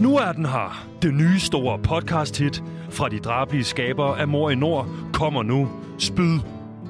Nu 0.00 0.16
er 0.16 0.32
den 0.32 0.46
her. 0.46 0.86
Det 1.02 1.14
nye 1.14 1.38
store 1.38 1.78
podcast-hit 1.78 2.62
fra 2.90 3.08
de 3.08 3.18
drabelige 3.18 3.64
skabere 3.64 4.20
af 4.20 4.28
Mor 4.28 4.50
i 4.50 4.54
Nord 4.54 4.88
kommer 5.12 5.42
nu. 5.42 5.68
Spyd 5.98 6.38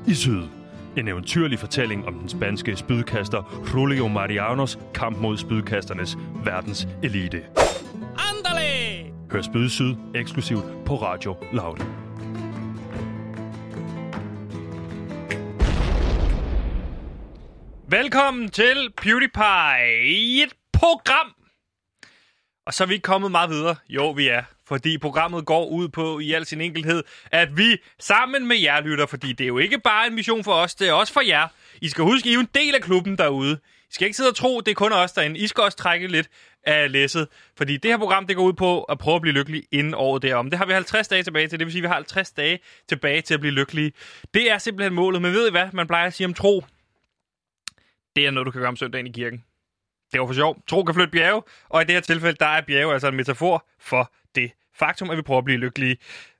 i 0.06 0.14
Syd. 0.14 0.42
En 0.96 1.08
eventyrlig 1.08 1.58
fortælling 1.58 2.06
om 2.06 2.14
den 2.14 2.28
spanske 2.28 2.76
spydkaster 2.76 3.68
Julio 3.74 4.08
Marianos 4.08 4.78
kamp 4.94 5.18
mod 5.18 5.36
spydkasternes 5.36 6.18
verdens 6.44 6.88
elite. 7.02 7.42
Andale! 8.28 9.12
Hør 9.32 9.42
Spyd 9.42 9.66
i 9.66 9.68
Syd 9.68 9.94
eksklusivt 10.14 10.64
på 10.86 10.96
Radio 10.96 11.36
Loud. 11.52 11.76
Velkommen 17.88 18.48
til 18.48 18.92
PewDiePie, 19.02 20.42
et 20.42 20.52
program. 20.72 21.37
Og 22.68 22.74
så 22.74 22.84
er 22.84 22.88
vi 22.88 22.94
ikke 22.94 23.02
kommet 23.02 23.30
meget 23.30 23.50
videre. 23.50 23.76
Jo, 23.88 24.10
vi 24.10 24.28
er. 24.28 24.42
Fordi 24.66 24.98
programmet 24.98 25.46
går 25.46 25.66
ud 25.66 25.88
på 25.88 26.18
i 26.18 26.32
al 26.32 26.46
sin 26.46 26.60
enkelhed, 26.60 27.02
at 27.32 27.56
vi 27.56 27.76
sammen 27.98 28.48
med 28.48 28.56
jer 28.56 28.80
lytter, 28.80 29.06
fordi 29.06 29.32
det 29.32 29.44
er 29.44 29.48
jo 29.48 29.58
ikke 29.58 29.78
bare 29.78 30.06
en 30.06 30.14
mission 30.14 30.44
for 30.44 30.52
os, 30.52 30.74
det 30.74 30.88
er 30.88 30.92
også 30.92 31.12
for 31.12 31.20
jer. 31.20 31.48
I 31.82 31.88
skal 31.88 32.04
huske, 32.04 32.28
I 32.28 32.30
er 32.30 32.34
jo 32.34 32.40
en 32.40 32.48
del 32.54 32.74
af 32.74 32.80
klubben 32.82 33.18
derude. 33.18 33.58
I 33.90 33.92
skal 33.94 34.06
ikke 34.06 34.16
sidde 34.16 34.30
og 34.30 34.36
tro, 34.36 34.60
det 34.60 34.70
er 34.70 34.74
kun 34.74 34.92
os 34.92 35.12
derinde. 35.12 35.40
I 35.40 35.46
skal 35.46 35.64
også 35.64 35.78
trække 35.78 36.06
lidt 36.06 36.28
af 36.62 36.92
læsset. 36.92 37.28
Fordi 37.56 37.76
det 37.76 37.90
her 37.90 37.98
program, 37.98 38.26
det 38.26 38.36
går 38.36 38.44
ud 38.44 38.52
på 38.52 38.82
at 38.82 38.98
prøve 38.98 39.14
at 39.14 39.22
blive 39.22 39.34
lykkelig 39.34 39.62
inden 39.72 39.94
året 39.94 40.22
derom. 40.22 40.50
Det 40.50 40.58
har 40.58 40.66
vi 40.66 40.72
50 40.72 41.08
dage 41.08 41.22
tilbage 41.22 41.48
til. 41.48 41.58
Det 41.58 41.66
vil 41.66 41.72
sige, 41.72 41.80
at 41.80 41.82
vi 41.82 41.88
har 41.88 41.94
50 41.94 42.30
dage 42.30 42.58
tilbage 42.88 43.20
til 43.20 43.34
at 43.34 43.40
blive 43.40 43.52
lykkelige. 43.52 43.92
Det 44.34 44.50
er 44.50 44.58
simpelthen 44.58 44.94
målet. 44.94 45.22
Men 45.22 45.32
ved 45.32 45.48
I 45.48 45.50
hvad? 45.50 45.68
Man 45.72 45.86
plejer 45.86 46.06
at 46.06 46.14
sige 46.14 46.26
om 46.26 46.34
tro. 46.34 46.64
Det 48.16 48.26
er 48.26 48.30
noget, 48.30 48.46
du 48.46 48.50
kan 48.50 48.60
gøre 48.60 48.68
om 48.68 48.76
søndagen 48.76 49.06
i 49.06 49.12
kirken. 49.12 49.44
Det 50.12 50.20
var 50.20 50.26
for 50.26 50.34
sjov. 50.34 50.56
Tro 50.68 50.82
kan 50.82 50.94
flytte 50.94 51.10
bjerge, 51.10 51.42
og 51.68 51.82
i 51.82 51.84
det 51.84 51.94
her 51.94 52.00
tilfælde, 52.00 52.36
der 52.40 52.46
er 52.46 52.60
bjerge 52.60 52.92
altså 52.92 53.08
en 53.08 53.16
metafor 53.16 53.66
for 53.80 54.12
det 54.34 54.52
faktum, 54.78 55.10
at 55.10 55.16
vi 55.16 55.22
prøver 55.22 55.38
at 55.38 55.44
blive 55.44 55.58
lykkelige. 55.58 55.96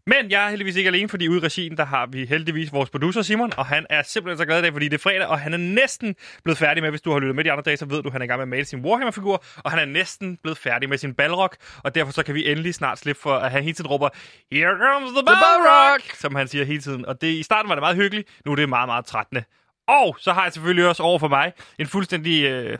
Men 0.06 0.30
jeg 0.30 0.44
er 0.44 0.48
heldigvis 0.48 0.76
ikke 0.76 0.88
alene, 0.88 1.08
fordi 1.08 1.28
ude 1.28 1.38
i 1.38 1.40
regien, 1.40 1.76
der 1.76 1.84
har 1.84 2.06
vi 2.06 2.24
heldigvis 2.24 2.72
vores 2.72 2.90
producer 2.90 3.22
Simon, 3.22 3.52
og 3.56 3.66
han 3.66 3.86
er 3.90 4.02
simpelthen 4.02 4.38
så 4.38 4.44
glad 4.44 4.58
i 4.58 4.62
dag, 4.62 4.72
fordi 4.72 4.88
det 4.88 4.94
er 4.94 5.02
fredag, 5.02 5.26
og 5.26 5.40
han 5.40 5.52
er 5.52 5.56
næsten 5.56 6.16
blevet 6.44 6.58
færdig 6.58 6.82
med, 6.82 6.90
hvis 6.90 7.00
du 7.00 7.12
har 7.12 7.18
lyttet 7.18 7.36
med 7.36 7.44
de 7.44 7.52
andre 7.52 7.62
dage, 7.62 7.76
så 7.76 7.84
ved 7.86 8.02
du, 8.02 8.08
at 8.08 8.12
han 8.12 8.22
er 8.22 8.24
i 8.24 8.28
gang 8.28 8.38
med 8.38 8.42
at 8.42 8.48
male 8.48 8.64
sin 8.64 8.80
Warhammer-figur, 8.80 9.44
og 9.56 9.70
han 9.70 9.80
er 9.80 9.84
næsten 9.84 10.36
blevet 10.42 10.58
færdig 10.58 10.88
med 10.88 10.98
sin 10.98 11.14
Balrog, 11.14 11.50
og 11.84 11.94
derfor 11.94 12.12
så 12.12 12.22
kan 12.22 12.34
vi 12.34 12.50
endelig 12.50 12.74
snart 12.74 12.98
slippe 12.98 13.22
for, 13.22 13.34
at 13.34 13.50
han 13.50 13.62
hele 13.62 13.74
tiden 13.74 13.90
råber, 13.90 14.08
Here 14.52 14.92
comes 14.92 15.10
the 15.10 15.22
Balrog, 15.26 16.00
som 16.14 16.34
han 16.34 16.48
siger 16.48 16.64
hele 16.64 16.80
tiden. 16.80 17.06
Og 17.06 17.20
det, 17.20 17.28
i 17.28 17.42
starten 17.42 17.68
var 17.68 17.74
det 17.74 17.82
meget 17.82 17.96
hyggeligt, 17.96 18.28
nu 18.44 18.52
er 18.52 18.56
det 18.56 18.68
meget, 18.68 18.88
meget 18.88 19.06
trættende. 19.06 19.44
Og 19.88 20.16
så 20.20 20.32
har 20.32 20.42
jeg 20.42 20.52
selvfølgelig 20.52 20.88
også 20.88 21.02
over 21.02 21.18
for 21.18 21.28
mig 21.28 21.52
en 21.78 21.86
fuldstændig... 21.86 22.44
Øh, 22.44 22.78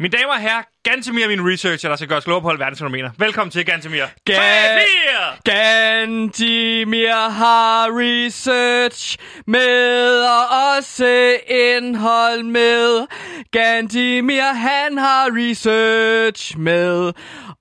mine 0.00 0.16
damer 0.16 0.32
og 0.32 0.40
herrer, 0.40 0.62
Gantemir 0.84 1.28
min 1.28 1.52
researcher, 1.52 1.88
der 1.88 1.96
skal 1.96 2.08
gøre 2.08 2.20
klogere 2.20 2.42
på 2.42 2.48
verdensfænomener. 2.58 3.10
Velkommen 3.18 3.50
til, 3.50 3.66
Gantemir. 3.66 4.04
Ga- 4.30 5.42
Gantemir! 5.44 7.28
Har 7.30 7.86
research 8.00 9.18
med 9.46 10.24
og 10.24 10.76
også 10.76 11.38
indhold 11.48 12.42
med. 12.42 13.06
Gantimir, 13.50 14.42
han 14.52 14.98
har 14.98 15.26
research 15.32 16.58
med, 16.58 17.12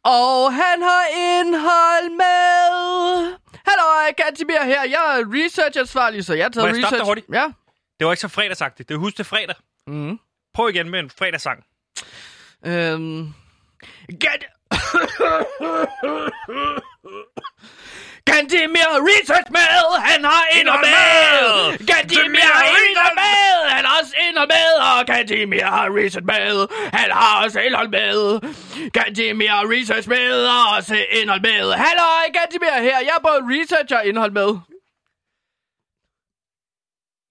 og 0.04 0.54
han 0.54 0.82
har 0.82 1.04
indhold 1.40 2.10
med. 2.10 3.36
Hallo, 3.68 4.14
Gantimir 4.18 4.64
her. 4.66 4.84
Jeg 4.84 5.20
er 5.20 5.24
researchansvarlig, 5.34 6.26
så 6.26 6.34
jeg 6.34 6.46
har 6.46 6.50
taget 6.50 6.64
Må 6.70 6.76
jeg 6.76 6.76
research. 6.86 6.96
dig 6.98 7.06
hurtigt? 7.06 7.28
Ja. 7.34 7.46
Det 8.00 8.06
var 8.06 8.12
ikke 8.12 8.22
så 8.22 8.28
fredagsagtigt. 8.28 8.90
Det 8.90 8.96
er 8.96 9.00
husk 9.00 9.16
til 9.16 9.26
fredag. 9.26 9.56
Mm. 9.88 10.20
Prøv 10.54 10.70
igen 10.70 10.90
med 10.90 11.00
en 11.00 11.10
fredagssang. 11.10 11.64
Øhm... 12.66 13.34
Gant... 14.20 14.44
Gantimir 18.26 18.88
har 18.94 19.02
research 19.12 19.50
med, 19.52 20.00
han 20.10 20.24
har 20.26 20.44
indhold 20.60 20.86
med! 20.86 20.98
Har 21.90 22.66
indhold 22.90 23.16
med, 23.16 23.70
han 23.70 23.86
har 23.86 24.00
også 24.02 24.14
indhold 24.28 24.48
med! 24.48 24.70
Og 24.90 25.06
Gantimir 25.06 25.66
har 25.66 25.88
research 26.00 26.26
med, 26.26 26.68
han 26.94 27.12
har 27.12 27.44
også 27.44 27.60
indhold 27.60 27.90
med! 27.90 28.40
Gantimir 28.92 29.50
har 29.50 29.66
research 29.76 30.10
med, 30.10 30.46
og 30.46 30.78
også 30.78 30.96
indhold 31.12 31.42
med! 31.42 31.74
Hallo, 31.74 32.08
Gantimir 32.34 32.82
her, 32.82 33.00
jeg 33.08 33.16
er 33.18 33.24
både 33.30 33.42
research 33.54 33.94
og 33.96 34.06
indhold 34.06 34.32
med. 34.32 34.50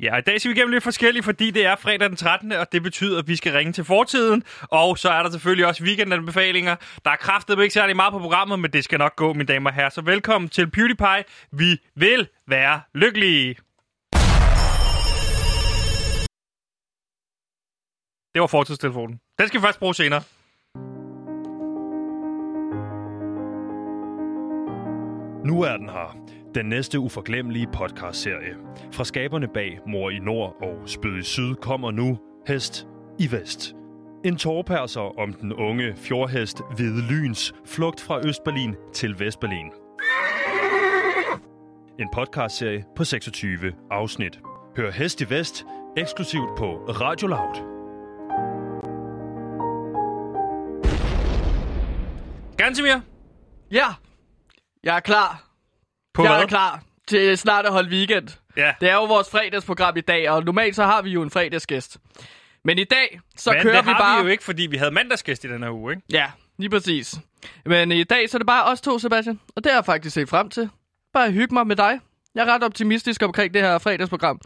Ja, 0.03 0.17
i 0.17 0.21
dag 0.21 0.41
skal 0.41 0.51
vi 0.51 0.55
gennem 0.61 0.73
lidt 0.73 0.85
forskelligt, 0.85 1.25
fordi 1.25 1.51
det 1.51 1.67
er 1.67 1.77
fredag 1.77 2.09
den 2.09 2.17
13. 2.17 2.53
Og 2.53 2.73
det 2.73 2.83
betyder, 2.83 3.19
at 3.19 3.29
vi 3.29 3.37
skal 3.37 3.53
ringe 3.53 3.73
til 3.73 3.85
fortiden. 3.85 4.43
Og 4.63 4.99
så 4.99 5.11
er 5.11 5.23
der 5.23 5.31
selvfølgelig 5.31 5.67
også 5.67 5.85
weekendanbefalinger. 5.85 6.77
Der 7.05 7.11
er 7.11 7.17
kraftet 7.17 7.63
ikke 7.63 7.75
særlig 7.75 7.97
meget 7.97 8.13
på 8.13 8.19
programmet, 8.19 8.59
men 8.59 8.71
det 8.71 8.85
skal 8.85 8.99
nok 8.99 9.17
gå, 9.17 9.33
mine 9.33 9.45
damer 9.45 9.71
og 9.71 9.75
herrer. 9.77 9.89
Så 9.89 10.01
velkommen 10.01 10.49
til 10.49 10.71
PewDiePie. 10.71 11.25
Vi 11.53 11.79
vil 11.95 12.29
være 12.49 12.81
lykkelige. 12.95 13.57
Det 18.35 18.41
var 18.41 18.47
fortidstelefonen. 18.47 19.21
Den 19.39 19.49
skal 19.49 19.61
vi 19.61 19.65
først 19.65 19.79
bruge 19.79 19.95
senere. 19.95 20.23
Nu 25.45 25.63
er 25.63 25.77
den 25.77 25.89
her. 25.89 26.20
Den 26.55 26.67
næste 26.67 26.99
uforglemmelige 26.99 27.69
podcastserie. 27.73 28.55
Fra 28.93 29.05
skaberne 29.05 29.49
bag 29.49 29.79
Mor 29.87 30.11
i 30.11 30.19
Nord 30.19 30.57
og 30.63 30.89
Spyd 30.89 31.19
i 31.19 31.23
Syd 31.23 31.55
kommer 31.55 31.91
nu 31.91 32.19
Hest 32.49 32.87
i 33.19 33.33
Vest. 33.33 33.75
En 34.25 34.37
tårperser 34.37 35.19
om 35.19 35.33
den 35.33 35.53
unge 35.53 35.95
fjordhest 35.97 36.61
Hvide 36.77 37.03
Lyns 37.11 37.55
flugt 37.67 38.01
fra 38.01 38.27
Østberlin 38.27 38.75
til 38.93 39.19
Vestberlin. 39.19 39.71
En 41.99 42.09
podcastserie 42.15 42.85
på 42.97 43.05
26 43.05 43.73
afsnit. 43.91 44.41
Hør 44.77 44.91
Hest 44.91 45.21
i 45.21 45.31
Vest 45.31 45.65
eksklusivt 45.97 46.51
på 46.59 46.67
Radio 46.89 47.29
Loud. 47.29 47.57
Gantemir, 52.57 53.01
Ja, 53.71 53.87
jeg 54.85 54.97
er 54.97 55.01
klar. 55.01 55.50
På 56.15 56.23
jeg 56.23 56.33
hvad? 56.33 56.43
er 56.43 56.47
klar 56.47 56.83
til 57.09 57.39
snart 57.39 57.67
at 57.67 57.73
holde 57.73 57.91
weekend. 57.91 58.29
Ja. 58.57 58.73
Det 58.81 58.91
er 58.91 58.95
jo 58.95 59.05
vores 59.05 59.31
fredagsprogram 59.31 59.97
i 59.97 60.01
dag, 60.01 60.31
og 60.31 60.45
normalt 60.45 60.77
så 60.77 60.85
har 60.85 61.03
vi 61.03 61.11
jo 61.11 61.23
en 61.23 61.31
fredagsgæst. 61.31 61.99
Men 62.65 62.79
i 62.79 62.85
dag, 62.85 63.21
så 63.37 63.53
Men 63.53 63.63
kører 63.63 63.77
det 63.77 63.87
vi 63.87 63.91
har 63.91 63.99
bare... 63.99 64.23
vi 64.23 64.27
jo 64.27 64.31
ikke, 64.33 64.45
fordi 64.45 64.67
vi 64.67 64.77
havde 64.77 64.91
mandagsgæst 64.91 65.45
i 65.45 65.49
den 65.49 65.63
her 65.63 65.71
uge, 65.71 65.93
ikke? 65.93 66.03
Ja, 66.13 66.27
lige 66.59 66.71
præcis. 66.71 67.15
Men 67.67 67.93
i 67.93 68.05
dag, 68.05 68.31
så 68.31 68.37
er 68.37 68.39
det 68.39 68.47
bare 68.47 68.65
os 68.65 68.81
to, 68.81 68.99
Sebastian. 68.99 69.41
Og 69.57 69.65
det 69.65 69.73
har 69.73 69.79
jeg 69.79 69.85
faktisk 69.85 70.15
set 70.15 70.29
frem 70.29 70.51
til. 70.51 70.71
Bare 71.13 71.31
hygge 71.31 71.55
mig 71.55 71.67
med 71.67 71.77
dig. 71.77 72.01
Jeg 72.35 72.49
er 72.49 72.55
ret 72.55 72.63
optimistisk 72.63 73.23
omkring 73.23 73.55
det 73.55 73.63
her 73.63 73.79
fredagsprogram. 73.79 74.41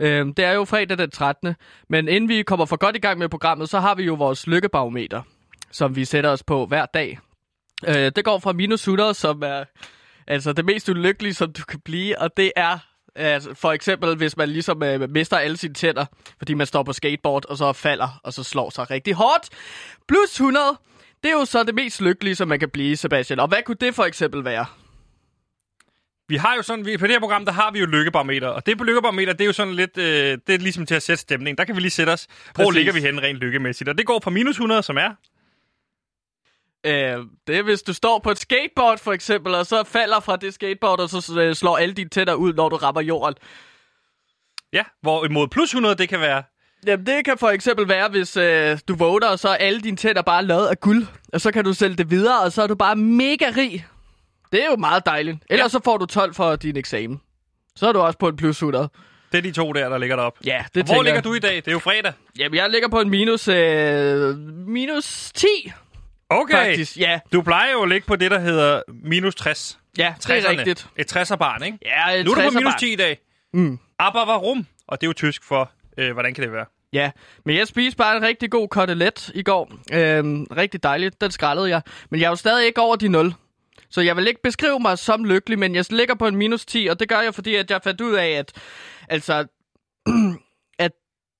Øhm, 0.00 0.34
det 0.34 0.44
er 0.44 0.52
jo 0.52 0.64
fredag 0.64 0.98
den 0.98 1.10
13. 1.10 1.54
Men 1.88 2.08
inden 2.08 2.28
vi 2.28 2.42
kommer 2.42 2.66
for 2.66 2.76
godt 2.76 2.96
i 2.96 2.98
gang 2.98 3.18
med 3.18 3.28
programmet, 3.28 3.68
så 3.68 3.80
har 3.80 3.94
vi 3.94 4.02
jo 4.04 4.14
vores 4.14 4.46
lykkebarometer, 4.46 5.22
som 5.72 5.96
vi 5.96 6.04
sætter 6.04 6.30
os 6.30 6.42
på 6.42 6.66
hver 6.66 6.86
dag. 6.86 7.18
Øh, 7.88 7.94
det 7.94 8.24
går 8.24 8.38
fra 8.38 8.52
minus 8.52 8.80
100, 8.80 9.14
som 9.14 9.42
er 9.42 9.64
altså 10.26 10.52
det 10.52 10.64
mest 10.64 10.88
ulykkelige, 10.88 11.34
som 11.34 11.52
du 11.52 11.64
kan 11.64 11.80
blive, 11.80 12.18
og 12.18 12.36
det 12.36 12.52
er 12.56 12.78
altså, 13.16 13.54
for 13.54 13.72
eksempel, 13.72 14.16
hvis 14.16 14.36
man 14.36 14.48
ligesom 14.48 14.82
øh, 14.82 15.10
mister 15.10 15.36
alle 15.36 15.56
sine 15.56 15.74
tænder, 15.74 16.04
fordi 16.38 16.54
man 16.54 16.66
står 16.66 16.82
på 16.82 16.92
skateboard, 16.92 17.44
og 17.50 17.56
så 17.56 17.72
falder, 17.72 18.20
og 18.22 18.32
så 18.32 18.42
slår 18.42 18.70
sig 18.70 18.90
rigtig 18.90 19.14
hårdt. 19.14 19.48
Plus 20.08 20.30
100, 20.32 20.64
det 21.22 21.28
er 21.28 21.32
jo 21.32 21.44
så 21.44 21.62
det 21.62 21.74
mest 21.74 22.00
lykkelige, 22.00 22.34
som 22.34 22.48
man 22.48 22.58
kan 22.58 22.70
blive, 22.70 22.96
Sebastian. 22.96 23.40
Og 23.40 23.48
hvad 23.48 23.62
kunne 23.66 23.76
det 23.80 23.94
for 23.94 24.04
eksempel 24.04 24.44
være? 24.44 24.66
Vi 26.28 26.36
har 26.36 26.54
jo 26.56 26.62
sådan, 26.62 26.86
vi, 26.86 26.96
på 26.96 27.06
det 27.06 27.12
her 27.12 27.20
program, 27.20 27.44
der 27.44 27.52
har 27.52 27.70
vi 27.70 27.78
jo 27.78 27.86
lykkebarometer, 27.86 28.48
og 28.48 28.66
det 28.66 28.78
på 28.78 28.84
lykkebarometer, 28.84 29.32
det 29.32 29.40
er 29.40 29.46
jo 29.46 29.52
sådan 29.52 29.74
lidt, 29.74 29.98
øh, 29.98 30.38
det 30.46 30.54
er 30.54 30.58
ligesom 30.58 30.86
til 30.86 30.94
at 30.94 31.02
sætte 31.02 31.20
stemning. 31.20 31.58
Der 31.58 31.64
kan 31.64 31.76
vi 31.76 31.80
lige 31.80 31.90
sætte 31.90 32.10
os, 32.10 32.26
hvor 32.54 32.64
Præcis. 32.64 32.74
ligger 32.76 32.92
vi 32.92 33.00
hen 33.00 33.22
rent 33.22 33.38
lykkemæssigt. 33.38 33.88
Og 33.88 33.98
det 33.98 34.06
går 34.06 34.20
fra 34.24 34.30
minus 34.30 34.54
100, 34.54 34.82
som 34.82 34.96
er, 34.96 35.10
Øh, 36.86 37.24
det 37.46 37.56
er, 37.56 37.62
hvis 37.62 37.82
du 37.82 37.92
står 37.92 38.18
på 38.18 38.30
et 38.30 38.38
skateboard, 38.38 38.98
for 38.98 39.12
eksempel, 39.12 39.54
og 39.54 39.66
så 39.66 39.84
falder 39.84 40.20
fra 40.20 40.36
det 40.36 40.54
skateboard, 40.54 41.00
og 41.00 41.08
så 41.10 41.40
øh, 41.40 41.54
slår 41.54 41.76
alle 41.76 41.94
dine 41.94 42.10
tænder 42.10 42.34
ud, 42.34 42.52
når 42.54 42.68
du 42.68 42.76
rammer 42.76 43.00
jorden. 43.00 43.34
ja, 44.72 44.82
hvor 45.02 45.24
imod 45.24 45.48
plus 45.48 45.68
100, 45.70 45.94
det 45.94 46.08
kan 46.08 46.20
være, 46.20 46.42
Jamen, 46.86 47.06
det 47.06 47.24
kan 47.24 47.38
for 47.38 47.48
eksempel 47.48 47.88
være, 47.88 48.08
hvis 48.08 48.36
øh, 48.36 48.78
du 48.88 48.94
vågner, 48.96 49.26
og 49.28 49.38
så 49.38 49.48
er 49.48 49.54
alle 49.54 49.80
dine 49.80 49.96
tænder 49.96 50.22
bare 50.22 50.44
lavet 50.44 50.66
af 50.66 50.80
guld. 50.80 51.06
Og 51.32 51.40
så 51.40 51.52
kan 51.52 51.64
du 51.64 51.72
sælge 51.72 51.96
det 51.96 52.10
videre, 52.10 52.40
og 52.42 52.52
så 52.52 52.62
er 52.62 52.66
du 52.66 52.74
bare 52.74 52.96
mega 52.96 53.46
rig. 53.56 53.86
Det 54.52 54.62
er 54.64 54.70
jo 54.70 54.76
meget 54.76 55.06
dejligt. 55.06 55.38
Ellers 55.50 55.64
Ja. 55.64 55.68
så 55.68 55.80
får 55.84 55.96
du 55.96 56.06
12 56.06 56.34
for 56.34 56.56
din 56.56 56.76
eksamen. 56.76 57.20
Så 57.76 57.88
er 57.88 57.92
du 57.92 57.98
også 58.00 58.18
på 58.18 58.28
en 58.28 58.36
plus 58.36 58.56
100. 58.56 58.88
det 59.32 59.38
er 59.38 59.42
de 59.42 59.52
to 59.52 59.72
der, 59.72 59.88
der 59.88 59.98
ligger 59.98 60.16
deroppe. 60.16 60.40
Ja, 60.44 60.64
det 60.74 60.82
Hvor 60.84 60.94
tænker 60.94 61.02
ligger 61.02 61.16
jeg. 61.16 61.24
du 61.24 61.34
i 61.34 61.38
dag? 61.38 61.56
Det 61.56 61.68
er 61.68 61.72
jo 61.72 61.78
fredag. 61.78 62.12
Jamen, 62.38 62.56
jeg 62.56 62.70
ligger 62.70 62.88
på 62.88 63.00
en 63.00 63.10
minus, 63.10 63.48
øh, 63.48 64.36
minus 64.66 65.30
10, 65.34 65.46
Okay. 66.30 66.54
faktisk. 66.66 66.96
Ja, 66.98 67.20
Du 67.32 67.42
plejer 67.42 67.72
jo 67.72 67.82
at 67.82 67.88
ligge 67.88 68.06
på 68.06 68.16
det, 68.16 68.30
der 68.30 68.38
hedder 68.38 68.82
minus 68.88 69.34
60. 69.34 69.78
ja 69.98 70.14
det 70.18 70.30
er 70.30 70.40
60'erne. 70.40 70.48
rigtigt. 70.48 70.86
Et 70.96 71.16
60'er-barn, 71.16 71.62
ikke? 71.62 71.78
Ja, 71.86 72.22
Nu 72.22 72.30
er 72.30 72.34
du 72.34 72.42
på 72.50 72.58
minus 72.58 72.72
60'er 72.74 72.78
10 72.78 72.92
i 72.92 72.96
dag. 72.96 73.18
Mm. 73.52 73.78
Aber 73.98 74.26
warum? 74.28 74.66
Og 74.88 75.00
det 75.00 75.06
er 75.06 75.08
jo 75.08 75.12
tysk 75.12 75.44
for, 75.44 75.70
øh, 75.98 76.12
hvordan 76.12 76.34
kan 76.34 76.44
det 76.44 76.52
være? 76.52 76.64
Ja, 76.92 77.10
men 77.44 77.56
jeg 77.56 77.66
spiste 77.66 77.96
bare 77.96 78.16
en 78.16 78.22
rigtig 78.22 78.50
god 78.50 78.68
kotelet 78.68 79.30
i 79.34 79.42
går. 79.42 79.72
Øhm, 79.92 80.44
rigtig 80.44 80.82
dejligt, 80.82 81.20
den 81.20 81.30
skrællede 81.30 81.68
jeg. 81.68 81.82
Men 82.10 82.20
jeg 82.20 82.26
er 82.26 82.30
jo 82.30 82.36
stadig 82.36 82.66
ikke 82.66 82.80
over 82.80 82.96
de 82.96 83.08
0. 83.08 83.34
Så 83.90 84.00
jeg 84.00 84.16
vil 84.16 84.28
ikke 84.28 84.42
beskrive 84.42 84.80
mig 84.80 84.98
som 84.98 85.24
lykkelig, 85.24 85.58
men 85.58 85.74
jeg 85.74 85.84
ligger 85.90 86.14
på 86.14 86.26
en 86.26 86.36
minus 86.36 86.66
10, 86.66 86.86
og 86.90 87.00
det 87.00 87.08
gør 87.08 87.20
jeg, 87.20 87.34
fordi 87.34 87.54
at 87.54 87.70
jeg 87.70 87.80
fandt 87.82 88.00
ud 88.00 88.14
af, 88.14 88.26
at, 88.28 88.52
altså, 89.08 89.46
at 90.78 90.92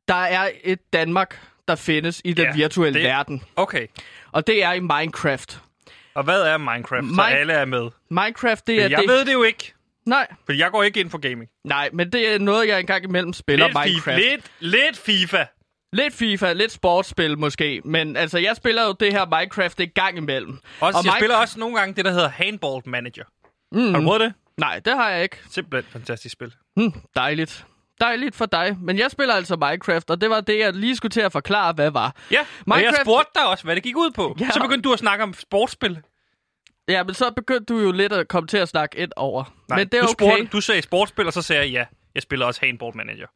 der 0.09 0.15
er 0.15 0.49
et 0.65 0.93
Danmark, 0.93 1.41
der 1.69 1.75
findes 1.75 2.21
i 2.25 2.33
den 2.33 2.45
Ja, 2.47 2.55
virtuelle 2.55 2.99
det- 3.01 3.09
verden. 3.09 3.43
Okay. 3.57 3.87
Og 4.37 4.47
det 4.47 4.65
er 4.65 4.73
i 4.73 4.81
Minecraft. 4.81 5.61
Og 6.15 6.25
hvad 6.25 6.43
er 6.43 6.59
Minecraft, 6.59 7.07
så 7.07 7.13
Min- 7.13 7.37
alle 7.37 7.53
er 7.53 7.65
med? 7.65 7.89
Minecraft, 8.11 8.67
det 8.67 8.83
er 8.83 8.89
Jeg 8.89 8.99
det... 8.99 9.09
ved 9.09 9.25
det 9.25 9.33
jo 9.33 9.43
ikke, 9.43 9.73
Nej, 10.07 10.27
for 10.47 10.53
jeg 10.53 10.71
går 10.71 10.83
ikke 10.83 11.01
ind 11.01 11.11
for 11.11 11.19
gaming. 11.19 11.51
nej, 11.65 11.91
men 11.93 12.13
det 12.13 12.35
er 12.35 12.39
noget, 12.39 12.69
jeg 12.69 12.81
engang 12.81 13.05
imellem 13.05 13.33
spiller 13.33 13.67
Lidt, 13.67 13.77
Minecraft. 13.85 14.05
FIFA, 14.05 14.17
lidt, 14.17 14.51
lidt 14.61 14.97
FIFA. 14.99 15.45
Lidt 15.93 16.15
FIFA, 16.15 16.53
lidt 16.53 16.73
sportsspil 16.73 17.39
måske, 17.39 17.81
men 17.85 18.17
altså, 18.17 18.39
jeg 18.39 18.57
spiller 18.57 18.87
jo 18.87 18.93
det 19.01 19.13
her 19.13 19.27
Minecraft 19.39 19.81
en 19.81 19.91
gang 19.95 20.17
imellem. 20.17 20.59
Også, 20.81 20.99
Og 20.99 21.05
jeg 21.05 21.13
Minec- 21.13 21.19
spiller 21.19 21.37
også 21.37 21.59
nogle 21.61 21.79
gange 21.79 21.95
det, 21.95 22.05
der 22.05 22.11
hedder 22.11 22.29
Handball 22.29 22.83
Manager. 22.87 23.25
Mm. 23.73 23.91
Har 23.95 24.01
du 24.01 24.05
prøvet 24.07 24.21
det? 24.21 24.33
Nej, 24.59 24.81
det 24.85 24.93
har 24.97 25.11
jeg 25.11 25.23
ikke. 25.23 25.39
Simpelthen 25.51 25.93
fantastisk 25.93 26.33
spil. 26.33 26.55
Hmm, 26.77 26.93
dejligt. 27.17 27.65
Dejligt 28.01 28.35
for 28.37 28.47
dig. 28.47 28.77
Men 28.81 28.99
jeg 28.99 29.11
spiller 29.11 29.35
altså 29.35 29.57
Minecraft, 29.57 30.11
og 30.11 30.21
det 30.21 30.31
var 30.31 30.41
det, 30.41 30.59
jeg 30.59 30.73
lige 30.73 30.97
skulle 30.97 31.11
til 31.11 31.21
at 31.21 31.33
forklare, 31.33 31.73
hvad 31.73 31.91
var. 31.91 32.17
Ja, 32.31 32.41
og 32.41 32.47
jeg 32.81 32.89
Minecraft- 32.89 33.03
spurgte 33.05 33.31
dig 33.35 33.47
også, 33.47 33.65
hvad 33.65 33.75
det 33.77 33.83
gik 33.83 33.97
ud 33.97 34.11
på. 34.11 34.37
Ja. 34.41 34.51
Så 34.51 34.61
begyndte 34.61 34.83
du 34.89 34.93
at 34.93 34.99
snakke 34.99 35.25
om 35.25 35.35
sportsspil. 35.35 35.99
Ja, 36.89 37.03
men 37.03 37.15
så 37.15 37.31
begyndte 37.37 37.75
du 37.75 37.81
jo 37.81 37.93
lidt 37.93 38.13
at 38.13 38.29
komme 38.29 38.47
til 38.47 38.57
at 38.59 38.69
snakke 38.69 38.99
et 38.99 39.13
over. 39.17 39.45
Nej, 39.69 39.79
men 39.79 39.89
det 39.89 39.95
er 39.99 40.03
du, 40.03 40.09
okay. 40.11 40.25
spurgte, 40.27 40.47
du 40.53 40.61
sagde 40.61 40.83
sportsspil, 40.83 41.27
og 41.27 41.33
så 41.33 41.43
sagde 41.43 41.63
jeg 41.63 41.71
ja. 41.71 41.85
Jeg 42.15 42.23
spiller 42.23 42.47
også 42.47 42.61
Handball 42.65 42.97
Manager. 42.97 43.27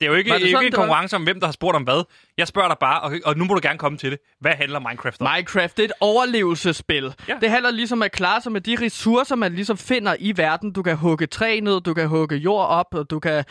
Det 0.00 0.06
er 0.06 0.10
jo 0.10 0.16
ikke, 0.16 0.30
det 0.30 0.36
ikke 0.36 0.50
sådan, 0.50 0.66
en 0.66 0.72
det 0.72 0.78
var? 0.78 0.82
konkurrence 0.84 1.16
om, 1.16 1.22
hvem 1.22 1.40
der 1.40 1.46
har 1.46 1.52
spurgt 1.52 1.76
om 1.76 1.82
hvad. 1.82 2.04
Jeg 2.38 2.48
spørger 2.48 2.68
dig 2.68 2.76
bare, 2.80 3.00
og, 3.00 3.12
og 3.24 3.36
nu 3.36 3.44
må 3.44 3.54
du 3.54 3.60
gerne 3.62 3.78
komme 3.78 3.98
til 3.98 4.10
det. 4.10 4.18
Hvad 4.40 4.52
handler 4.52 4.78
Minecraft 4.78 5.20
om? 5.20 5.28
Minecraft, 5.34 5.76
det 5.76 5.82
er 5.82 5.88
et 5.88 5.92
overlevelsesspil. 6.00 7.14
Ja. 7.28 7.34
Det 7.40 7.50
handler 7.50 7.70
ligesom 7.70 7.98
om 7.98 8.02
at 8.02 8.12
klare 8.12 8.40
sig 8.40 8.52
med 8.52 8.60
de 8.60 8.76
ressourcer, 8.80 9.36
man 9.36 9.54
ligesom 9.54 9.76
finder 9.78 10.16
i 10.18 10.36
verden. 10.36 10.72
Du 10.72 10.82
kan 10.82 10.96
hugge 10.96 11.26
træ 11.26 11.60
ned, 11.60 11.80
du 11.80 11.94
kan 11.94 12.08
hugge 12.08 12.36
jord 12.36 12.66
op, 12.66 12.86
og 12.94 13.10
du 13.10 13.18
kan 13.18 13.44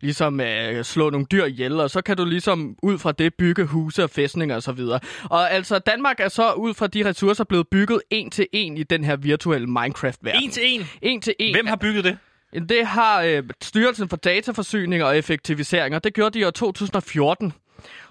ligesom 0.00 0.40
øh, 0.40 0.84
slå 0.84 1.10
nogle 1.10 1.26
dyr 1.32 1.44
ihjel, 1.44 1.80
og 1.80 1.90
så 1.90 2.02
kan 2.02 2.16
du 2.16 2.24
ligesom 2.24 2.76
ud 2.82 2.98
fra 2.98 3.12
det 3.12 3.34
bygge 3.34 3.64
huse 3.64 4.04
og 4.04 4.10
fæstninger 4.10 4.56
osv. 4.56 4.80
Og 5.24 5.52
altså, 5.52 5.78
Danmark 5.78 6.20
er 6.20 6.28
så 6.28 6.52
ud 6.52 6.74
fra 6.74 6.86
de 6.86 7.08
ressourcer 7.08 7.44
blevet 7.44 7.68
bygget 7.70 8.00
en 8.10 8.30
til 8.30 8.46
en 8.52 8.76
i 8.76 8.82
den 8.82 9.04
her 9.04 9.16
virtuelle 9.16 9.66
Minecraft-verden. 9.66 10.42
en 10.42 10.50
til 10.50 10.62
en. 10.66 10.86
En 11.02 11.20
til 11.20 11.34
en. 11.38 11.54
Hvem 11.54 11.66
har 11.66 11.76
bygget 11.76 12.04
det? 12.04 12.18
Det 12.54 12.86
har 12.86 13.22
øh, 13.22 13.42
Styrelsen 13.62 14.08
for 14.08 14.16
Dataforsyning 14.16 15.04
og 15.04 15.18
Effektivisering, 15.18 15.94
og 15.94 16.04
det 16.04 16.14
gjorde 16.14 16.34
de 16.34 16.38
i 16.38 16.44
år 16.44 16.50
2014. 16.50 17.52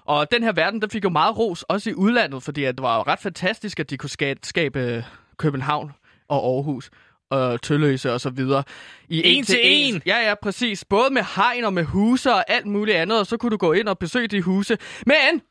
Og 0.04 0.30
den 0.32 0.42
her 0.42 0.52
verden, 0.52 0.82
den 0.82 0.90
fik 0.90 1.04
jo 1.04 1.08
meget 1.08 1.38
ros, 1.38 1.62
også 1.62 1.90
i 1.90 1.94
udlandet, 1.94 2.42
fordi 2.42 2.64
at 2.64 2.74
det 2.74 2.82
var 2.82 2.96
jo 2.96 3.02
ret 3.02 3.18
fantastisk, 3.18 3.80
at 3.80 3.90
de 3.90 3.96
kunne 3.96 4.10
skabe, 4.10 4.40
skabe 4.42 5.04
København 5.36 5.92
og 6.28 6.54
Aarhus 6.54 6.90
og 7.30 7.62
Tølløse 7.62 8.12
og 8.12 8.20
så 8.20 8.30
videre. 8.30 8.62
I 9.08 9.22
En 9.24 9.44
til 9.44 9.60
en? 9.62 10.02
Ja, 10.06 10.28
ja, 10.28 10.34
præcis. 10.42 10.84
Både 10.84 11.10
med 11.10 11.22
hegn 11.36 11.64
og 11.64 11.72
med 11.72 11.84
huse 11.84 12.32
og 12.32 12.50
alt 12.50 12.66
muligt 12.66 12.96
andet, 12.96 13.20
og 13.20 13.26
så 13.26 13.36
kunne 13.36 13.50
du 13.50 13.56
gå 13.56 13.72
ind 13.72 13.88
og 13.88 13.98
besøge 13.98 14.28
de 14.28 14.42
huse. 14.42 14.78
Men 15.06 15.42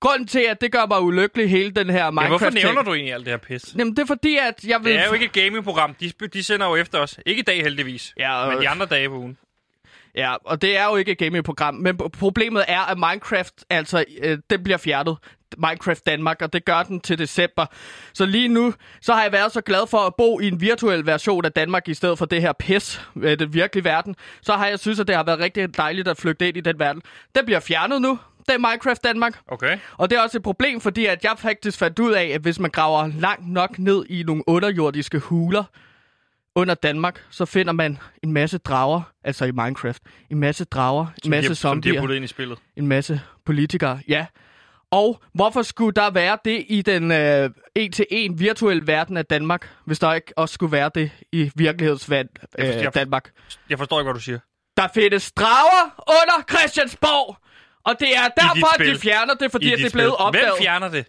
grunden 0.00 0.26
til, 0.28 0.40
at 0.50 0.60
det 0.60 0.72
gør 0.72 0.86
mig 0.86 1.00
ulykkelig 1.02 1.50
hele 1.50 1.70
den 1.70 1.90
her 1.90 2.04
Ja, 2.04 2.10
hvorfor 2.10 2.28
minecraft 2.28 2.54
nævner 2.54 2.82
du 2.82 2.94
egentlig 2.94 3.14
alt 3.14 3.24
det 3.26 3.32
her 3.32 3.38
pis? 3.38 3.74
Jamen, 3.78 3.96
det 3.96 4.02
er 4.02 4.06
fordi, 4.06 4.36
at 4.36 4.64
jeg 4.64 4.84
vil... 4.84 4.92
Det 4.92 5.00
er 5.00 5.06
jo 5.06 5.12
ikke 5.12 5.24
et 5.26 5.32
gamingprogram. 5.32 5.94
De, 5.94 6.12
de 6.32 6.44
sender 6.44 6.66
jo 6.68 6.76
efter 6.76 6.98
os. 6.98 7.18
Ikke 7.26 7.40
i 7.40 7.44
dag 7.44 7.62
heldigvis, 7.62 8.14
Ja, 8.18 8.34
og- 8.42 8.52
men 8.52 8.62
de 8.62 8.68
andre 8.68 8.86
dage 8.86 9.08
på 9.08 9.14
ugen. 9.14 9.38
Ja, 10.14 10.34
og 10.44 10.62
det 10.62 10.76
er 10.76 10.84
jo 10.84 10.96
ikke 10.96 11.12
et 11.12 11.18
gaming-program, 11.18 11.74
men 11.74 11.96
problemet 11.96 12.64
er, 12.68 12.80
at 12.80 12.98
Minecraft, 12.98 13.54
altså, 13.70 14.04
øh, 14.22 14.38
den 14.50 14.62
bliver 14.64 14.76
fjernet. 14.76 15.16
Minecraft 15.58 16.06
Danmark, 16.06 16.42
og 16.42 16.52
det 16.52 16.64
gør 16.64 16.82
den 16.82 17.00
til 17.00 17.18
december. 17.18 17.66
Så 18.12 18.26
lige 18.26 18.48
nu, 18.48 18.74
så 19.00 19.12
har 19.14 19.22
jeg 19.22 19.32
været 19.32 19.52
så 19.52 19.60
glad 19.60 19.86
for 19.86 19.98
at 19.98 20.14
bo 20.18 20.40
i 20.40 20.48
en 20.48 20.60
virtuel 20.60 21.06
version 21.06 21.44
af 21.44 21.52
Danmark, 21.52 21.88
i 21.88 21.94
stedet 21.94 22.18
for 22.18 22.26
det 22.26 22.40
her 22.40 22.52
pis, 22.52 23.00
øh, 23.22 23.38
den 23.38 23.54
virkelige 23.54 23.84
verden. 23.84 24.16
Så 24.42 24.52
har 24.52 24.66
jeg 24.66 24.78
synes, 24.78 25.00
at 25.00 25.08
det 25.08 25.16
har 25.16 25.22
været 25.22 25.38
rigtig 25.38 25.76
dejligt 25.76 26.08
at 26.08 26.16
flygte 26.16 26.48
ind 26.48 26.56
i 26.56 26.60
den 26.60 26.78
verden. 26.78 27.02
Den 27.34 27.44
bliver 27.44 27.60
fjernet 27.60 28.02
nu, 28.02 28.18
det 28.48 28.54
er 28.54 28.58
Minecraft 28.58 29.04
Danmark. 29.04 29.38
Okay. 29.48 29.78
Og 29.96 30.10
det 30.10 30.18
er 30.18 30.22
også 30.22 30.36
et 30.38 30.42
problem, 30.42 30.80
fordi 30.80 31.06
at 31.06 31.24
jeg 31.24 31.32
faktisk 31.38 31.78
fandt 31.78 31.98
ud 31.98 32.12
af, 32.12 32.24
at 32.24 32.40
hvis 32.40 32.58
man 32.58 32.70
graver 32.70 33.06
langt 33.20 33.48
nok 33.48 33.78
ned 33.78 34.04
i 34.10 34.22
nogle 34.22 34.42
underjordiske 34.46 35.18
huler 35.18 35.64
under 36.54 36.74
Danmark, 36.74 37.24
så 37.30 37.44
finder 37.44 37.72
man 37.72 37.98
en 38.22 38.32
masse 38.32 38.58
drager, 38.58 39.02
altså 39.24 39.44
i 39.44 39.50
Minecraft. 39.50 40.02
En 40.30 40.38
masse 40.38 40.64
drager, 40.64 41.06
en 41.06 41.12
Som 41.22 41.30
masse 41.30 41.48
de, 41.48 41.48
har- 41.48 41.54
Som 41.54 41.82
de 41.82 41.88
har 41.88 41.92
zombier, 41.94 42.00
puttet 42.00 42.16
ind 42.16 42.24
i 42.24 42.28
spillet. 42.28 42.58
en 42.76 42.86
masse 42.86 43.20
politikere, 43.46 44.00
ja. 44.08 44.26
Og 44.90 45.22
hvorfor 45.34 45.62
skulle 45.62 45.92
der 45.94 46.10
være 46.10 46.38
det 46.44 46.64
i 46.68 46.82
den 46.82 47.12
øh, 47.12 47.50
en-til-en 47.74 48.40
virtuelle 48.40 48.86
verden 48.86 49.16
af 49.16 49.26
Danmark, 49.26 49.68
hvis 49.84 49.98
der 49.98 50.12
ikke 50.14 50.32
også 50.36 50.52
skulle 50.52 50.72
være 50.72 50.90
det 50.94 51.10
i 51.32 51.50
virkelighedsvand 51.56 52.28
Jeg 52.42 52.48
forstår- 52.58 52.78
øh, 52.78 52.82
jeg- 52.84 52.94
Danmark? 52.94 53.30
Jeg 53.70 53.78
forstår 53.78 54.00
ikke, 54.00 54.06
hvad 54.06 54.14
du 54.14 54.20
siger. 54.20 54.38
Der 54.76 54.88
findes 54.94 55.32
drager 55.32 56.02
under 56.08 56.44
Christiansborg! 56.50 57.36
Og 57.88 58.00
det 58.00 58.16
er 58.16 58.28
derfor, 58.42 58.74
at 58.74 58.86
de 58.86 58.98
fjerner 58.98 59.34
det, 59.34 59.50
fordi 59.50 59.72
at 59.72 59.78
det 59.78 59.86
er 59.86 59.90
blevet 59.90 60.16
opdaget. 60.16 60.46
Hvem 60.46 60.62
fjerner 60.62 60.88
det? 60.88 61.04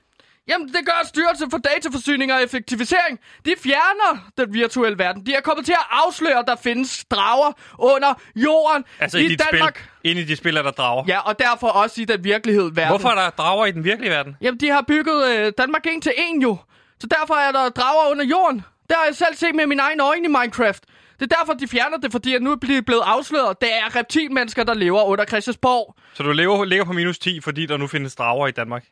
Jamen, 0.48 0.68
det 0.68 0.86
gør 0.86 1.08
Styrelsen 1.08 1.52
for 1.52 1.58
Dataforsyning 1.58 2.34
og 2.34 2.44
Effektivisering. 2.44 3.20
De 3.46 3.54
fjerner 3.64 4.32
den 4.38 4.54
virtuelle 4.54 4.98
verden. 4.98 5.26
De 5.26 5.34
er 5.34 5.42
kommet 5.42 5.66
til 5.66 5.74
at 5.74 5.86
afsløre, 5.92 6.40
at 6.40 6.46
der 6.48 6.56
findes 6.56 7.06
drager 7.06 7.52
under 7.78 8.14
jorden 8.36 8.86
Altså 9.00 9.18
i, 9.18 9.26
i, 9.26 9.36
Danmark. 9.36 9.78
spil. 9.78 10.12
Inde 10.12 10.22
i 10.22 10.26
dit 10.26 10.38
spil 10.38 10.58
er 10.58 10.62
der 10.62 10.72
drager. 10.72 11.04
Ja, 11.08 11.20
og 11.20 11.40
derfor 11.40 11.68
også 11.68 12.02
i 12.02 12.06
den 12.06 12.24
virkelighed 12.24 12.72
verden. 12.74 12.88
Hvorfor 12.88 13.10
er 13.10 13.16
der 13.16 13.30
drager 13.30 13.66
i 13.66 13.72
den 13.72 13.84
virkelige 13.84 14.12
verden? 14.12 14.36
Jamen, 14.42 14.60
de 14.60 14.70
har 14.70 14.82
bygget 14.88 15.28
øh, 15.28 15.54
Danmark 15.58 15.88
en 15.88 16.02
til 16.02 16.14
en 16.18 16.42
jo. 16.42 16.58
Så 17.00 17.08
derfor 17.08 17.34
er 17.34 17.52
der 17.52 17.70
drager 17.70 18.12
under 18.12 18.26
jorden. 18.26 18.66
Det 18.90 18.96
har 18.98 19.06
jeg 19.06 19.16
selv 19.16 19.36
set 19.36 19.56
med 19.56 19.68
mine 19.68 19.82
egne 19.82 20.04
øjne 20.04 20.26
i 20.26 20.28
Minecraft. 20.28 20.84
Det 21.20 21.32
er 21.32 21.36
derfor, 21.40 21.54
de 21.54 21.68
fjerner 21.68 21.98
det, 21.98 22.12
fordi 22.12 22.34
at 22.36 22.42
nu 22.42 22.52
er 22.52 22.56
blevet 22.86 23.02
afsløret. 23.06 23.62
Det 23.62 23.70
er 23.74 23.96
reptilmennesker, 23.96 24.64
der 24.64 24.74
lever 24.74 25.04
under 25.04 25.26
Christiansborg. 25.26 25.96
Så 26.14 26.24
du 26.24 26.32
lever, 26.32 26.66
ligger 26.66 26.86
på 26.86 26.94
minus 26.94 27.20
10, 27.20 27.42
fordi 27.42 27.66
der 27.66 27.78
nu 27.78 27.88
findes 27.88 28.16
drager 28.16 28.48
i 28.48 28.52
Danmark? 28.52 28.86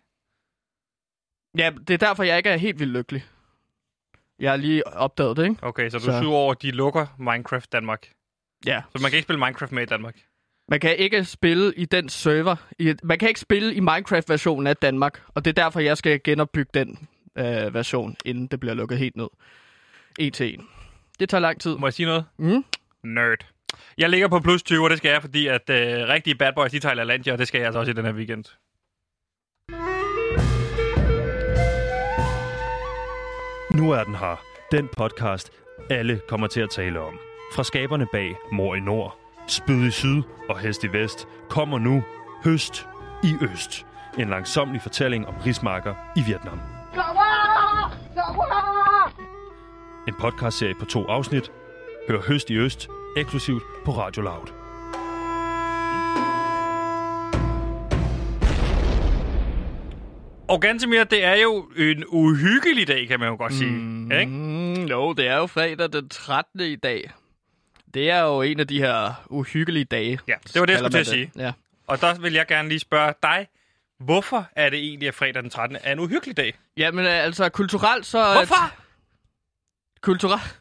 Ja, 1.57 1.71
det 1.87 1.93
er 1.93 2.07
derfor, 2.07 2.23
jeg 2.23 2.37
ikke 2.37 2.49
er 2.49 2.57
helt 2.57 2.79
vildt 2.79 2.93
lykkelig. 2.93 3.25
Jeg 4.39 4.51
har 4.51 4.57
lige 4.57 4.87
opdaget 4.87 5.37
det, 5.37 5.43
ikke? 5.43 5.55
Okay, 5.61 5.89
så 5.89 5.97
du 5.97 6.03
Så- 6.05 6.11
er 6.11 6.25
over, 6.27 6.51
at 6.51 6.61
de 6.61 6.71
lukker 6.71 7.05
Minecraft 7.19 7.71
Danmark. 7.71 8.09
Ja. 8.65 8.81
Så 8.95 9.01
man 9.01 9.11
kan 9.11 9.17
ikke 9.17 9.25
spille 9.27 9.39
Minecraft 9.39 9.71
med 9.71 9.83
i 9.83 9.85
Danmark. 9.85 10.15
Man 10.69 10.79
kan 10.79 10.95
ikke 10.97 11.25
spille 11.25 11.73
i 11.75 11.85
den 11.85 12.09
server. 12.09 12.55
I, 12.79 12.93
man 13.03 13.19
kan 13.19 13.27
ikke 13.27 13.39
spille 13.39 13.73
i 13.75 13.79
Minecraft-versionen 13.79 14.67
af 14.67 14.77
Danmark. 14.77 15.21
Og 15.35 15.45
det 15.45 15.57
er 15.57 15.63
derfor, 15.63 15.79
jeg 15.79 15.97
skal 15.97 16.19
genopbygge 16.23 16.71
den 16.73 17.07
øh, 17.37 17.73
version, 17.73 18.15
inden 18.25 18.47
det 18.47 18.59
bliver 18.59 18.73
lukket 18.73 18.97
helt 18.97 19.15
ned. 19.15 19.27
En. 20.17 20.67
Det 21.19 21.29
tager 21.29 21.41
lang 21.41 21.61
tid. 21.61 21.77
Må 21.77 21.87
jeg 21.87 21.93
sige 21.93 22.05
noget? 22.05 22.25
Mm. 22.37 22.63
Nerd. 23.03 23.45
Jeg 23.97 24.09
ligger 24.09 24.27
på 24.27 24.39
plus 24.39 24.63
20, 24.63 24.83
og 24.83 24.89
det 24.89 24.97
skal 24.97 25.11
jeg, 25.11 25.21
fordi 25.21 25.47
at 25.47 25.69
øh, 25.69 26.07
rigtige 26.07 26.35
bad 26.35 26.53
boys, 26.55 26.71
de 26.71 26.79
tager 26.79 26.95
LaLandia, 26.95 27.33
og 27.33 27.39
det 27.39 27.47
skal 27.47 27.57
jeg 27.57 27.65
altså 27.65 27.79
også 27.79 27.91
i 27.91 27.93
den 27.93 28.05
her 28.05 28.13
weekend. 28.13 28.43
Nu 33.73 33.91
er 33.91 34.03
den 34.03 34.15
her. 34.15 34.41
Den 34.71 34.89
podcast, 34.97 35.51
alle 35.89 36.21
kommer 36.29 36.47
til 36.47 36.61
at 36.61 36.69
tale 36.69 36.99
om. 36.99 37.19
Fra 37.53 37.63
skaberne 37.63 38.07
bag 38.11 38.35
Mor 38.51 38.75
i 38.75 38.79
Nord, 38.79 39.17
Spyd 39.47 39.87
i 39.87 39.91
Syd 39.91 40.21
og 40.49 40.59
Hest 40.59 40.83
i 40.83 40.87
Vest 40.87 41.27
kommer 41.49 41.79
nu 41.79 42.03
Høst 42.43 42.87
i 43.23 43.33
Øst. 43.41 43.85
En 44.17 44.29
langsomlig 44.29 44.81
fortælling 44.81 45.27
om 45.27 45.35
rismarker 45.45 45.95
i 46.15 46.21
Vietnam. 46.27 46.59
En 50.07 50.13
podcastserie 50.19 50.75
på 50.79 50.85
to 50.85 51.05
afsnit. 51.05 51.51
Hør 52.07 52.21
Høst 52.21 52.49
i 52.49 52.57
Øst 52.57 52.87
eksklusivt 53.17 53.63
på 53.85 53.91
Radio 53.91 54.21
Loud. 54.21 54.47
Og 60.47 60.61
Gantemir, 60.61 61.03
det 61.03 61.23
er 61.23 61.35
jo 61.35 61.71
en 61.77 62.03
uhyggelig 62.07 62.87
dag, 62.87 63.07
kan 63.07 63.19
man 63.19 63.29
jo 63.29 63.35
godt 63.35 63.53
sige. 63.53 63.71
Mm, 63.71 64.11
Ikke? 64.11 64.87
jo, 64.89 65.13
det 65.13 65.27
er 65.27 65.37
jo 65.37 65.47
fredag 65.47 65.93
den 65.93 66.09
13. 66.09 66.59
i 66.59 66.75
dag. 66.75 67.11
Det 67.93 68.09
er 68.11 68.21
jo 68.21 68.41
en 68.41 68.59
af 68.59 68.67
de 68.67 68.79
her 68.79 69.25
uhyggelige 69.29 69.85
dage. 69.85 70.19
Ja, 70.27 70.33
det 70.53 70.59
var 70.59 70.65
det, 70.65 70.73
jeg 70.73 70.79
skulle 70.79 71.03
til 71.03 71.21
at 71.21 71.29
det. 71.35 71.41
Ja. 71.41 71.51
Og 71.87 72.01
der 72.01 72.19
vil 72.19 72.33
jeg 72.33 72.47
gerne 72.47 72.69
lige 72.69 72.79
spørge 72.79 73.13
dig, 73.23 73.47
hvorfor 73.99 74.47
er 74.55 74.69
det 74.69 74.79
egentlig, 74.79 75.07
at 75.07 75.15
fredag 75.15 75.43
den 75.43 75.49
13. 75.49 75.77
er 75.83 75.91
en 75.91 75.99
uhyggelig 75.99 76.37
dag? 76.37 76.53
Jamen 76.77 77.05
altså, 77.05 77.49
kulturelt 77.49 78.05
så... 78.05 78.33
Hvorfor? 78.33 78.86
Kulturelt, 80.01 80.59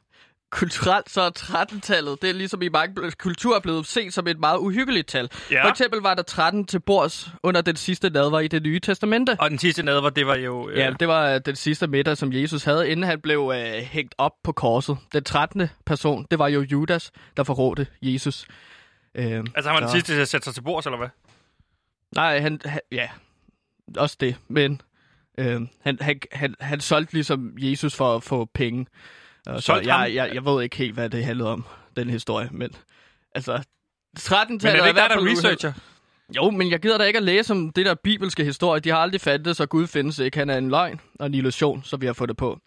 kulturelt 0.50 1.10
så 1.10 1.20
er 1.20 1.30
13-tallet, 1.38 2.22
det 2.22 2.30
er 2.30 2.34
ligesom 2.34 2.62
i 2.62 2.68
mange 2.68 3.10
kulturer 3.18 3.60
blevet 3.60 3.86
set 3.86 4.14
som 4.14 4.26
et 4.26 4.38
meget 4.40 4.58
uhyggeligt 4.58 5.06
tal. 5.08 5.30
Ja. 5.50 5.64
For 5.64 5.68
eksempel 5.70 6.00
var 6.00 6.14
der 6.14 6.22
13 6.22 6.64
til 6.66 6.80
bords 6.80 7.28
under 7.42 7.60
den 7.60 7.76
sidste 7.76 8.10
nadver 8.10 8.40
i 8.40 8.48
det 8.48 8.62
nye 8.62 8.80
testamente. 8.80 9.36
Og 9.40 9.50
den 9.50 9.58
sidste 9.58 9.82
nadver, 9.82 10.10
det 10.10 10.26
var 10.26 10.36
jo... 10.36 10.68
Øh, 10.68 10.78
Ja, 10.78 10.92
det 11.00 11.08
var 11.08 11.30
øh, 11.34 11.40
den 11.46 11.56
sidste 11.56 11.86
middag, 11.86 12.16
som 12.16 12.32
Jesus 12.32 12.64
havde, 12.64 12.88
inden 12.90 13.06
han 13.06 13.20
blev 13.20 13.52
øh, 13.54 13.72
hængt 13.82 14.14
op 14.18 14.32
på 14.44 14.52
korset. 14.52 14.98
Den 15.12 15.24
13. 15.24 15.68
person, 15.86 16.26
det 16.30 16.38
var 16.38 16.48
jo 16.48 16.60
Judas, 16.60 17.12
der 17.36 17.44
forrådte 17.44 17.86
Jesus. 18.02 18.46
Øh, 19.14 19.24
altså, 19.54 19.70
han 19.70 19.74
var 19.74 19.80
den 19.80 19.88
så- 19.88 19.92
sidste 19.92 20.12
til 20.14 20.20
at 20.20 20.28
sætte 20.28 20.44
sig 20.44 20.54
til 20.54 20.62
bords, 20.62 20.86
eller 20.86 20.98
hvad? 20.98 21.08
Nej, 22.14 22.38
han, 22.40 22.60
han 22.64 22.80
ja, 22.92 23.08
også 23.96 24.16
det, 24.20 24.36
men 24.48 24.80
øh, 25.38 25.60
han, 25.80 25.98
han, 26.00 26.20
han, 26.32 26.54
han 26.60 26.80
solgte 26.80 27.12
ligesom 27.14 27.52
Jesus 27.58 27.94
for 27.94 28.16
at 28.16 28.22
få 28.22 28.44
penge. 28.54 28.86
Og 29.46 29.62
så 29.62 29.74
jeg, 29.74 29.94
ham? 29.94 30.12
jeg, 30.14 30.30
jeg 30.34 30.44
ved 30.44 30.62
ikke 30.62 30.76
helt, 30.76 30.94
hvad 30.94 31.10
det 31.10 31.24
handlede 31.24 31.52
om, 31.52 31.64
den 31.96 32.10
historie, 32.10 32.48
men 32.52 32.70
altså... 33.34 33.62
13 34.18 34.60
Men 34.62 34.66
er 34.66 34.80
det 34.80 34.88
ikke 34.88 35.00
der, 35.00 35.08
der 35.08 35.16
er 35.16 35.30
researcher? 35.30 35.72
Jo, 36.36 36.50
men 36.50 36.70
jeg 36.70 36.80
gider 36.80 36.98
da 36.98 37.04
ikke 37.04 37.16
at 37.16 37.22
læse 37.22 37.52
om 37.52 37.70
det 37.70 37.86
der 37.86 37.94
bibelske 37.94 38.44
historie. 38.44 38.80
De 38.80 38.88
har 38.88 38.96
aldrig 38.96 39.20
fattet, 39.20 39.56
så 39.56 39.66
Gud 39.66 39.86
findes 39.86 40.18
ikke. 40.18 40.38
Han 40.38 40.50
er 40.50 40.58
en 40.58 40.70
løgn 40.70 41.00
og 41.20 41.26
en 41.26 41.34
illusion, 41.34 41.82
så 41.84 41.96
vi 41.96 42.06
har 42.06 42.12
fået 42.12 42.28
det 42.28 42.36
på. 42.36 42.58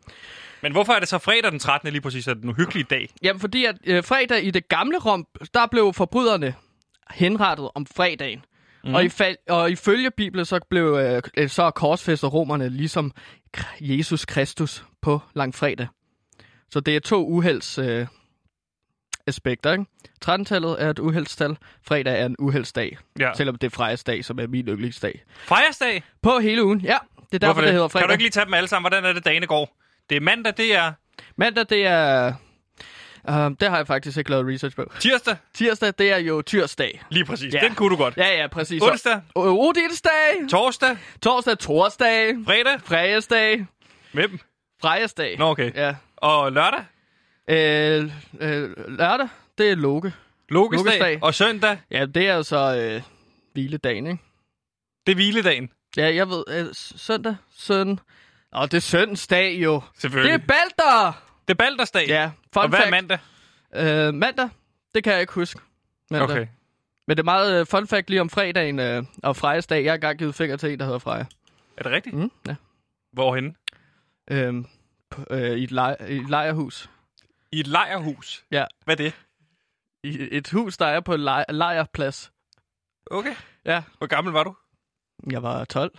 Men 0.62 0.72
hvorfor 0.72 0.94
er 0.94 1.00
det 1.00 1.08
så 1.08 1.18
fredag 1.18 1.52
den 1.52 1.60
13. 1.60 1.92
lige 1.92 2.02
præcis, 2.02 2.28
er 2.28 2.34
den 2.34 2.50
uhyggelige 2.50 2.86
dag? 2.90 3.10
Jamen, 3.24 3.40
fordi 3.40 3.66
at 3.66 3.76
øh, 3.86 4.04
fredag 4.04 4.46
i 4.46 4.52
det 4.52 4.68
gamle 4.68 4.98
Rom, 4.98 5.28
der 5.54 5.68
blev 5.72 5.94
forbryderne 5.94 6.54
henrettet 7.12 7.70
om 7.76 7.86
fredagen. 7.86 8.46
Mm. 8.84 8.94
Og, 8.94 9.04
i 9.04 9.10
fal- 9.10 9.38
og 9.50 9.72
ifølge 9.72 10.12
Bibelen, 10.12 10.46
så 10.46 10.60
blev 10.70 11.22
øh, 11.38 11.50
så 11.50 11.72
korsfæstet 11.72 12.34
romerne 12.34 12.70
ligesom 12.70 13.12
Jesus 13.82 14.26
Kristus 14.26 14.84
på 15.02 15.22
langfredag. 15.36 15.88
Så 16.72 16.80
det 16.80 16.96
er 16.96 17.00
to 17.00 17.26
uhelds 17.28 17.78
øh, 17.78 18.08
aspekter, 19.28 19.72
ikke? 19.72 19.86
13-tallet 20.26 20.76
er 20.84 20.90
et 20.90 21.00
uheldstal, 21.00 21.58
fredag 21.88 22.22
er 22.22 22.26
en 22.26 22.36
uheldsdag. 22.40 22.98
Ja. 23.20 23.32
Selvom 23.36 23.56
det 23.56 23.68
er 23.68 23.72
frejesdag, 23.76 24.26
som 24.26 24.40
er 24.40 24.48
min 24.48 24.68
yndlingsdag. 24.68 25.24
Fredagsdag? 25.44 26.04
På 26.22 26.40
hele 26.40 26.64
ugen, 26.64 26.82
ja. 26.82 26.98
Det 27.32 27.36
er 27.36 27.40
derfor, 27.40 27.54
Hvorfor 27.54 27.62
det 27.62 27.72
hedder 27.72 27.88
fredag. 27.88 28.02
Kan 28.04 28.10
du 28.10 28.12
ikke 28.14 28.24
lige 28.24 28.32
tage 28.32 28.46
dem 28.46 28.54
alle 28.54 28.68
sammen? 28.68 28.84
Hvordan 28.92 29.06
er 29.10 29.14
det, 29.14 29.26
dagene 29.26 29.48
går? 29.48 29.78
Det 30.10 30.16
er 30.16 30.22
mandag, 30.22 30.54
det 30.58 30.76
er 30.76 30.94
Mandag, 31.36 31.66
det 31.70 31.86
er... 31.86 32.34
Uh, 33.30 33.36
det 33.36 33.70
har 33.70 33.78
jeg 33.78 33.88
faktisk 33.88 34.18
ikke 34.18 34.30
lavet 34.30 34.54
research 34.54 34.76
på. 34.76 34.92
tirsdag. 35.00 35.36
Tirsdag, 35.54 35.94
det 35.98 36.12
er 36.12 36.18
jo 36.18 36.42
tyrsdag. 36.42 37.02
Lige 37.10 37.26
præcis. 37.26 37.54
Ja. 37.54 37.60
Den 37.60 37.76
kunne 37.76 37.90
du 37.90 37.96
godt. 37.96 38.18
Ja, 38.18 38.42
ja, 38.42 38.48
præcis. 38.48 38.82
Onsdag, 38.82 39.22
Odinsdag. 39.36 40.50
torsdag, 40.50 40.98
Torsdag, 41.22 41.58
torsdag. 41.60 42.36
fredag. 42.46 42.80
Fredagsdag. 42.84 43.66
Hvem? 44.14 44.40
Fredagsdag. 44.82 45.38
Nå, 45.38 45.46
okay. 45.50 45.72
Ja. 45.76 45.96
Og 46.22 46.52
lørdag, 46.52 46.86
Øh, 47.52 48.12
øh, 48.40 48.70
lørdag, 48.98 49.28
det 49.58 49.72
er 49.72 49.76
Loke. 49.76 50.14
Lokesdag. 50.50 50.86
Lokesdag. 50.86 51.20
Og 51.24 51.34
søndag, 51.34 51.78
Ja, 51.92 52.06
det 52.06 52.30
er 52.30 52.36
jo 52.36 52.44
så 52.44 52.78
øh, 52.78 53.02
hviledagen, 53.54 54.08
ikke? 54.08 54.24
det 55.06 55.12
er 55.12 55.16
hviledagen. 55.16 55.70
Ja, 55.98 56.16
jeg 56.16 56.30
ved. 56.30 56.44
Øh, 56.50 56.66
søndag, 56.74 57.36
søn. 57.52 58.00
Og 58.52 58.72
det 58.72 58.78
er 58.78 58.82
søndagsdag 58.82 59.54
jo. 59.54 59.74
Det 59.76 60.02
Selvfølgelig. 60.02 60.34
er 60.34 60.38
Balder! 60.38 61.24
det 61.48 61.54
er 61.54 61.58
Baldersdag. 61.58 62.08
Ja, 62.08 62.32
fun 62.54 62.64
Og 62.64 62.70
hvad 62.70 62.80
er 62.80 62.84
fact. 62.84 62.92
mandag? 62.92 63.20
Øh, 64.08 64.14
mandag, 64.14 64.50
det 64.96 65.04
kan 65.04 65.14
jeg 65.14 65.22
ikke 65.22 65.34
huske. 65.34 65.60
Mandag. 66.12 66.30
Okay. 66.30 66.48
Men 67.08 67.18
det 67.18 67.20
er 67.20 67.26
meget 67.26 67.60
øh, 67.60 67.66
fun 67.68 67.88
fact 67.88 68.10
lige 68.10 68.22
om 68.22 68.30
fredagen 68.30 68.80
øh, 68.80 69.04
og 69.24 69.36
Frejas-dag. 69.36 69.84
Jeg 69.84 69.92
har 69.92 69.96
engang 69.96 70.18
givet 70.20 70.36
fingre 70.36 70.58
til 70.58 70.74
en, 70.74 70.80
der 70.80 70.86
hedder 70.86 71.00
Freja. 71.00 71.26
Er 71.78 71.84
det 71.84 71.92
rigtigt? 71.92 72.16
Mm, 72.16 72.32
ja. 72.48 72.56
Hvorhenne? 73.14 73.54
Øhm, 74.32 74.66
øh, 75.30 75.52
i, 75.58 75.64
et 75.64 75.72
lej- 75.72 75.98
i 76.10 76.16
et 76.18 76.30
lejrhus. 76.30 76.90
I 77.52 77.60
et 77.60 77.68
lejrhus. 77.68 78.44
Ja. 78.52 78.66
Hvad 78.86 79.00
er 79.00 79.04
det? 79.04 79.14
I 80.04 80.28
et 80.32 80.50
hus, 80.50 80.78
der 80.78 80.86
er 80.86 81.00
på 81.00 81.14
en 81.14 81.20
lej- 81.22 81.46
lejrplads. 81.50 82.32
Okay. 83.12 83.34
Ja. 83.66 83.84
Hvor 83.98 84.08
gammel 84.08 84.34
var 84.34 84.44
du? 84.44 84.56
Jeg 85.32 85.44
var 85.44 85.66
12. 85.66 85.92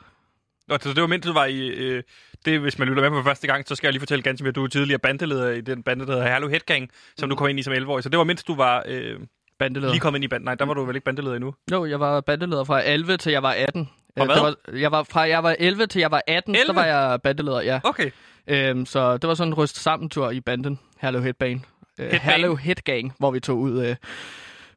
Nå, 0.69 0.79
så 0.81 0.88
det 0.95 1.00
var 1.00 1.07
mens 1.07 1.26
du 1.26 1.33
var 1.33 1.45
i... 1.45 1.69
Øh, 1.69 2.02
det, 2.45 2.61
hvis 2.61 2.79
man 2.79 2.88
lytter 2.88 3.02
med 3.02 3.11
på 3.11 3.23
første 3.29 3.47
gang, 3.47 3.69
så 3.69 3.75
skal 3.75 3.87
jeg 3.88 3.93
lige 3.93 4.00
fortælle 4.00 4.23
ganske 4.23 4.49
at 4.49 4.55
du 4.55 4.64
er 4.64 4.69
tidligere 4.69 4.99
bandeleder 4.99 5.50
i 5.50 5.61
den 5.61 5.83
bande, 5.83 6.07
der 6.07 6.12
hedder 6.12 6.29
Herlev 6.29 6.50
Headgang, 6.50 6.90
som 7.17 7.26
Mm. 7.26 7.31
du 7.31 7.37
kom 7.37 7.49
ind 7.49 7.59
i 7.59 7.62
som 7.62 7.73
11-årig. 7.73 8.02
Så 8.02 8.09
det 8.09 8.19
var 8.19 8.25
mens 8.25 8.45
du 8.45 8.55
var 8.55 8.85
øh, 8.87 9.21
Bandeleder. 9.59 9.93
lige 9.93 10.00
kommet 10.00 10.19
ind 10.19 10.25
i 10.25 10.29
banden. 10.29 10.45
Nej, 10.45 10.55
der 10.55 10.64
var 10.64 10.75
du 10.75 10.85
vel 10.85 10.97
ikke 10.97 11.05
bandeleder 11.05 11.37
endnu. 11.37 11.55
Jo, 11.73 11.85
jeg 11.87 12.00
var 12.00 12.21
bandeleder 12.21 12.64
fra 12.64 12.83
11 12.88 13.17
til 13.17 13.33
jeg 13.33 13.43
var 13.43 13.52
18. 13.52 13.88
Fra 14.19 14.25
Øh, 14.25 14.26
hvad? 14.31 14.40
var, 14.40 14.79
jeg 14.79 14.93
var 14.93 15.02
fra 15.02 15.21
jeg 15.21 15.43
var 15.43 15.57
11 15.59 15.87
til 15.87 16.00
jeg 16.00 16.11
var 16.11 16.23
18, 16.26 16.55
11? 16.55 16.67
der 16.67 16.73
var 16.73 16.85
jeg 16.87 17.23
bandeleder, 17.23 17.61
ja. 17.61 17.81
Okay. 17.85 18.11
Øhm, 18.50 18.87
så 18.87 19.16
det 19.16 19.28
var 19.28 19.35
sådan 19.35 19.52
en 19.52 19.54
ryst 19.54 19.76
sammen 19.83 20.09
tur 20.09 20.30
i 20.30 20.40
banden, 20.40 20.78
Herlev 21.00 21.23
Headbane. 21.23 21.61
Øh? 21.99 22.12
Herlev 22.12 22.59
Headgang, 22.59 23.12
hvor 23.19 23.30
vi 23.30 23.40
tog 23.40 23.59
ud 23.59 23.87
øh, 23.87 23.97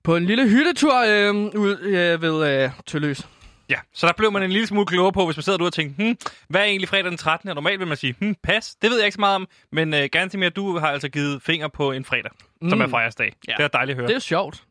på 0.03 0.15
en 0.15 0.25
lille 0.25 0.50
hyttetur 0.50 0.94
øh, 1.08 1.36
ud 1.36 1.80
øh, 1.80 2.22
ved 2.22 2.63
øh, 2.63 2.70
Tølløs. 2.86 3.27
Ja, 3.70 3.75
så 3.94 4.08
der 4.08 4.13
blev 4.18 4.32
man 4.32 4.44
en 4.44 4.51
lille 4.51 4.68
smule 4.68 4.86
klogere 4.86 5.12
på, 5.12 5.25
hvis 5.25 5.38
man 5.38 5.44
sidder 5.44 5.58
derude 5.58 5.70
og 5.70 5.74
tænker, 5.74 5.96
hmm, 6.03 6.18
hvad 6.48 6.62
er 6.62 6.65
egentlig 6.65 6.89
fredag 6.89 7.06
den 7.06 7.18
13. 7.18 7.50
Og 7.50 7.56
normalt 7.56 7.80
vil 7.80 7.88
man 7.88 7.98
sige, 7.98 8.15
hmm, 8.20 8.36
pas, 8.44 8.75
det 8.82 8.89
ved 8.89 8.98
jeg 8.98 9.06
ikke 9.06 9.15
så 9.15 9.20
meget 9.20 9.36
om, 9.36 9.48
men 9.72 9.94
øh, 9.94 10.10
ganske 10.12 10.38
mere, 10.38 10.50
du 10.50 10.77
har 10.77 10.88
altså 10.88 11.10
givet 11.10 11.42
finger 11.42 11.68
på 11.68 11.92
en 11.92 12.06
fredag, 12.06 12.32
mm. 12.62 12.70
som 12.70 12.82
er 12.82 12.88
fredagsdag. 12.88 13.34
Ja. 13.48 13.53
Det 13.58 13.63
er 13.63 13.68
dejligt 13.68 13.96
at 13.96 14.00
høre. 14.00 14.08
Det 14.08 14.15
er 14.15 14.20
sjovt. 14.20 14.63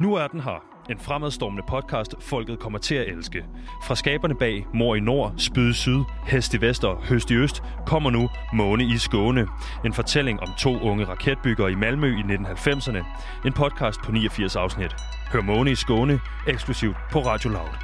Nu 0.00 0.14
er 0.14 0.26
den 0.26 0.40
her. 0.40 0.71
En 0.92 0.98
fremadstormende 0.98 1.62
podcast, 1.68 2.14
folket 2.20 2.58
kommer 2.58 2.78
til 2.78 2.94
at 2.94 3.08
elske. 3.08 3.44
Fra 3.86 3.94
skaberne 3.94 4.34
bag 4.34 4.66
Mor 4.74 4.94
i 4.94 5.00
Nord, 5.00 5.34
Spyd 5.38 5.70
i 5.70 5.72
Syd, 5.72 5.98
Hest 6.26 6.54
i 6.54 6.60
Vest 6.60 6.84
og 6.84 7.04
Høst 7.04 7.30
i 7.30 7.34
Øst, 7.34 7.62
kommer 7.86 8.10
nu 8.10 8.28
Måne 8.52 8.84
i 8.84 8.98
Skåne. 8.98 9.46
En 9.84 9.94
fortælling 9.94 10.40
om 10.40 10.48
to 10.58 10.80
unge 10.80 11.04
raketbyggere 11.04 11.72
i 11.72 11.74
Malmø 11.74 12.18
i 12.18 12.20
1990'erne. 12.20 13.04
En 13.46 13.52
podcast 13.52 14.00
på 14.04 14.12
89 14.12 14.56
afsnit. 14.56 14.94
Hør 15.32 15.40
Måne 15.40 15.70
i 15.70 15.74
Skåne, 15.74 16.20
eksklusivt 16.48 16.96
på 17.12 17.18
Radio 17.20 17.50
Loud. 17.50 17.74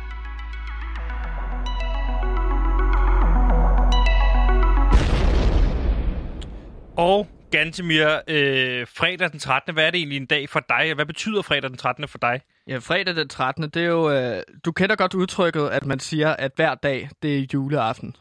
Og 6.96 7.26
Gantemir, 7.50 8.20
øh, 8.28 8.86
fredag 8.86 9.30
den 9.32 9.38
13. 9.38 9.74
Hvad 9.74 9.86
er 9.86 9.90
det 9.90 9.98
egentlig 9.98 10.16
en 10.16 10.26
dag 10.26 10.48
for 10.48 10.60
dig? 10.68 10.94
Hvad 10.94 11.06
betyder 11.06 11.42
fredag 11.42 11.70
den 11.70 11.78
13. 11.78 12.08
for 12.08 12.18
dig? 12.18 12.40
Ja, 12.68 12.78
fredag 12.78 13.16
den 13.16 13.28
13. 13.28 13.70
Det 13.70 13.76
er 13.76 13.87
jo... 13.87 14.10
Øh, 14.10 14.42
du 14.64 14.72
kender 14.72 14.96
godt 14.96 15.14
udtrykket, 15.14 15.68
at 15.68 15.87
man 15.87 16.00
siger, 16.00 16.37
at 16.37 16.52
hver 16.56 16.75
dag, 16.75 17.10
det 17.22 17.38
er 17.38 17.46
juleaften. 17.54 18.16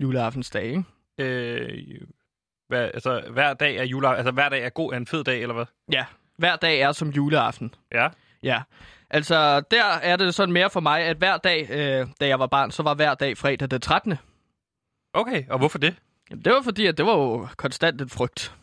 Juleaftensdag, 0.00 0.64
ikke? 0.64 0.84
Øh, 1.18 2.00
hvad, 2.68 2.90
altså, 2.94 3.22
hver 3.30 3.54
dag 3.54 3.76
er 3.76 3.84
jule, 3.84 4.16
altså 4.16 4.32
hver 4.32 4.48
dag 4.48 4.64
er 4.64 4.68
god 4.68 4.92
er 4.92 4.96
en 4.96 5.06
fed 5.06 5.24
dag, 5.24 5.42
eller 5.42 5.54
hvad? 5.54 5.64
Ja, 5.92 6.04
hver 6.38 6.56
dag 6.56 6.80
er 6.80 6.92
som 6.92 7.08
juleaften. 7.08 7.74
Ja. 7.92 8.08
Ja. 8.42 8.62
Altså, 9.10 9.60
der 9.60 9.84
er 9.84 10.16
det 10.16 10.34
sådan 10.34 10.52
mere 10.52 10.70
for 10.70 10.80
mig, 10.80 11.00
at 11.00 11.16
hver 11.16 11.36
dag, 11.36 11.70
øh, 11.70 12.06
da 12.20 12.26
jeg 12.26 12.38
var 12.38 12.46
barn, 12.46 12.70
så 12.70 12.82
var 12.82 12.94
hver 12.94 13.14
dag 13.14 13.38
fredag 13.38 13.70
den 13.70 13.80
13. 13.80 14.14
Okay, 15.12 15.44
og 15.50 15.58
hvorfor 15.58 15.78
det? 15.78 15.94
Jamen, 16.30 16.44
det 16.44 16.52
var 16.52 16.62
fordi, 16.62 16.86
at 16.86 16.98
det 16.98 17.06
var 17.06 17.16
jo 17.16 17.48
konstant 17.56 18.00
en 18.00 18.08
frygt, 18.08 18.54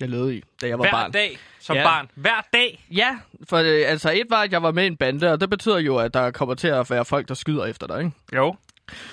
jeg 0.00 0.08
levede 0.08 0.36
i, 0.36 0.42
da 0.62 0.66
jeg 0.68 0.78
var 0.78 0.84
Hver 0.84 0.90
barn. 0.90 1.12
dag 1.12 1.38
som 1.60 1.76
Ja. 1.76 1.82
barn. 1.84 2.08
Hver 2.14 2.46
dag. 2.52 2.86
Ja, 2.90 3.18
for 3.48 3.56
øh, 3.56 3.82
altså 3.90 4.10
et 4.12 4.26
var, 4.30 4.42
at 4.42 4.52
jeg 4.52 4.62
var 4.62 4.70
med 4.72 4.84
i 4.84 4.86
en 4.86 4.96
bande, 4.96 5.32
og 5.32 5.40
det 5.40 5.50
betyder 5.50 5.78
jo, 5.78 5.96
at 5.96 6.14
der 6.14 6.30
kommer 6.30 6.54
til 6.54 6.68
at 6.68 6.90
være 6.90 7.04
folk, 7.04 7.28
der 7.28 7.34
skyder 7.34 7.64
efter 7.64 7.86
dig, 7.86 7.98
ikke? 7.98 8.12
Jo. 8.36 8.56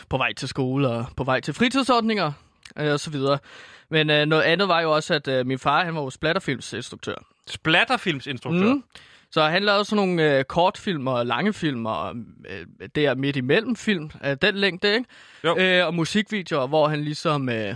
På 0.10 0.18
vej 0.18 0.34
til 0.34 0.48
skole 0.48 0.88
og 0.90 1.06
på 1.18 1.24
vej 1.24 1.40
til 1.40 1.54
fritidsordninger 1.54 2.32
øh, 2.80 2.92
og 2.94 3.00
så 3.00 3.10
videre. 3.10 3.38
Men 3.90 4.10
øh, 4.10 4.26
noget 4.26 4.44
andet 4.44 4.68
var 4.68 4.82
jo 4.82 4.96
også, 4.96 5.14
at 5.14 5.28
øh, 5.28 5.46
min 5.46 5.60
far, 5.60 5.86
han 5.86 5.96
var 5.96 6.02
jo 6.02 6.10
splatterfilmsinstruktør. 6.10 7.16
Splatterfilmsinstruktør. 7.48 8.74
Mm. 8.74 8.84
Så 9.32 9.44
han 9.44 9.64
lavede 9.64 9.86
sådan 9.86 9.96
nogle 10.08 10.38
øh, 10.38 10.44
kortfilm 10.44 11.08
og 11.08 11.26
lange 11.26 11.54
film 11.54 11.86
og 11.86 12.16
øh, 12.50 12.88
der 12.96 13.16
midt 13.16 13.36
imellem 13.36 13.76
film 13.76 14.10
af 14.22 14.38
den 14.40 14.56
længde, 14.56 14.94
ikke? 14.94 15.06
Jo. 15.44 15.58
Øh, 15.58 15.86
og 15.88 15.94
musikvideoer, 15.94 16.68
hvor 16.68 16.88
han 16.88 17.04
ligesom 17.04 17.50
øh, 17.50 17.76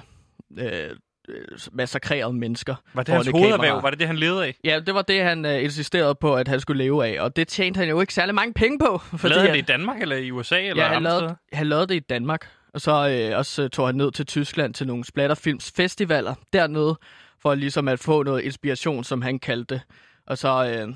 øh, 0.57 0.89
øh, 1.27 1.57
massakrerede 1.72 2.34
mennesker. 2.34 2.75
Var 2.93 3.03
det 3.03 3.13
hans 3.13 3.27
hovederhverv? 3.27 3.84
Var 3.84 3.89
det 3.89 4.00
det, 4.00 4.07
han 4.07 4.17
levede 4.17 4.46
af? 4.46 4.55
Ja, 4.63 4.79
det 4.79 4.93
var 4.96 5.01
det, 5.01 5.24
han 5.24 5.46
øh, 5.46 5.63
insisterede 5.63 6.15
på, 6.15 6.36
at 6.36 6.48
han 6.48 6.60
skulle 6.60 6.84
leve 6.84 7.05
af. 7.07 7.22
Og 7.22 7.36
det 7.36 7.48
tjente 7.48 7.77
han 7.77 7.89
jo 7.89 8.01
ikke 8.01 8.13
særlig 8.13 8.36
mange 8.36 8.53
penge 8.53 8.79
på. 8.79 8.98
Fordi 8.98 9.34
Lavede 9.34 9.46
han 9.46 9.53
det 9.55 9.63
i 9.63 9.65
Danmark 9.65 10.01
eller 10.01 10.15
i 10.15 10.31
USA? 10.31 10.62
Eller 10.62 10.84
Ja, 10.84 10.89
han 10.89 11.03
lavede, 11.03 11.36
han 11.53 11.67
lavede 11.67 11.88
det 11.88 11.96
i 11.96 12.00
Danmark. 12.00 12.50
Og 12.74 12.81
så 12.81 13.10
øh, 13.31 13.38
også 13.38 13.63
øh, 13.63 13.69
tog 13.69 13.88
han 13.88 13.96
ned 13.96 14.12
til 14.12 14.25
Tyskland 14.25 14.74
til 14.74 14.88
nogle 14.88 15.03
splatterfilmsfestivaler 15.05 16.34
dernede, 16.53 17.00
for 17.41 17.55
ligesom 17.55 17.88
at 17.88 18.00
få 18.00 18.24
noget 18.24 18.41
inspiration, 18.41 19.03
som 19.03 19.22
han 19.22 19.39
kaldte 19.39 19.75
det. 19.75 19.81
Og 20.27 20.38
så, 20.38 20.65
øh, 20.88 20.93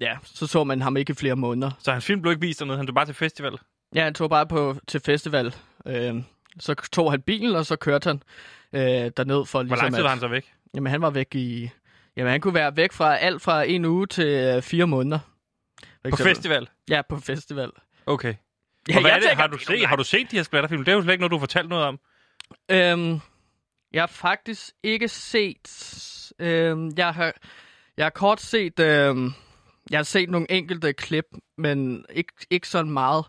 ja, 0.00 0.16
så 0.24 0.46
så 0.46 0.64
man 0.64 0.82
ham 0.82 0.96
ikke 0.96 1.10
i 1.10 1.14
flere 1.14 1.36
måneder. 1.36 1.70
Så 1.78 1.92
hans 1.92 2.04
film 2.04 2.22
blev 2.22 2.32
ikke 2.32 2.40
vist 2.46 2.60
dernede, 2.60 2.76
han 2.76 2.86
tog 2.86 2.94
bare 2.94 3.06
til 3.06 3.14
festival? 3.14 3.52
Ja, 3.94 4.04
han 4.04 4.14
tog 4.14 4.30
bare 4.30 4.46
på 4.46 4.76
til 4.86 5.00
festival. 5.00 5.54
Øh, 5.86 6.14
så 6.60 6.74
tog 6.92 7.10
han 7.10 7.20
bilen, 7.22 7.56
og 7.56 7.66
så 7.66 7.76
kørte 7.76 8.08
han 8.08 8.22
øh, 8.74 9.10
derned 9.16 9.46
for 9.46 9.58
Hvor 9.58 9.62
ligesom 9.62 9.84
lang 9.84 9.94
tid 9.94 10.02
var 10.02 10.08
han 10.10 10.20
så 10.20 10.28
væk? 10.28 10.52
Jamen, 10.74 10.90
han 10.90 11.02
var 11.02 11.10
væk 11.10 11.34
i... 11.34 11.70
Jamen, 12.16 12.30
han 12.30 12.40
kunne 12.40 12.54
være 12.54 12.76
væk 12.76 12.92
fra 12.92 13.16
alt 13.16 13.42
fra 13.42 13.62
en 13.62 13.84
uge 13.84 14.06
til 14.06 14.26
øh, 14.26 14.62
fire 14.62 14.86
måneder. 14.86 15.18
På 16.10 16.16
festival? 16.16 16.68
Ja, 16.88 17.02
på 17.08 17.18
festival. 17.20 17.70
Okay. 18.06 18.34
Ja, 18.88 18.96
Og 18.96 19.00
hvad 19.00 19.10
jeg 19.10 19.16
er 19.16 19.20
det? 19.20 19.28
tænker, 19.28 19.42
Har 19.42 19.46
du, 19.46 19.58
set, 19.58 19.86
har 19.86 19.96
du 19.96 20.04
set 20.04 20.30
de 20.30 20.36
her 20.36 20.42
splatterfilm? 20.42 20.84
Det 20.84 20.92
er 20.92 20.96
jo 20.96 21.02
slet 21.02 21.12
ikke 21.12 21.20
noget, 21.20 21.30
du 21.30 21.36
har 21.36 21.40
fortalt 21.40 21.68
noget 21.68 21.84
om. 21.84 21.98
Øhm, 22.70 23.20
jeg 23.92 24.02
har 24.02 24.06
faktisk 24.06 24.70
ikke 24.82 25.08
set... 25.08 26.32
Øhm, 26.38 26.92
jeg 26.96 27.14
har, 27.14 27.32
jeg 27.96 28.04
har 28.04 28.10
kort 28.10 28.40
set... 28.40 28.80
Øhm, 28.80 29.32
jeg 29.90 29.98
har 29.98 30.04
set 30.04 30.30
nogle 30.30 30.46
enkelte 30.50 30.92
klip, 30.92 31.24
men 31.58 32.04
ikke, 32.10 32.32
ikke 32.50 32.68
sådan 32.68 32.92
meget. 32.92 33.24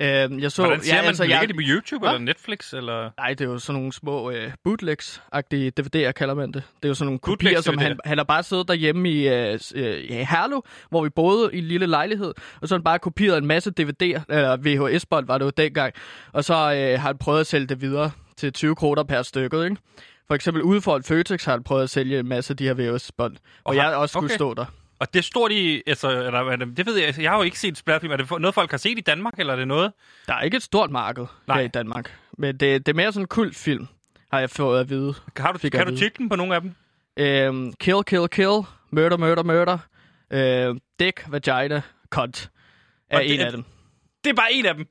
Øh, 0.00 0.42
jeg 0.42 0.52
så, 0.52 0.62
Hvordan 0.62 0.80
ser 0.82 0.94
ja, 0.94 1.02
man, 1.02 1.08
altså, 1.08 1.22
ligger 1.22 1.40
jeg, 1.40 1.48
de 1.48 1.54
på 1.54 1.60
YouTube 1.62 2.06
Hva? 2.06 2.14
eller 2.14 2.24
Netflix? 2.24 2.72
Eller? 2.72 3.10
Nej, 3.18 3.28
det 3.28 3.40
er 3.40 3.44
jo 3.44 3.58
sådan 3.58 3.80
nogle 3.80 3.92
små 3.92 4.30
øh, 4.30 4.52
bootlegs-agtige 4.64 5.72
DVD'er, 5.80 6.12
kalder 6.12 6.34
man 6.34 6.52
det. 6.52 6.62
Det 6.76 6.84
er 6.84 6.88
jo 6.88 6.94
sådan 6.94 7.06
nogle 7.06 7.18
Bootlegs 7.24 7.56
kopier, 7.56 7.60
som 7.60 7.78
han, 7.78 7.98
han 8.04 8.18
har 8.18 8.24
bare 8.24 8.42
siddet 8.42 8.68
derhjemme 8.68 9.10
i, 9.10 9.28
øh, 9.28 9.58
øh, 9.74 10.10
ja, 10.10 10.20
i 10.20 10.24
Herlev, 10.24 10.64
hvor 10.90 11.02
vi 11.02 11.08
boede 11.08 11.50
i 11.52 11.58
en 11.58 11.64
lille 11.64 11.86
lejlighed, 11.86 12.34
og 12.60 12.68
så 12.68 12.74
har 12.74 12.78
han 12.78 12.84
bare 12.84 12.98
kopieret 12.98 13.38
en 13.38 13.46
masse 13.46 13.70
DVD'er, 13.80 14.22
eller 14.28 14.56
VHS-bånd 14.56 15.26
var 15.26 15.38
det 15.38 15.44
jo 15.44 15.50
dengang, 15.56 15.94
og 16.32 16.44
så 16.44 16.54
øh, 16.54 17.00
har 17.00 17.06
han 17.06 17.18
prøvet 17.18 17.40
at 17.40 17.46
sælge 17.46 17.66
det 17.66 17.80
videre 17.80 18.10
til 18.36 18.52
20 18.52 18.74
kroner 18.74 19.02
per 19.02 19.22
stykket, 19.22 19.64
ikke? 19.64 19.76
For 20.26 20.34
eksempel 20.34 20.62
ude 20.62 20.80
for 20.80 20.96
et 20.96 21.04
Føtex 21.06 21.44
har 21.44 21.52
han 21.52 21.62
prøvet 21.62 21.82
at 21.82 21.90
sælge 21.90 22.18
en 22.18 22.28
masse 22.28 22.52
af 22.52 22.56
de 22.56 22.64
her 22.64 22.74
VHS-bånd, 22.74 23.36
og 23.36 23.40
Og 23.64 23.76
jeg 23.76 23.96
også 23.96 24.12
skulle 24.12 24.24
okay. 24.24 24.34
stå 24.34 24.54
der. 24.54 24.64
Og 24.98 25.14
det 25.14 25.24
står 25.24 25.48
de, 25.48 25.82
altså, 25.86 26.10
eller, 26.10 26.40
er 26.50 26.56
det, 26.56 26.86
ved 26.86 26.96
jeg, 26.96 27.14
jeg 27.20 27.30
har 27.30 27.36
jo 27.36 27.42
ikke 27.42 27.58
set 27.58 27.78
splatfilm. 27.78 28.12
Er 28.12 28.16
det 28.16 28.30
noget, 28.30 28.54
folk 28.54 28.70
har 28.70 28.78
set 28.78 28.98
i 28.98 29.00
Danmark, 29.00 29.34
eller 29.38 29.52
er 29.52 29.56
det 29.56 29.68
noget? 29.68 29.92
Der 30.26 30.34
er 30.34 30.42
ikke 30.42 30.56
et 30.56 30.62
stort 30.62 30.90
marked 30.90 31.26
Nej. 31.46 31.56
her 31.56 31.64
i 31.64 31.68
Danmark, 31.68 32.18
men 32.38 32.56
det, 32.56 32.86
det 32.86 32.92
er 32.92 32.96
mere 32.96 33.12
sådan 33.12 33.22
en 33.22 33.26
kultfilm, 33.28 33.86
har 34.32 34.40
jeg 34.40 34.50
fået 34.50 34.80
at 34.80 34.88
vide. 34.90 35.14
Har 35.36 35.52
du, 35.52 35.58
Fik 35.58 35.70
kan 35.72 35.86
du 35.86 35.92
vide. 35.92 36.04
titlen 36.04 36.28
på 36.28 36.36
nogle 36.36 36.54
af 36.54 36.60
dem? 36.60 36.74
Øhm, 37.16 37.72
kill, 37.80 38.04
kill, 38.06 38.28
kill. 38.28 38.60
Murder, 38.90 39.16
murder, 39.16 39.42
murder. 39.42 39.78
Øhm, 40.30 40.80
dick, 41.00 41.24
vagina, 41.28 41.82
cunt. 42.10 42.50
Er 43.10 43.16
Og 43.16 43.26
en 43.26 43.38
det- 43.38 43.44
af 43.44 43.52
dem. 43.52 43.64
Det 44.24 44.30
er 44.30 44.34
bare 44.34 44.52
en 44.52 44.66
af 44.66 44.74
dem. 44.74 44.86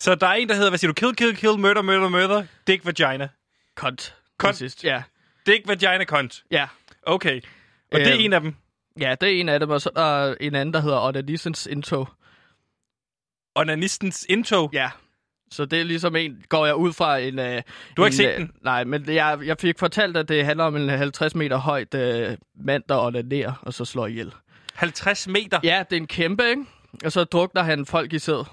Så 0.00 0.14
der 0.14 0.26
er 0.26 0.32
en, 0.34 0.48
der 0.48 0.54
hedder, 0.54 0.70
hvad 0.70 0.78
siger 0.78 0.92
du? 0.92 0.94
Kill, 0.94 1.14
kill, 1.16 1.36
kill, 1.36 1.58
murder, 1.58 1.82
murder, 1.82 2.08
murder, 2.08 2.44
dick, 2.66 2.86
vagina. 2.86 3.28
Cunt. 3.76 4.14
Cunt. 4.38 4.84
Ja. 4.84 5.02
Dick, 5.46 5.68
vagina, 5.68 6.04
cunt. 6.04 6.42
ja. 6.50 6.66
Okay. 7.02 7.40
Og 7.92 8.00
det 8.00 8.06
er 8.08 8.12
Øhm. 8.14 8.20
en 8.24 8.32
af 8.32 8.40
dem. 8.40 8.54
Ja, 9.00 9.14
det 9.20 9.28
er 9.36 9.40
en 9.40 9.48
af 9.48 9.60
dem, 9.60 9.70
og 9.70 9.80
så 9.80 9.90
er 9.96 10.00
der 10.00 10.34
en 10.40 10.54
anden, 10.54 10.72
der 10.74 10.80
hedder 10.80 11.00
Onanisens 11.00 11.66
Intro. 11.66 12.06
Onanistens 13.54 14.26
indtog. 14.28 14.70
Ja. 14.72 14.90
Så 15.50 15.64
det 15.64 15.80
er 15.80 15.84
ligesom 15.84 16.16
en, 16.16 16.44
går 16.48 16.66
jeg 16.66 16.74
ud 16.74 16.92
fra 16.92 17.18
en... 17.18 17.38
Øh, 17.38 17.62
Du 17.96 18.02
har 18.02 18.06
ikke 18.06 18.14
en, 18.14 18.16
set 18.16 18.28
øh, 18.28 18.36
den? 18.38 18.52
Nej, 18.62 18.84
men 18.84 19.14
jeg, 19.14 19.38
jeg 19.44 19.56
fik 19.58 19.78
fortalt, 19.78 20.16
at 20.16 20.28
det 20.28 20.44
handler 20.44 20.64
om 20.64 20.76
en 20.76 20.88
50 20.88 21.34
meter 21.34 21.56
højt 21.56 21.94
øh, 21.94 22.36
mand, 22.64 22.82
der 22.88 22.98
onanerer, 22.98 23.52
og 23.62 23.74
så 23.74 23.84
slår 23.84 24.06
ihjel. 24.06 24.32
50 24.74 25.28
meter. 25.28 25.60
Ja, 25.64 25.84
det 25.90 25.96
er 25.96 26.00
en 26.00 26.06
kæmpe, 26.06 26.48
ikke? 26.48 26.64
Og 27.04 27.12
så 27.12 27.24
drukner 27.24 27.62
han 27.62 27.86
folk 27.86 28.12
i 28.12 28.18
sæd. 28.18 28.44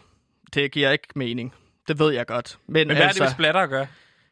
Det 0.54 0.72
giver 0.72 0.92
ikke 0.92 1.08
mening. 1.16 1.54
Det 1.88 2.00
ved 2.00 2.14
jeg 2.14 2.28
godt. 2.28 2.58
Men, 2.68 2.88
Men 2.88 2.98
hvad 2.98 3.06
altså, 3.06 3.24
er 3.24 3.28
det 3.28 3.32
med 3.32 3.36
splatter 3.36 3.62
at 3.62 3.70
gøre? 3.70 3.88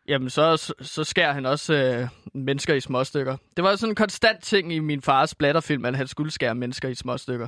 Jamen, 0.07 0.29
så, 0.29 0.73
så, 0.81 1.03
skærer 1.03 1.33
han 1.33 1.45
også 1.45 1.73
øh, 1.73 2.07
mennesker 2.33 2.73
i 2.73 2.79
småstykker. 2.79 3.37
Det 3.57 3.63
var 3.63 3.75
sådan 3.75 3.91
en 3.91 3.95
konstant 3.95 4.43
ting 4.43 4.73
i 4.73 4.79
min 4.79 5.01
fars 5.01 5.35
blatterfilm, 5.35 5.85
at 5.85 5.95
han 5.95 6.07
skulle 6.07 6.31
skære 6.31 6.55
mennesker 6.55 6.89
i 6.89 6.95
småstykker 6.95 7.47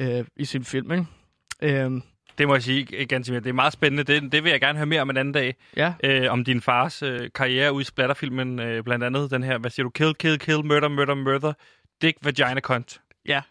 øh, 0.00 0.24
i 0.36 0.44
sin 0.44 0.64
film, 0.64 0.92
ikke? 0.92 1.06
Øh, 1.84 1.90
Det 2.38 2.48
må 2.48 2.54
jeg 2.54 2.62
sige, 2.62 3.06
Gansimir. 3.06 3.40
Det 3.40 3.48
er 3.48 3.52
meget 3.54 3.72
spændende. 3.72 4.04
Det, 4.04 4.32
det 4.32 4.44
vil 4.44 4.50
jeg 4.50 4.60
gerne 4.60 4.78
høre 4.78 4.86
mere 4.86 5.02
om 5.02 5.10
en 5.10 5.16
anden 5.16 5.34
dag. 5.34 5.54
ja, 5.76 5.94
Øh, 6.04 6.32
om 6.32 6.44
din 6.44 6.60
fars 6.60 7.02
øh, 7.02 7.30
karriere 7.34 7.72
ude 7.72 7.82
i 7.82 7.84
splatterfilmen. 7.84 8.58
Øh, 8.60 8.84
blandt 8.84 9.04
andet 9.04 9.30
den 9.30 9.42
her, 9.42 9.58
hvad 9.58 9.70
siger 9.70 9.84
du? 9.84 9.90
Kill, 9.90 10.14
kill, 10.14 10.38
kill, 10.38 10.64
murder, 10.64 10.88
murder, 10.88 11.14
murder. 11.14 11.52
Dick, 12.02 12.18
vagina, 12.22 12.60
cunt. 12.60 13.00
ja. 13.28 13.42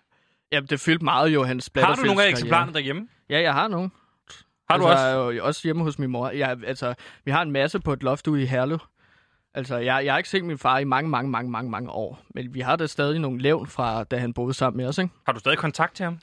Jamen, 0.52 0.68
det 0.68 0.80
fyldte 0.80 1.06
meget 1.06 1.34
jo 1.34 1.44
hans 1.44 1.72
Har 1.78 1.96
du 1.96 2.02
nogle 2.04 2.24
af 2.24 2.30
eksemplarerne 2.30 2.74
derhjemme? 2.74 3.08
Ja, 3.30 3.42
jeg 3.42 3.54
har 3.54 3.68
nogle. 3.68 3.90
Har 4.72 4.78
du 4.78 4.88
altså, 4.88 5.04
også? 5.04 5.06
Jeg 5.06 5.28
er 5.28 5.32
jo 5.32 5.46
også 5.46 5.62
hjemme 5.64 5.84
hos 5.84 6.00
min 6.00 6.12
mor. 6.12 6.30
Jeg, 6.30 6.58
altså, 6.66 6.94
vi 7.26 7.32
har 7.32 7.42
en 7.42 7.52
masse 7.52 7.80
på 7.80 7.94
et 7.94 8.04
loft 8.04 8.28
ude 8.28 8.42
i 8.42 8.46
Herlev. 8.46 8.80
Altså, 9.54 9.78
jeg, 9.78 10.06
jeg 10.06 10.14
har 10.14 10.18
ikke 10.18 10.30
set 10.30 10.44
min 10.44 10.58
far 10.58 10.78
i 10.78 10.84
mange, 10.84 11.10
mange, 11.10 11.32
mange, 11.32 11.52
mange, 11.52 11.72
mange 11.72 11.90
år. 11.90 12.20
Men 12.36 12.54
vi 12.54 12.60
har 12.60 12.76
da 12.76 12.88
stadig 12.88 13.20
nogle 13.20 13.42
levn 13.42 13.68
fra, 13.68 14.04
da 14.04 14.18
han 14.18 14.34
boede 14.34 14.54
sammen 14.54 14.78
med 14.78 14.88
os, 14.88 14.98
ikke? 14.98 15.14
Har 15.26 15.34
du 15.34 15.40
stadig 15.40 15.58
kontakt 15.58 15.96
til 15.96 16.04
ham? 16.04 16.20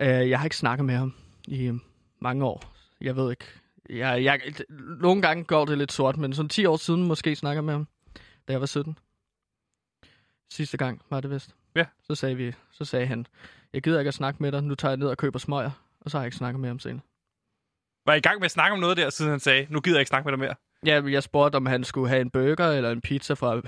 Øh, 0.00 0.30
jeg 0.30 0.38
har 0.38 0.46
ikke 0.46 0.56
snakket 0.56 0.84
med 0.84 0.94
ham 0.94 1.14
i 1.48 1.66
øh, 1.66 1.74
mange 2.20 2.44
år. 2.44 2.62
Jeg 3.00 3.16
ved 3.16 3.30
ikke. 3.30 3.44
Jeg, 3.90 4.24
jeg, 4.24 4.40
nogle 5.00 5.22
gange 5.22 5.44
går 5.44 5.64
det 5.64 5.78
lidt 5.78 5.92
sort, 5.92 6.16
men 6.16 6.32
sådan 6.32 6.48
10 6.48 6.66
år 6.66 6.76
siden 6.76 7.02
måske 7.02 7.36
snakker 7.36 7.62
med 7.62 7.74
ham, 7.74 7.86
da 8.48 8.52
jeg 8.52 8.60
var 8.60 8.66
17. 8.66 8.98
Sidste 10.52 10.76
gang 10.76 11.02
var 11.10 11.20
det 11.20 11.30
vist. 11.30 11.54
Ja. 11.74 11.84
Så 12.02 12.14
sagde, 12.14 12.36
vi, 12.36 12.52
så 12.70 12.84
sagde 12.84 13.06
han, 13.06 13.26
jeg 13.72 13.82
gider 13.82 13.98
ikke 13.98 14.08
at 14.08 14.14
snakke 14.14 14.42
med 14.42 14.52
dig, 14.52 14.62
nu 14.62 14.74
tager 14.74 14.90
jeg 14.90 14.96
ned 14.96 15.06
og 15.08 15.16
køber 15.16 15.38
smøger. 15.38 15.70
Og 16.00 16.10
så 16.10 16.18
har 16.18 16.22
jeg 16.22 16.26
ikke 16.26 16.36
snakket 16.36 16.60
med 16.60 16.68
ham 16.68 16.78
senere. 16.78 17.00
Var 18.10 18.14
I 18.14 18.20
gang 18.20 18.38
med 18.38 18.44
at 18.44 18.50
snakke 18.50 18.72
om 18.72 18.80
noget 18.80 18.96
der, 18.96 19.10
siden 19.10 19.30
han 19.30 19.40
sagde, 19.40 19.66
nu 19.70 19.80
gider 19.80 19.96
jeg 19.96 20.00
ikke 20.00 20.08
snakke 20.08 20.30
med 20.30 20.32
dig 20.32 20.38
mere? 20.38 20.54
Ja, 20.86 21.02
jeg 21.10 21.22
spurgte, 21.22 21.56
om 21.56 21.66
han 21.66 21.84
skulle 21.84 22.08
have 22.08 22.20
en 22.20 22.30
burger 22.30 22.70
eller 22.70 22.90
en 22.90 23.00
pizza 23.00 23.34
fra, 23.34 23.60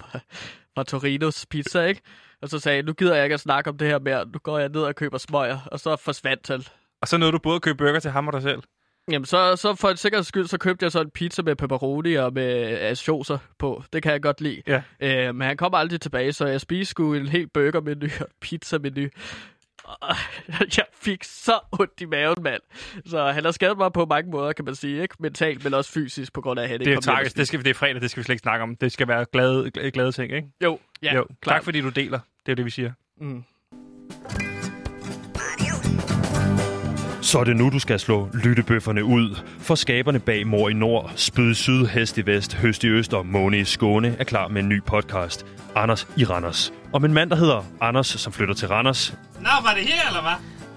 fra, 0.00 0.18
fra 0.74 0.84
Torinos 0.84 1.46
Pizza, 1.50 1.84
ikke? 1.84 2.00
Og 2.42 2.48
så 2.48 2.58
sagde 2.58 2.76
jeg, 2.76 2.84
nu 2.84 2.92
gider 2.92 3.14
jeg 3.14 3.24
ikke 3.24 3.34
at 3.34 3.40
snakke 3.40 3.70
om 3.70 3.78
det 3.78 3.88
her 3.88 3.98
mere. 3.98 4.26
Nu 4.26 4.38
går 4.38 4.58
jeg 4.58 4.68
ned 4.68 4.80
og 4.80 4.94
køber 4.94 5.18
smøger, 5.18 5.58
og 5.72 5.80
så 5.80 5.96
forsvandt 5.96 6.48
han. 6.48 6.62
Og 7.02 7.08
så 7.08 7.18
nåede 7.18 7.32
du 7.32 7.38
både 7.38 7.56
at 7.56 7.62
købe 7.62 7.76
burger 7.76 8.00
til 8.00 8.10
ham 8.10 8.26
og 8.26 8.32
dig 8.32 8.42
selv. 8.42 8.62
Jamen, 9.10 9.26
så, 9.26 9.56
så 9.56 9.74
for 9.74 9.88
en 9.88 9.96
sikkerheds 9.96 10.26
skyld, 10.26 10.46
så 10.46 10.58
købte 10.58 10.84
jeg 10.84 10.92
så 10.92 11.00
en 11.00 11.10
pizza 11.10 11.42
med 11.42 11.56
pepperoni 11.56 12.14
og 12.14 12.32
med 12.32 12.78
asjoser 12.80 13.38
på. 13.58 13.82
Det 13.92 14.02
kan 14.02 14.12
jeg 14.12 14.22
godt 14.22 14.40
lide. 14.40 14.62
Ja. 14.66 14.82
Øh, 15.00 15.34
men 15.34 15.46
han 15.48 15.56
kom 15.56 15.74
aldrig 15.74 16.00
tilbage, 16.00 16.32
så 16.32 16.46
jeg 16.46 16.60
spiste 16.60 16.90
sgu 16.90 17.14
en 17.14 17.28
helt 17.28 17.52
burgermenu 17.52 18.06
og 18.20 18.26
en 18.26 18.32
pizza-menu. 18.40 19.08
Og 20.00 20.16
Jeg 20.76 20.84
fik 20.92 21.24
så 21.24 21.58
ondt 21.72 22.00
i 22.00 22.04
maven, 22.04 22.42
mand. 22.42 22.62
Så 23.06 23.30
han 23.32 23.44
har 23.44 23.52
skadet 23.52 23.78
mig 23.78 23.92
på 23.92 24.04
mange 24.04 24.30
måder, 24.30 24.52
kan 24.52 24.64
man 24.64 24.74
sige. 24.74 25.02
Ikke 25.02 25.14
mentalt, 25.18 25.64
men 25.64 25.74
også 25.74 25.92
fysisk, 25.92 26.32
på 26.32 26.40
grund 26.40 26.60
af, 26.60 26.64
at 26.64 26.70
han 26.70 26.80
Det 26.80 26.86
ikke 26.86 27.02
kom. 27.02 27.16
Det, 27.36 27.46
skal, 27.46 27.64
det 27.64 27.70
er 27.70 27.74
fredag, 27.74 28.00
det 28.00 28.10
skal 28.10 28.20
vi 28.20 28.24
slet 28.24 28.32
ikke 28.32 28.42
snakke 28.42 28.62
om. 28.62 28.76
Det 28.76 28.92
skal 28.92 29.08
være 29.08 29.24
glade, 29.32 29.70
glade, 29.70 29.90
glade 29.90 30.12
ting, 30.12 30.32
ikke? 30.32 30.48
Jo, 30.64 30.78
ja, 31.02 31.14
jo. 31.14 31.26
klart. 31.40 31.54
Tak 31.56 31.64
fordi 31.64 31.80
du 31.80 31.88
deler. 31.88 32.20
Det 32.46 32.52
er 32.52 32.56
det, 32.56 32.64
vi 32.64 32.70
siger. 32.70 32.92
Mm. 33.20 33.44
Så 37.28 37.38
er 37.38 37.44
det 37.44 37.56
nu, 37.56 37.70
du 37.70 37.78
skal 37.78 38.00
slå 38.00 38.28
lyttebøfferne 38.34 39.04
ud. 39.04 39.38
For 39.58 39.74
skaberne 39.74 40.18
bag 40.18 40.46
Mor 40.46 40.68
i 40.68 40.72
Nord, 40.72 41.12
Spyd 41.16 41.50
i 41.50 41.54
Syd, 41.54 41.86
Hest 41.86 42.18
i 42.18 42.26
Vest, 42.26 42.54
Høst 42.54 42.84
i 42.84 42.88
Øst 42.88 43.14
og 43.14 43.26
Måne 43.26 43.58
i 43.58 43.64
Skåne 43.64 44.16
er 44.18 44.24
klar 44.24 44.48
med 44.48 44.62
en 44.62 44.68
ny 44.68 44.82
podcast. 44.82 45.46
Anders 45.74 46.08
i 46.16 46.24
Randers. 46.24 46.72
Om 46.92 47.04
en 47.04 47.12
mand, 47.12 47.30
der 47.30 47.36
hedder 47.36 47.64
Anders, 47.80 48.06
som 48.06 48.32
flytter 48.32 48.54
til 48.54 48.68
Randers. 48.68 49.14
Nå, 49.40 49.48
var 49.62 49.74
det 49.74 49.82
her, 49.82 50.08
eller 50.08 50.22
hvad? 50.22 50.32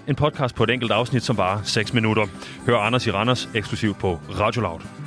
En 0.08 0.14
podcast 0.14 0.54
på 0.54 0.64
et 0.64 0.70
enkelt 0.70 0.92
afsnit, 0.92 1.22
som 1.22 1.36
varer 1.36 1.62
6 1.62 1.92
minutter. 1.92 2.26
Hør 2.66 2.76
Anders 2.76 3.06
i 3.06 3.10
Randers 3.10 3.48
eksklusivt 3.54 3.98
på 3.98 4.20
Radio 4.40 4.62
Loud. 4.62 5.01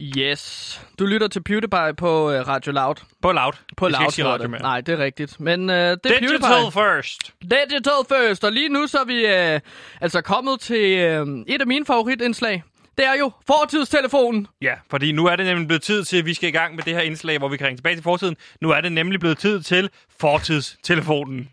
Yes. 0.00 0.80
Du 0.98 1.06
lytter 1.06 1.28
til 1.28 1.42
PewDiePie 1.42 1.94
på 1.96 2.28
uh, 2.28 2.48
Radio 2.48 2.72
Loud. 2.72 2.94
På 3.22 3.32
loud. 3.32 3.52
På 3.76 3.88
Loud, 3.88 4.02
ikke 4.02 4.12
sige 4.12 4.24
radio 4.24 4.48
mere. 4.48 4.62
Nej, 4.62 4.80
det 4.80 4.92
er 4.92 5.04
rigtigt. 5.04 5.40
Men 5.40 5.60
uh, 5.70 5.76
det 5.76 5.80
er 5.80 5.96
Digital 5.96 6.40
PewDiePie. 6.40 6.72
first. 6.72 7.32
Digital 7.42 8.04
first. 8.08 8.44
Og 8.44 8.52
lige 8.52 8.68
nu 8.68 8.86
så 8.86 8.98
er 8.98 9.04
vi 9.04 9.24
uh, 9.54 9.60
altså 10.00 10.20
kommet 10.20 10.60
til 10.60 11.20
uh, 11.20 11.44
et 11.46 11.60
af 11.60 11.66
mine 11.66 11.86
favoritindslag. 11.86 12.62
Det 12.98 13.06
er 13.06 13.14
jo 13.18 13.30
fortidstelefonen. 13.46 14.46
Ja, 14.62 14.74
fordi 14.90 15.12
nu 15.12 15.26
er 15.26 15.36
det 15.36 15.46
nemlig 15.46 15.66
blevet 15.66 15.82
tid 15.82 16.04
til, 16.04 16.16
at 16.16 16.26
vi 16.26 16.34
skal 16.34 16.48
i 16.48 16.52
gang 16.52 16.74
med 16.74 16.84
det 16.84 16.94
her 16.94 17.00
indslag, 17.00 17.38
hvor 17.38 17.48
vi 17.48 17.56
kan 17.56 17.66
ringe 17.66 17.78
tilbage 17.78 17.96
til 17.96 18.02
fortiden. 18.02 18.36
Nu 18.60 18.70
er 18.70 18.80
det 18.80 18.92
nemlig 18.92 19.20
blevet 19.20 19.38
tid 19.38 19.62
til 19.62 19.90
fortidstelefonen. 20.20 21.48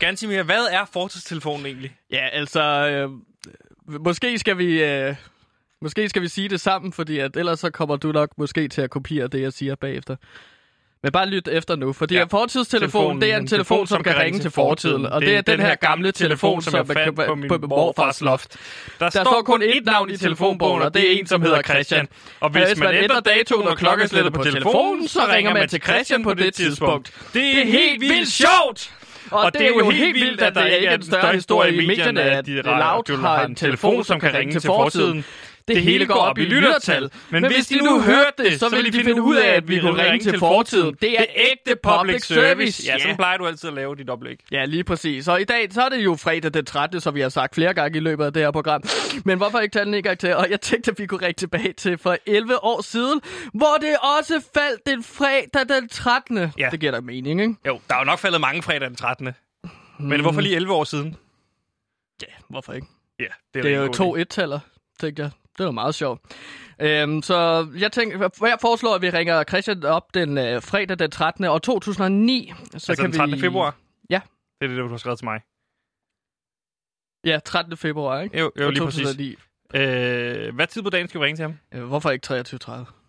Gansimir, 0.00 0.42
hvad 0.42 0.66
er 0.70 0.84
fortidstelefonen 0.92 1.66
egentlig? 1.66 1.96
Ja, 2.12 2.28
altså... 2.32 2.62
Øh, 2.62 3.10
måske 4.04 4.38
skal 4.38 4.58
vi... 4.58 4.82
Øh, 4.84 5.14
måske 5.82 6.08
skal 6.08 6.22
vi 6.22 6.28
sige 6.28 6.48
det 6.48 6.60
sammen, 6.60 6.92
fordi 6.92 7.18
at 7.18 7.36
ellers 7.36 7.60
så 7.60 7.70
kommer 7.70 7.96
du 7.96 8.12
nok 8.12 8.30
måske 8.38 8.68
til 8.68 8.82
at 8.82 8.90
kopiere 8.90 9.26
det, 9.28 9.42
jeg 9.42 9.52
siger 9.52 9.74
bagefter. 9.74 10.16
Men 11.02 11.12
bare 11.12 11.26
lyt 11.26 11.48
efter 11.48 11.76
nu, 11.76 11.92
fordi 11.92 12.14
Ja. 12.14 12.24
fortidstelefonen, 12.24 13.22
det 13.22 13.32
er 13.32 13.36
en 13.36 13.46
telefon, 13.46 13.86
som 13.86 14.02
kan 14.02 14.16
ringe 14.18 14.38
til 14.38 14.50
fortiden. 14.50 15.06
Og 15.06 15.20
det 15.20 15.36
er 15.36 15.40
den 15.40 15.60
her 15.60 15.74
gamle 15.74 16.12
telefon, 16.12 16.62
som 16.62 16.74
jeg 16.74 16.86
fandt 16.86 17.16
på 17.26 17.34
min 17.34 17.50
morfars 17.68 18.20
loft. 18.20 18.56
Der, 18.98 19.10
Der 19.10 19.24
står 19.24 19.42
kun 19.44 19.62
ét 19.62 19.80
navn 19.84 20.10
i 20.10 20.16
telefonbogen, 20.16 20.82
og 20.82 20.94
det 20.94 21.12
er 21.12 21.18
en, 21.18 21.26
som 21.26 21.42
hedder 21.42 21.62
Christian. 21.62 22.08
Og 22.40 22.50
hvis 22.50 22.78
man 22.78 22.94
ændrer 22.94 23.20
datoen 23.20 23.68
og 23.68 23.76
klokkeslættet 23.76 24.32
på 24.32 24.42
telefonen, 24.44 25.08
så 25.08 25.20
ringer 25.28 25.54
man 25.54 25.68
til 25.68 25.82
Christian 25.82 26.22
på 26.22 26.34
det 26.34 26.54
tidspunkt. 26.54 27.12
Det 27.34 27.58
er 27.58 27.64
helt 27.66 28.00
vildt 28.00 28.32
sjovt! 28.32 28.94
Og, 29.30 29.52
det 29.52 29.62
er 29.62 29.68
jo 29.68 29.90
helt 29.90 30.14
vildt, 30.14 30.40
at 30.40 30.54
der 30.54 30.64
ikke 30.64 30.86
er 30.86 30.94
en 30.94 31.02
større 31.02 31.32
historie 31.32 31.74
i 31.74 31.86
medierne, 31.86 32.20
at 32.20 32.48
Loud 32.48 33.20
har 33.20 33.44
en 33.44 33.54
telefon, 33.54 34.04
som 34.04 34.20
kan 34.20 34.34
ringe 34.34 34.52
til 34.52 34.66
fortiden. 34.66 35.24
Det 35.68 35.82
hele 35.82 36.06
går 36.06 36.14
op 36.14 36.38
i 36.38 36.44
lyttertal. 36.44 37.10
Men 37.30 37.46
hvis 37.46 37.66
de 37.66 37.76
nu 37.78 38.00
hørte 38.00 38.44
det, 38.44 38.60
så 38.60 38.68
ville 38.68 38.92
de 38.92 39.04
finde 39.04 39.22
ud 39.22 39.36
af, 39.36 39.48
at 39.48 39.68
vi 39.68 39.80
kunne 39.80 40.02
ringe 40.04 40.30
til 40.30 40.38
fortiden. 40.38 40.96
Det 41.02 41.18
er 41.20 41.24
ægte 41.36 41.76
public 41.82 42.22
service. 42.22 42.82
Ja, 42.86 42.98
sådan 42.98 43.16
plejer 43.16 43.36
du 43.38 43.46
altid 43.46 43.68
at 43.68 43.74
lave 43.74 43.96
dit 43.96 44.10
oplæg. 44.10 44.36
Ja, 44.52 44.64
lige 44.64 44.84
præcis. 44.84 45.28
Og 45.28 45.40
i 45.40 45.44
dag, 45.44 45.72
så 45.72 45.82
er 45.82 45.88
det 45.88 46.04
jo 46.04 46.16
fredag 46.16 46.54
den 46.54 46.64
13., 46.64 47.00
som 47.00 47.14
vi 47.14 47.20
har 47.20 47.28
sagt 47.28 47.54
flere 47.54 47.74
gange 47.74 47.96
i 47.98 48.00
løbet 48.00 48.24
af 48.24 48.32
det 48.32 48.42
her 48.42 48.50
program. 48.50 48.82
Men 49.24 49.38
hvorfor 49.38 49.58
ikke 49.58 49.72
tage 49.72 49.84
den 49.84 49.94
en 49.94 50.02
gang 50.02 50.18
til? 50.18 50.34
Og 50.34 50.50
jeg 50.50 50.60
tænkte, 50.60 50.90
at 50.90 50.98
vi 50.98 51.06
kunne 51.06 51.26
række 51.26 51.38
tilbage 51.38 51.72
til 51.72 51.98
for 51.98 52.16
11 52.26 52.64
år 52.64 52.82
siden, 52.82 53.20
hvor 53.54 53.76
det 53.80 53.96
også 54.18 54.42
faldt 54.54 54.86
den 54.86 55.02
fredag 55.02 55.68
den 55.80 55.88
13. 55.88 56.52
Ja. 56.58 56.68
Det 56.70 56.80
giver 56.80 56.92
da 56.92 57.00
mening, 57.00 57.40
ikke? 57.40 57.54
Jo, 57.66 57.80
der 57.88 57.94
er 57.94 57.98
jo 57.98 58.04
nok 58.04 58.18
faldet 58.18 58.40
mange 58.40 58.62
fredag 58.62 58.88
den 58.88 58.96
13. 58.96 59.28
Men 59.98 60.20
hvorfor 60.20 60.40
lige 60.40 60.56
11 60.56 60.72
år 60.72 60.84
siden? 60.84 61.16
Ja, 62.22 62.26
hvorfor 62.48 62.72
ikke? 62.72 62.86
Ja, 63.20 63.24
Det 63.54 63.64
er 63.64 63.68
en 63.68 63.74
jo 63.74 63.86
god 63.86 63.94
to 63.94 64.16
et-taller, 64.16 64.60
tænkte 65.00 65.22
jeg. 65.22 65.30
Det 65.60 65.66
var 65.66 65.72
meget 65.72 65.94
sjovt. 65.94 66.20
Øhm, 66.80 67.22
så 67.22 67.68
jeg 67.78 67.92
tænker, 67.92 68.28
jeg 68.42 68.58
foreslår, 68.60 68.94
at 68.94 69.02
vi 69.02 69.10
ringer 69.10 69.44
Christian 69.44 69.84
op 69.84 70.14
den 70.14 70.38
øh, 70.38 70.62
fredag 70.62 70.98
den 70.98 71.10
13. 71.10 71.44
år 71.44 71.58
2009. 71.58 72.52
Så 72.56 72.74
Altså 72.74 72.94
kan 72.96 73.04
den 73.04 73.12
13. 73.12 73.36
vi... 73.36 73.40
februar? 73.40 73.76
Ja. 74.10 74.20
Det 74.60 74.64
er 74.64 74.68
det, 74.74 74.78
du 74.78 74.88
har 74.88 74.96
skrevet 74.96 75.18
til 75.18 75.24
mig. 75.24 75.40
Ja, 77.26 77.38
13. 77.44 77.76
februar, 77.76 78.20
ikke? 78.20 78.38
Jo, 78.38 78.52
jo 78.60 78.70
lige 78.70 78.84
præcis. 78.84 79.02
2009. 79.02 79.36
Øh, 79.74 80.54
hvad 80.54 80.66
tid 80.66 80.82
på 80.82 80.90
dagen 80.90 81.08
skal 81.08 81.20
vi 81.20 81.24
ringe 81.26 81.36
til 81.36 81.42
ham? 81.42 81.54
Øh, 81.74 81.84
hvorfor 81.84 82.10
ikke 82.10 82.40
23.30? 82.40 82.99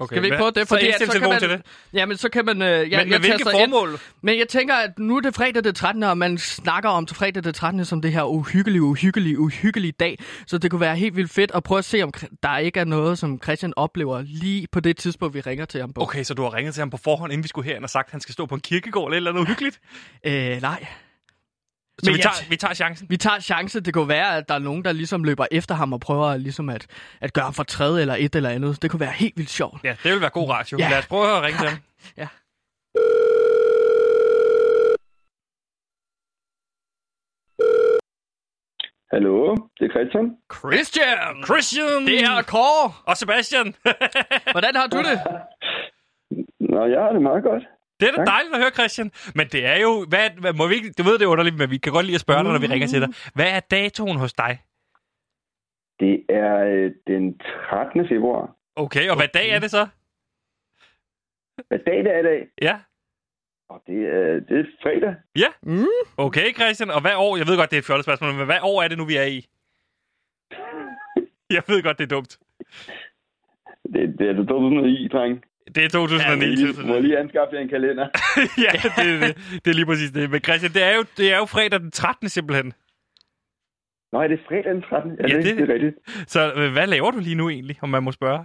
Okay, 0.00 0.14
Skal 0.14 0.22
vi 0.22 0.26
ikke 0.26 0.36
prøve 0.38 0.50
det? 0.50 0.68
Fordi 0.68 0.84
indstil 0.86 1.06
så 1.06 1.12
kan 1.12 1.20
telefon 1.20 1.32
man- 1.32 1.40
til 1.40 1.48
det. 1.50 1.62
Jamen, 1.92 2.16
så 2.16 2.28
kan 2.28 2.44
man... 2.44 2.62
Øh, 2.62 2.68
ja, 2.68 2.74
Men 2.74 2.90
med 2.90 2.96
jeg 2.96 3.04
hvilke 3.20 3.28
taster 3.44 3.50
ind. 3.60 3.70
formål? 3.72 3.98
Men 4.22 4.38
jeg 4.38 4.48
tænker, 4.48 4.74
at 4.74 4.98
nu 4.98 5.16
er 5.16 5.20
det 5.20 5.34
fredag 5.34 5.64
den 5.64 5.74
13. 5.74 6.02
og 6.02 6.18
man 6.18 6.38
snakker 6.38 6.88
om 6.90 7.06
til 7.06 7.16
fredag 7.16 7.44
den 7.44 7.52
13. 7.54 7.84
som 7.84 8.02
det 8.02 8.12
her 8.12 8.22
uhyggelige, 8.22 8.82
uhyggelige, 8.82 9.38
uhyggelige 9.38 9.92
dag. 9.92 10.18
Så 10.46 10.58
det 10.58 10.70
kunne 10.70 10.80
være 10.80 10.96
helt 10.96 11.16
vildt 11.16 11.30
fedt 11.30 11.50
at 11.54 11.62
prøve 11.62 11.78
at 11.78 11.84
se, 11.84 12.02
om 12.02 12.12
der 12.42 12.58
ikke 12.58 12.80
er 12.80 12.84
noget, 12.84 13.18
som 13.18 13.42
Christian 13.42 13.72
oplever 13.76 14.22
lige 14.26 14.66
på 14.72 14.80
det 14.80 14.96
tidspunkt, 14.96 15.34
vi 15.34 15.40
ringer 15.40 15.64
til 15.64 15.80
ham 15.80 15.92
på. 15.92 16.02
Okay, 16.02 16.22
så 16.24 16.34
du 16.34 16.42
har 16.42 16.54
ringet 16.54 16.74
til 16.74 16.80
ham 16.80 16.90
på 16.90 16.96
forhånd, 16.96 17.32
inden 17.32 17.42
vi 17.44 17.48
skulle 17.48 17.68
herind 17.68 17.84
og 17.84 17.90
sagt, 17.90 18.08
at 18.08 18.12
han 18.12 18.20
skal 18.20 18.32
stå 18.32 18.46
på 18.46 18.54
en 18.54 18.60
kirkegård 18.60 19.04
eller 19.04 19.14
et 19.14 19.16
eller 19.16 19.30
andet 19.30 19.42
uhyggeligt? 19.42 19.80
Øh, 20.24 20.62
nej. 20.62 20.86
Så 22.02 22.10
Men 22.10 22.16
vi 22.16 22.22
tager, 22.22 22.48
vi 22.48 22.56
tager 22.56 22.74
chancen. 22.74 23.06
Vi 23.10 23.16
tager 23.16 23.40
chance. 23.40 23.80
Det 23.80 23.94
kunne 23.94 24.08
være, 24.08 24.36
at 24.36 24.48
der 24.48 24.54
er 24.54 24.58
nogen, 24.58 24.84
der 24.84 24.92
ligesom 24.92 25.24
løber 25.24 25.46
efter 25.50 25.74
ham 25.74 25.92
og 25.92 26.00
prøver 26.00 26.36
ligesom 26.36 26.68
at, 26.68 26.86
at 27.20 27.32
gøre 27.32 27.44
ham 27.44 27.54
for 27.54 27.62
træde 27.62 28.00
eller 28.00 28.14
et 28.18 28.34
eller 28.36 28.50
andet. 28.50 28.82
Det 28.82 28.90
kunne 28.90 29.00
være 29.00 29.12
helt 29.12 29.36
vildt 29.36 29.50
sjovt. 29.50 29.84
Ja, 29.84 29.96
det 30.02 30.12
vil 30.12 30.20
være 30.20 30.30
god 30.30 30.50
ratio. 30.50 30.78
Ja. 30.78 30.88
Lad 30.90 30.98
os 30.98 31.06
prøve 31.06 31.36
at 31.36 31.42
ringe 31.42 31.58
til 31.58 31.68
ham. 31.72 31.78
Ja. 32.16 32.28
Hallo, 39.12 39.54
det 39.78 39.84
er 39.88 39.92
Christian. 39.96 40.26
Christian! 40.58 41.44
Christian! 41.48 42.06
Det 42.06 42.20
er 42.30 42.42
Kåre! 42.52 42.92
Og 43.06 43.16
Sebastian! 43.16 43.74
Hvordan 44.54 44.74
har 44.80 44.86
du 44.86 44.98
det? 45.08 45.16
Nå, 46.60 46.80
jeg 46.94 47.00
har 47.04 47.12
det 47.12 47.22
meget 47.22 47.42
godt. 47.42 47.64
Det 48.00 48.08
er 48.08 48.12
da 48.12 48.16
Tak. 48.16 48.26
dejligt 48.26 48.54
at 48.54 48.60
høre, 48.62 48.70
Christian. 48.70 49.10
Men 49.34 49.46
det 49.54 49.66
er 49.66 49.78
jo... 49.86 49.90
Hvad, 50.08 50.30
hvad, 50.40 50.52
må 50.52 50.66
vi 50.68 50.74
ikke, 50.74 50.92
du 50.98 51.02
ved, 51.02 51.14
det 51.18 51.24
er 51.24 51.34
underligt, 51.34 51.56
men 51.58 51.70
vi 51.70 51.78
kan 51.78 51.92
godt 51.92 52.06
lide 52.06 52.14
at 52.14 52.20
spørge 52.26 52.42
dig, 52.44 52.52
når 52.52 52.60
vi 52.60 52.66
ringer 52.66 52.88
til 52.88 53.00
dig. 53.00 53.08
Hvad 53.34 53.50
er 53.56 53.60
datoen 53.60 54.18
hos 54.18 54.32
dig? 54.32 54.52
Det 56.00 56.14
er 56.28 56.52
øh, 56.64 56.90
den 57.06 57.38
13. 57.38 58.08
februar. 58.08 58.56
Okay, 58.76 59.10
og 59.10 59.16
hvad 59.16 59.28
dag 59.34 59.48
er 59.50 59.58
det 59.58 59.70
så? 59.70 59.86
Hvad 61.68 61.78
dag 61.86 61.98
det 62.04 62.14
er 62.14 62.18
i 62.18 62.22
dag? 62.22 62.48
Ja. 62.62 62.76
Og 63.68 63.82
det 63.86 63.98
er, 64.16 64.40
det 64.48 64.60
er 64.60 64.64
fredag. 64.82 65.14
Ja. 65.36 65.50
Mm. 65.62 65.84
Okay, 66.16 66.54
Christian. 66.54 66.90
Og 66.90 67.00
hvad 67.00 67.14
år... 67.16 67.36
Jeg 67.36 67.46
ved 67.46 67.56
godt, 67.56 67.70
det 67.70 67.76
er 67.76 67.80
et 67.80 67.84
fjollet 67.86 68.04
spørgsmål, 68.04 68.34
men 68.34 68.46
hvad 68.46 68.58
år 68.62 68.82
er 68.82 68.88
det 68.88 68.98
nu, 68.98 69.04
vi 69.04 69.16
er 69.16 69.24
i? 69.24 69.38
Jeg 71.56 71.62
ved 71.68 71.82
godt, 71.82 71.98
det 71.98 72.04
er 72.04 72.16
dumt. 72.16 72.38
Det, 73.92 74.18
det 74.18 74.28
er 74.28 74.32
det 74.32 74.48
2009, 74.48 75.08
dreng. 75.08 75.44
Det 75.74 75.84
er 75.84 75.88
2009. 75.88 76.44
Ja, 76.44 76.50
lige, 76.54 76.66
må 76.66 76.72
2009. 76.72 76.92
jeg 76.94 77.02
lige 77.02 77.18
anskaffe 77.18 77.58
en 77.58 77.68
kalender. 77.68 78.06
ja, 78.66 78.72
det, 78.96 79.06
er 79.14 79.18
det, 79.26 79.36
det 79.64 79.70
er 79.70 79.74
lige 79.74 79.86
præcis 79.86 80.10
det. 80.10 80.30
Men 80.30 80.40
Christian, 80.40 80.72
det 80.72 80.82
er 80.82 80.94
jo, 80.96 81.02
det 81.16 81.32
er 81.32 81.38
jo 81.38 81.46
fredag 81.46 81.80
den 81.80 81.90
13. 81.90 82.28
simpelthen. 82.28 82.72
Nå, 84.12 84.20
er 84.22 84.28
det 84.28 84.40
fredag 84.48 84.74
den 84.74 84.82
13? 84.82 85.16
Ja, 85.20 85.26
Ja, 85.28 85.36
det, 85.36 85.44
det- 85.58 85.70
er 85.70 85.74
rigtigt. 85.74 85.96
Så 86.34 86.40
øh, 86.56 86.72
hvad 86.72 86.86
laver 86.86 87.10
du 87.10 87.18
lige 87.20 87.34
nu 87.34 87.48
egentlig, 87.48 87.76
om 87.82 87.88
man 87.88 88.02
må 88.02 88.12
spørge? 88.12 88.42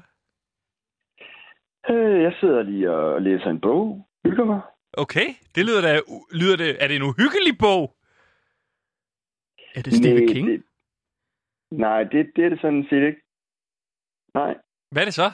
Øh, 1.89 2.21
Jeg 2.23 2.33
sidder 2.39 2.63
lige 2.63 2.91
og 2.91 3.21
læser 3.21 3.49
en 3.49 3.62
bog. 3.62 4.07
Hygger 4.25 4.45
mig. 4.45 4.62
Okay, 4.97 5.27
det 5.55 5.65
lyder 5.65 5.81
da... 5.81 5.99
Lyder 6.31 6.57
det, 6.57 6.83
er 6.83 6.88
det 6.88 6.95
en 6.95 7.01
uhyggelig 7.03 7.57
bog? 7.59 7.95
Er 9.75 9.81
det 9.81 9.93
Stephen 9.93 10.25
Nej, 10.25 10.33
King? 10.33 10.47
Det, 10.47 10.63
nej, 11.71 12.03
det, 12.03 12.31
det 12.36 12.45
er 12.45 12.49
det 12.49 12.59
sådan 12.62 12.86
set 12.89 13.03
ikke. 13.09 13.21
Nej. 14.33 14.53
Hvad 14.91 15.01
er 15.03 15.05
det 15.05 15.13
så? 15.13 15.31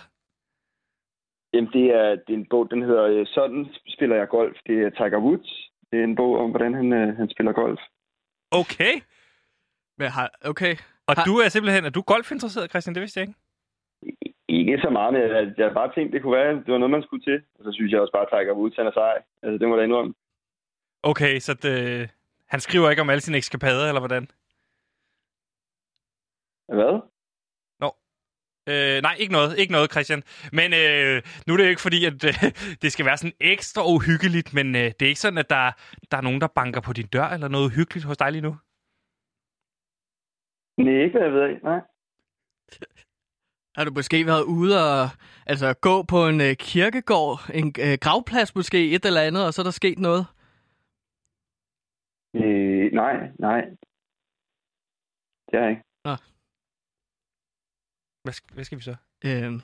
Jamen, 1.54 1.72
det 1.74 1.86
er, 2.00 2.10
det 2.10 2.30
er 2.34 2.40
en 2.44 2.50
bog, 2.50 2.72
den 2.72 2.82
hedder 2.82 3.04
øh, 3.04 3.26
Sådan 3.28 3.66
spiller 3.88 4.16
jeg 4.16 4.28
golf. 4.30 4.58
Det 4.68 4.76
er 4.84 4.90
Tiger 4.90 5.18
Woods. 5.26 5.70
Det 5.92 6.00
er 6.00 6.04
en 6.04 6.16
bog 6.16 6.38
om, 6.40 6.50
hvordan 6.50 6.74
han, 6.74 6.94
øh, 6.94 7.18
han 7.18 7.30
spiller 7.30 7.52
golf. 7.52 7.80
Okay. 8.52 8.94
Men 9.98 10.08
har, 10.08 10.30
okay. 10.42 10.76
Og 11.08 11.14
Har- 11.18 11.26
du 11.26 11.34
er 11.38 11.50
simpelthen... 11.50 11.86
Er 11.86 11.90
du 11.90 12.02
golfinteresseret, 12.02 12.70
Christian? 12.70 12.94
Det 12.96 13.02
vidste 13.02 13.20
jeg 13.20 13.28
ikke. 13.28 13.40
Ikke 14.48 14.78
så 14.84 14.90
meget, 14.90 15.14
men 15.14 15.22
jeg, 15.22 15.54
jeg 15.58 15.68
har 15.68 15.74
bare 15.74 15.94
tænkt, 15.96 16.14
det 16.14 16.22
kunne 16.22 16.38
være, 16.38 16.54
det 16.56 16.72
var 16.74 16.78
noget, 16.78 16.92
man 16.92 17.04
skulle 17.04 17.24
til. 17.24 17.42
Og 17.56 17.64
så 17.64 17.72
synes 17.74 17.92
jeg 17.92 18.02
også 18.02 18.12
bare, 18.12 18.22
at 18.22 18.30
Tiger 18.46 18.54
Woods, 18.54 18.76
han 18.76 18.88
er 18.88 18.92
sej. 18.92 19.18
Altså, 19.44 19.58
det 19.58 19.68
må 19.68 19.76
jeg 19.76 19.80
da 19.80 19.84
indrømme. 19.84 20.14
Okay, 21.04 21.40
så 21.40 21.54
det, 21.54 22.10
han 22.48 22.60
skriver 22.60 22.90
ikke 22.90 23.02
om 23.02 23.10
alle 23.10 23.22
sine 23.22 23.38
ekskapader, 23.38 23.88
eller 23.88 24.00
hvordan? 24.02 24.28
Hvad? 26.68 27.02
Øh, 28.72 29.02
nej, 29.02 29.16
ikke 29.20 29.34
noget, 29.34 29.60
ikke 29.60 29.72
noget, 29.72 29.92
Christian. 29.92 30.24
Men 30.54 30.74
øh, 30.74 31.22
nu 31.46 31.54
er 31.54 31.58
det 31.58 31.64
jo 31.64 31.70
ikke 31.70 31.88
fordi, 31.88 32.06
at 32.06 32.24
øh, 32.30 32.34
det 32.82 32.92
skal 32.92 33.06
være 33.06 33.18
sådan 33.18 33.38
ekstra 33.40 33.82
uhyggeligt, 33.94 34.54
men 34.54 34.68
øh, 34.76 34.82
det 34.82 35.02
er 35.02 35.14
ikke 35.14 35.26
sådan, 35.26 35.38
at 35.38 35.50
der, 35.50 35.72
der 36.12 36.18
er 36.18 36.22
nogen, 36.22 36.42
der 36.42 36.48
banker 36.48 36.82
på 36.82 36.94
din 36.94 37.08
dør, 37.08 37.28
eller 37.36 37.48
noget 37.48 37.66
uhyggeligt 37.66 38.06
hos 38.06 38.18
dig 38.18 38.32
lige 38.32 38.42
nu? 38.42 38.54
Nej, 40.78 41.04
ikke 41.04 41.18
hvad 41.18 41.28
jeg 41.28 41.34
ved 41.34 41.42
af. 41.42 41.56
Nej. 41.64 41.80
Har 43.78 43.86
du 43.86 43.92
måske 43.92 44.26
været 44.26 44.44
ude 44.44 44.74
og 44.90 45.10
altså, 45.46 45.74
gå 45.74 46.04
på 46.04 46.28
en 46.28 46.42
øh, 46.42 46.56
kirkegård, 46.56 47.40
en 47.54 47.68
øh, 47.86 47.98
gravplads 48.02 48.56
måske, 48.56 48.92
et 48.96 49.06
eller 49.06 49.22
andet, 49.22 49.46
og 49.46 49.54
så 49.54 49.62
er 49.62 49.64
der 49.64 49.72
sket 49.82 50.00
noget? 50.00 50.26
Øh, 52.36 52.92
nej, 53.02 53.16
nej. 53.40 53.62
Det 55.48 55.56
er 55.58 55.62
jeg 55.62 55.70
ikke. 55.70 55.90
Hvad, 58.30 58.54
hvad 58.54 58.64
skal 58.64 58.78
vi 58.78 58.84
så? 58.84 58.96
Øhm, 59.26 59.62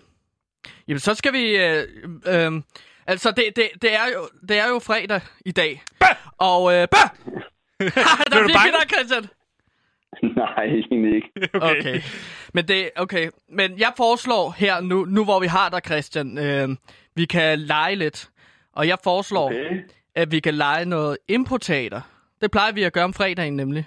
jamen, 0.88 1.00
så 1.00 1.14
skal 1.16 1.34
vi... 1.34 1.58
Øh, 1.58 1.88
øh, 2.28 2.62
altså, 3.08 3.32
det, 3.32 3.46
det, 3.56 3.70
det, 3.82 3.94
er 3.94 4.06
jo, 4.16 4.28
det 4.50 4.58
er 4.60 4.68
jo 4.68 4.80
fredag 4.80 5.22
i 5.46 5.52
dag. 5.52 5.84
Bah! 6.00 6.16
Og... 6.38 6.74
Øh, 6.74 6.88
bah! 6.92 7.10
der 7.80 8.30
Blev 8.30 8.44
du 8.44 8.54
bange? 8.54 8.72
dig, 8.80 8.90
Christian. 8.94 9.24
nej, 10.36 10.64
egentlig 10.66 11.16
ikke. 11.16 11.30
Okay. 11.54 11.80
Okay. 11.80 12.02
Men 12.54 12.68
det, 12.68 12.90
okay. 12.96 13.30
Men 13.50 13.80
jeg 13.80 13.94
foreslår 13.98 14.56
her 14.58 14.82
nu, 14.82 15.06
nu 15.06 15.24
hvor 15.24 15.40
vi 15.40 15.48
har 15.48 15.70
dig, 15.70 15.82
Christian, 15.86 16.38
øh, 16.38 16.70
vi 17.16 17.26
kan 17.26 17.60
lege 17.60 17.96
lidt. 17.96 18.30
Og 18.74 18.88
jeg 18.88 18.98
foreslår, 19.04 19.46
okay. 19.46 19.66
Okay. 19.66 19.82
at 20.16 20.32
vi 20.32 20.40
kan 20.40 20.54
lege 20.54 20.86
noget 20.86 21.18
improteater. 21.28 22.02
Det 22.42 22.52
plejer 22.52 22.72
vi 22.72 22.84
at 22.84 22.94
gøre 22.94 23.04
om 23.04 23.14
fredagen, 23.14 23.56
nemlig. 23.56 23.86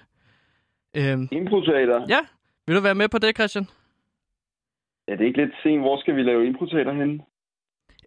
Øh, 0.97 1.19
Improteater. 1.33 2.07
ja, 2.09 2.21
vil 2.67 2.77
du 2.77 2.81
være 2.81 2.95
med 2.95 3.09
på 3.09 3.19
det, 3.19 3.37
Christian? 3.37 3.67
Er 5.09 5.17
det 5.17 5.25
ikke 5.25 5.41
lidt 5.43 5.55
sent? 5.63 5.81
Hvor 5.81 6.01
skal 6.01 6.17
vi 6.17 6.23
lave 6.23 6.47
improteater 6.47 6.93
henne? 6.93 7.15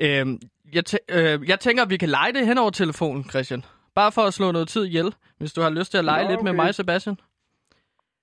Øh, 0.06 0.40
jeg, 0.74 0.84
tæ- 0.90 1.16
øh, 1.18 1.50
jeg 1.50 1.60
tænker, 1.60 1.84
at 1.84 1.90
vi 1.90 1.98
kan 1.98 2.10
lege 2.10 2.34
det 2.34 2.48
hen 2.48 2.58
over 2.58 2.70
telefonen, 2.70 3.24
Christian. 3.30 3.64
Bare 3.96 4.12
for 4.12 4.22
at 4.22 4.34
slå 4.34 4.52
noget 4.52 4.68
tid 4.68 4.86
ihjel, 4.86 5.14
hvis 5.38 5.54
du 5.54 5.62
har 5.62 5.70
lyst 5.70 5.92
til 5.92 5.98
at 5.98 6.06
lege 6.06 6.24
Nå, 6.24 6.30
lidt 6.30 6.44
med 6.44 6.52
okay. 6.52 6.64
mig, 6.64 6.76
Sebastian. 6.76 7.18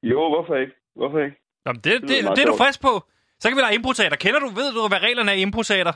Jo, 0.02 0.28
hvorfor 0.28 0.54
ikke? 0.56 0.72
Hvorfor 0.94 1.18
ikke? 1.18 1.36
Nå, 1.64 1.72
men 1.72 1.80
det, 1.80 1.92
det, 1.92 2.02
det, 2.02 2.36
det 2.36 2.42
er 2.42 2.46
du 2.46 2.56
frisk 2.56 2.82
på. 2.82 3.04
Så 3.40 3.48
kan 3.48 3.56
vi 3.56 3.62
lege 3.62 3.74
improteater. 3.74 4.16
Kender 4.16 4.40
du, 4.40 4.46
ved 4.46 4.72
du, 4.72 4.88
hvad 4.88 5.02
reglerne 5.02 5.30
er 5.30 5.34
i 5.34 5.40
improteater? 5.42 5.92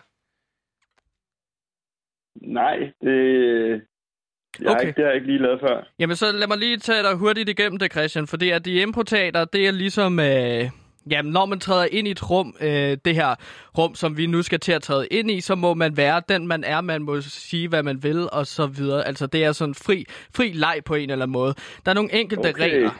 Nej, 2.60 2.76
det... 3.02 3.16
Jeg 4.60 4.70
okay. 4.70 4.86
Ikke, 4.86 4.96
det 4.96 5.04
har 5.04 5.10
jeg 5.10 5.14
ikke 5.14 5.26
lige 5.26 5.42
lavet 5.42 5.60
før. 5.60 5.88
Jamen, 5.98 6.16
så 6.16 6.32
lad 6.32 6.48
mig 6.48 6.58
lige 6.58 6.76
tage 6.76 7.02
dig 7.02 7.14
hurtigt 7.14 7.48
igennem 7.48 7.78
det, 7.78 7.92
Christian. 7.92 8.26
Fordi 8.26 8.50
at 8.50 8.64
de 8.64 8.82
improteater, 8.82 9.44
det 9.44 9.66
er 9.66 9.70
ligesom... 9.70 10.20
Øh, 10.20 10.70
jamen, 11.10 11.32
når 11.32 11.46
man 11.46 11.60
træder 11.60 11.88
ind 11.90 12.08
i 12.08 12.10
et 12.10 12.30
rum, 12.30 12.56
øh, 12.60 12.96
det 13.04 13.14
her 13.14 13.34
rum, 13.78 13.94
som 13.94 14.16
vi 14.16 14.26
nu 14.26 14.42
skal 14.42 14.60
til 14.60 14.72
at 14.72 14.82
træde 14.82 15.06
ind 15.06 15.30
i, 15.30 15.40
så 15.40 15.54
må 15.54 15.74
man 15.74 15.96
være 15.96 16.22
den, 16.28 16.46
man 16.46 16.64
er. 16.64 16.80
Man 16.80 17.02
må 17.02 17.20
sige, 17.20 17.68
hvad 17.68 17.82
man 17.82 18.02
vil, 18.02 18.28
og 18.32 18.46
så 18.46 18.66
videre. 18.66 19.06
Altså, 19.06 19.26
det 19.26 19.44
er 19.44 19.52
sådan 19.52 19.74
fri, 19.74 20.04
fri 20.34 20.52
leg 20.52 20.80
på 20.84 20.94
en 20.94 21.10
eller 21.10 21.24
anden 21.24 21.32
måde. 21.32 21.54
Der 21.84 21.90
er 21.90 21.94
nogle 21.94 22.14
enkelte 22.14 22.48
Okay. 22.48 22.62
regler. 22.62 22.90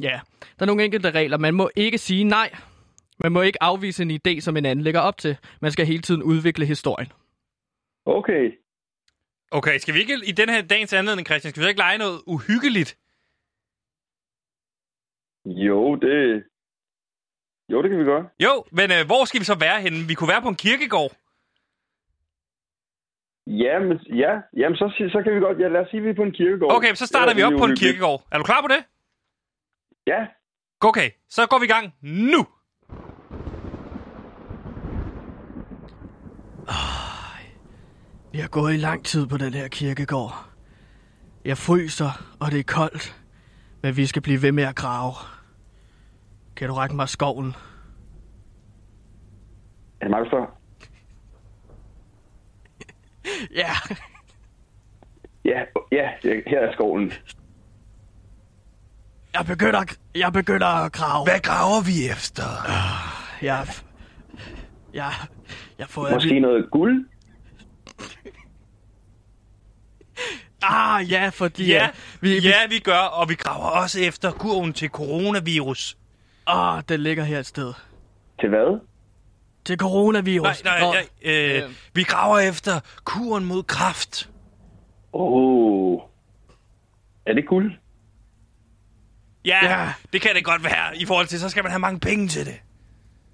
Ja, 0.00 0.20
der 0.58 0.62
er 0.62 0.66
nogle 0.66 0.84
enkelte 0.84 1.10
regler. 1.10 1.38
Man 1.38 1.54
må 1.54 1.70
ikke 1.76 1.98
sige 1.98 2.24
nej. 2.24 2.50
Man 3.18 3.32
må 3.32 3.42
ikke 3.42 3.62
afvise 3.62 4.02
en 4.02 4.10
idé, 4.10 4.40
som 4.40 4.56
en 4.56 4.66
anden 4.66 4.82
lægger 4.82 5.00
op 5.00 5.18
til. 5.18 5.36
Man 5.60 5.72
skal 5.72 5.86
hele 5.86 6.02
tiden 6.02 6.22
udvikle 6.22 6.66
historien. 6.66 7.12
Okay. 8.06 8.52
Okay, 9.50 9.78
skal 9.78 9.94
vi 9.94 10.00
ikke 10.00 10.20
i 10.26 10.32
den 10.32 10.48
her 10.48 10.62
dagens 10.62 10.92
anledning, 10.92 11.26
Christian, 11.26 11.50
skal 11.50 11.62
vi 11.62 11.68
ikke 11.68 11.80
lege 11.80 11.98
noget 11.98 12.20
uhyggeligt? 12.26 12.98
Jo, 15.46 15.96
det... 15.96 16.44
Jo, 17.72 17.82
det 17.82 17.90
kan 17.90 17.98
vi 17.98 18.04
godt. 18.04 18.26
Jo, 18.46 18.64
men 18.72 18.90
øh, 18.96 19.06
hvor 19.06 19.24
skal 19.24 19.40
vi 19.40 19.44
så 19.44 19.56
være 19.66 19.80
henne? 19.80 19.98
Vi 20.08 20.14
kunne 20.14 20.28
være 20.28 20.42
på 20.42 20.48
en 20.48 20.60
kirkegård. 20.64 21.12
Jamen, 23.46 23.96
ja. 24.22 24.32
Jamen, 24.56 24.76
så, 24.76 24.86
så 25.12 25.18
kan 25.24 25.34
vi 25.34 25.40
godt... 25.40 25.60
Ja, 25.60 25.68
lad 25.68 25.80
os 25.80 25.88
sige, 25.90 26.00
at 26.00 26.04
vi 26.04 26.10
er 26.10 26.14
på 26.14 26.22
en 26.22 26.32
kirkegård. 26.32 26.72
Okay, 26.76 26.94
så 26.94 27.06
starter 27.06 27.32
Det 27.32 27.36
vi 27.36 27.42
op 27.42 27.52
på 27.58 27.64
en 27.64 27.76
kirkegård. 27.76 28.22
Er 28.32 28.38
du 28.38 28.44
klar 28.44 28.60
på 28.60 28.68
det? 28.68 28.84
Ja. 30.06 30.26
Okay, 30.80 31.10
så 31.28 31.46
går 31.46 31.58
vi 31.58 31.64
i 31.64 31.68
gang 31.68 31.94
nu. 32.02 32.46
Vi 38.32 38.38
har 38.38 38.48
gået 38.48 38.74
i 38.74 38.76
lang 38.76 39.04
tid 39.04 39.26
på 39.26 39.36
den 39.36 39.54
her 39.54 39.68
kirkegård. 39.68 40.34
Jeg 41.44 41.58
fryser, 41.58 42.34
og 42.40 42.50
det 42.50 42.58
er 42.60 42.64
koldt. 42.64 43.16
Men 43.82 43.96
vi 43.96 44.06
skal 44.06 44.22
blive 44.22 44.42
ved 44.42 44.52
med 44.52 44.64
at 44.64 44.76
grave. 44.76 45.12
Kan 46.62 46.68
du 46.68 46.74
række 46.74 46.96
mig 46.96 47.08
skoven? 47.08 47.46
Er 50.00 50.04
det 50.04 50.10
mig, 50.10 50.20
der 50.20 50.26
spørger? 50.28 50.46
Ja. 53.62 53.70
Ja, 55.44 55.60
ja, 55.92 56.08
her 56.46 56.60
er 56.60 56.72
skoven. 56.72 57.12
Jeg 59.34 59.46
begynder, 59.46 59.84
jeg 60.14 60.32
begynder 60.32 60.66
at 60.66 60.92
grave. 60.92 61.24
Hvad 61.24 61.40
graver 61.40 61.82
vi 61.82 62.10
efter? 62.10 62.42
Jeg, 63.42 63.66
jeg, 64.94 65.12
jeg 65.78 65.88
får 65.88 66.06
at 66.06 66.12
Måske 66.14 66.28
vide- 66.28 66.40
noget 66.40 66.70
guld? 66.70 67.08
Ah, 70.62 71.10
ja, 71.10 71.28
fordi... 71.28 71.66
Ja, 71.66 71.88
at 71.88 72.18
vi, 72.20 72.28
vi, 72.30 72.38
ja, 72.48 72.66
vi 72.68 72.78
gør, 72.78 72.98
og 72.98 73.28
vi 73.28 73.34
graver 73.34 73.66
også 73.82 74.00
efter 74.00 74.30
kurven 74.32 74.72
til 74.72 74.88
coronavirus. 74.88 75.96
Ah, 76.46 76.82
den 76.88 77.00
ligger 77.00 77.24
her 77.24 77.38
et 77.38 77.46
sted. 77.46 77.72
Til 78.40 78.48
hvad? 78.48 78.80
Til 79.64 79.76
coronavirus. 79.78 80.64
Nej, 80.64 80.80
nej, 80.80 80.90
nej 80.90 81.06
øh, 81.24 81.62
øh. 81.64 81.70
vi 81.94 82.02
graver 82.02 82.38
efter 82.38 82.80
kuren 83.04 83.44
mod 83.44 83.62
kraft. 83.62 84.30
Åh. 85.12 85.32
Oh. 85.32 86.00
Er 87.26 87.32
det 87.32 87.46
guld? 87.48 87.72
Ja, 89.44 89.58
Ja. 89.62 89.88
det 90.12 90.20
kan 90.22 90.34
det 90.34 90.44
godt 90.44 90.64
være. 90.64 90.96
I 90.96 91.04
forhold 91.06 91.26
til, 91.26 91.40
så 91.40 91.48
skal 91.48 91.62
man 91.62 91.70
have 91.72 91.78
mange 91.80 92.00
penge 92.00 92.28
til 92.28 92.46
det. 92.46 92.60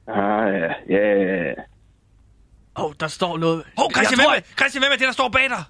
Ah, 0.08 0.52
ja, 0.54 0.72
ja, 0.88 1.22
ja. 1.22 1.52
Åh, 2.78 2.84
oh, 2.84 2.92
der 3.00 3.06
står 3.08 3.38
noget. 3.38 3.64
Hov, 3.78 3.90
Christian, 3.92 4.18
jeg 4.18 4.24
tror, 4.24 4.32
hvem, 4.32 4.42
er, 4.52 4.56
Christian, 4.58 4.82
hvem 4.82 4.92
er 4.92 4.96
det, 4.96 5.06
der 5.06 5.12
står 5.12 5.28
bag 5.28 5.48
dig? 5.48 5.62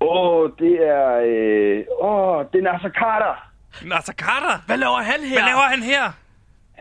Åh, 0.00 0.08
oh, 0.08 0.50
det 0.58 0.74
er... 0.88 1.08
Øh... 1.26 1.84
Åh, 2.00 2.10
oh, 2.10 2.44
det 2.52 2.58
er 2.58 2.72
Nasser 2.72 2.90
Carter. 3.00 3.34
Nasser 3.84 4.12
Carter. 4.12 4.62
Hvad 4.66 4.76
laver 4.76 4.96
han 5.02 5.20
her? 5.20 5.36
Hvad 5.38 5.48
laver 5.52 5.66
han 5.74 5.82
her? 5.82 6.12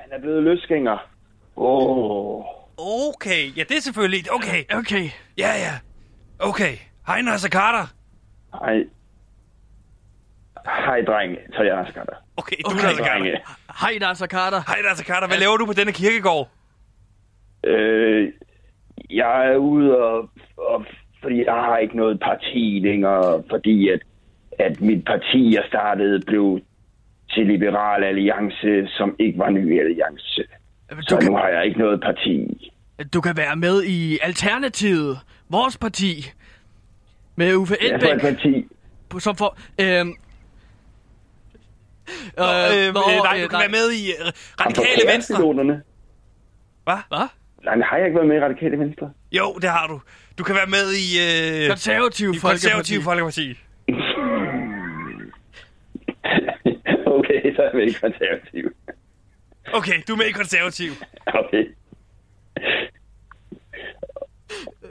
Han 0.06 0.13
er 0.18 0.22
blevet 0.22 0.44
løsgænger. 0.44 0.98
Åh. 1.56 2.38
Oh. 2.38 2.46
Okay, 3.10 3.58
ja, 3.58 3.63
det 3.70 3.78
er 3.78 3.82
selvfølgelig... 3.82 4.34
Okay, 4.34 4.63
Okay. 4.80 5.10
ja, 5.38 5.48
ja. 5.65 5.74
Okay. 6.39 6.74
Hej, 7.08 7.22
Nasser 7.22 7.50
Carter. 7.50 7.86
Hej. 8.60 8.76
Hej, 10.65 11.02
dreng. 11.02 11.38
Så 11.54 11.60
er 11.60 11.63
jeg 11.63 11.76
Nasser 11.76 11.94
Carter. 11.94 12.13
Okay, 12.38 12.56
du 12.65 12.70
Okay. 12.70 12.80
er 12.80 12.84
Nasser 12.88 13.04
Carter. 13.06 13.58
Hej, 13.82 13.98
Nasser 14.00 14.28
Carter. 14.28 14.62
Hej, 14.68 14.82
Nasser 14.89 15.06
Carter. 15.06 15.28
Hvad 15.28 15.38
laver 15.38 15.58
du 15.58 15.65
på 15.65 15.74
denne 15.74 15.91
kirkegård? 15.91 16.50
Øh, 17.63 18.34
jeg 19.10 19.48
er 19.52 19.56
ude 19.58 19.98
og, 19.98 20.30
og... 20.58 20.86
Fordi 21.22 21.46
jeg 21.46 21.54
har 21.54 21.78
ikke 21.78 21.98
noget 21.98 22.20
parti 22.20 22.80
længere, 22.84 23.44
fordi 23.50 23.89
at, 23.89 24.00
at 24.60 24.82
mit 24.82 25.06
parti, 25.06 25.56
jeg 25.56 25.63
startede, 25.68 26.22
blev 26.28 26.60
til 27.36 27.45
Liberal 27.48 28.04
Alliance, 28.04 28.88
som 28.98 29.15
ikke 29.19 29.39
var 29.39 29.50
ny 29.50 29.80
alliance. 29.80 30.43
Du 30.91 30.95
Så 31.02 31.15
nu 31.15 31.19
kan, 31.21 31.34
har 31.36 31.48
jeg 31.48 31.65
ikke 31.65 31.80
noget 31.80 32.02
parti. 32.02 32.71
du 33.13 33.21
kan 33.21 33.38
være 33.38 33.56
med 33.56 33.84
i 33.84 34.17
Alternativet. 34.21 35.19
Vores 35.50 35.78
parti. 35.78 36.26
Med 37.36 37.56
Uffe 37.56 37.76
Jeg 37.82 37.91
Elbæk. 37.93 38.21
parti. 38.21 38.65
Som 39.19 39.36
for... 39.36 39.58
Øhm, 39.82 40.13
Nå, 42.38 42.43
øh, 42.43 42.88
øh, 42.88 42.93
nå, 42.93 43.02
nej, 43.24 43.38
øh, 43.38 43.43
du 43.43 43.48
kan 43.48 43.60
være 43.60 43.69
med 43.69 43.91
i 43.91 44.12
øh, 44.12 44.32
Radikale 44.60 45.12
Venstre. 45.13 45.38
Hvad? 46.84 46.98
Hvad? 47.08 47.28
Nej, 47.65 47.76
har 47.89 47.98
jeg 47.98 48.06
ikke 48.06 48.15
været 48.15 48.28
med 48.28 48.36
i 48.38 48.39
Radikale 48.39 48.80
Venstre? 48.80 49.12
Jo, 49.32 49.54
det 49.62 49.69
har 49.69 49.88
du. 49.88 50.02
Du 50.38 50.43
kan 50.43 50.56
være 50.56 50.67
med 50.78 50.88
i... 51.06 51.08
Øh, 51.26 51.69
Konservativ 51.69 52.30
i 52.30 52.39
Folkeparti. 52.39 52.65
Konservativ 52.65 53.02
Folkeparti. 53.02 53.48
okay, 57.56 57.62
så 57.62 57.62
er 57.62 57.65
jeg 57.65 57.76
med 57.76 57.88
i 57.88 57.94
konservativ. 57.94 58.72
Okay, 59.74 60.02
du 60.08 60.13
er 60.13 60.18
med 60.18 60.26
i 60.26 60.32
Konservativ. 60.32 60.91
Okay. 61.28 61.63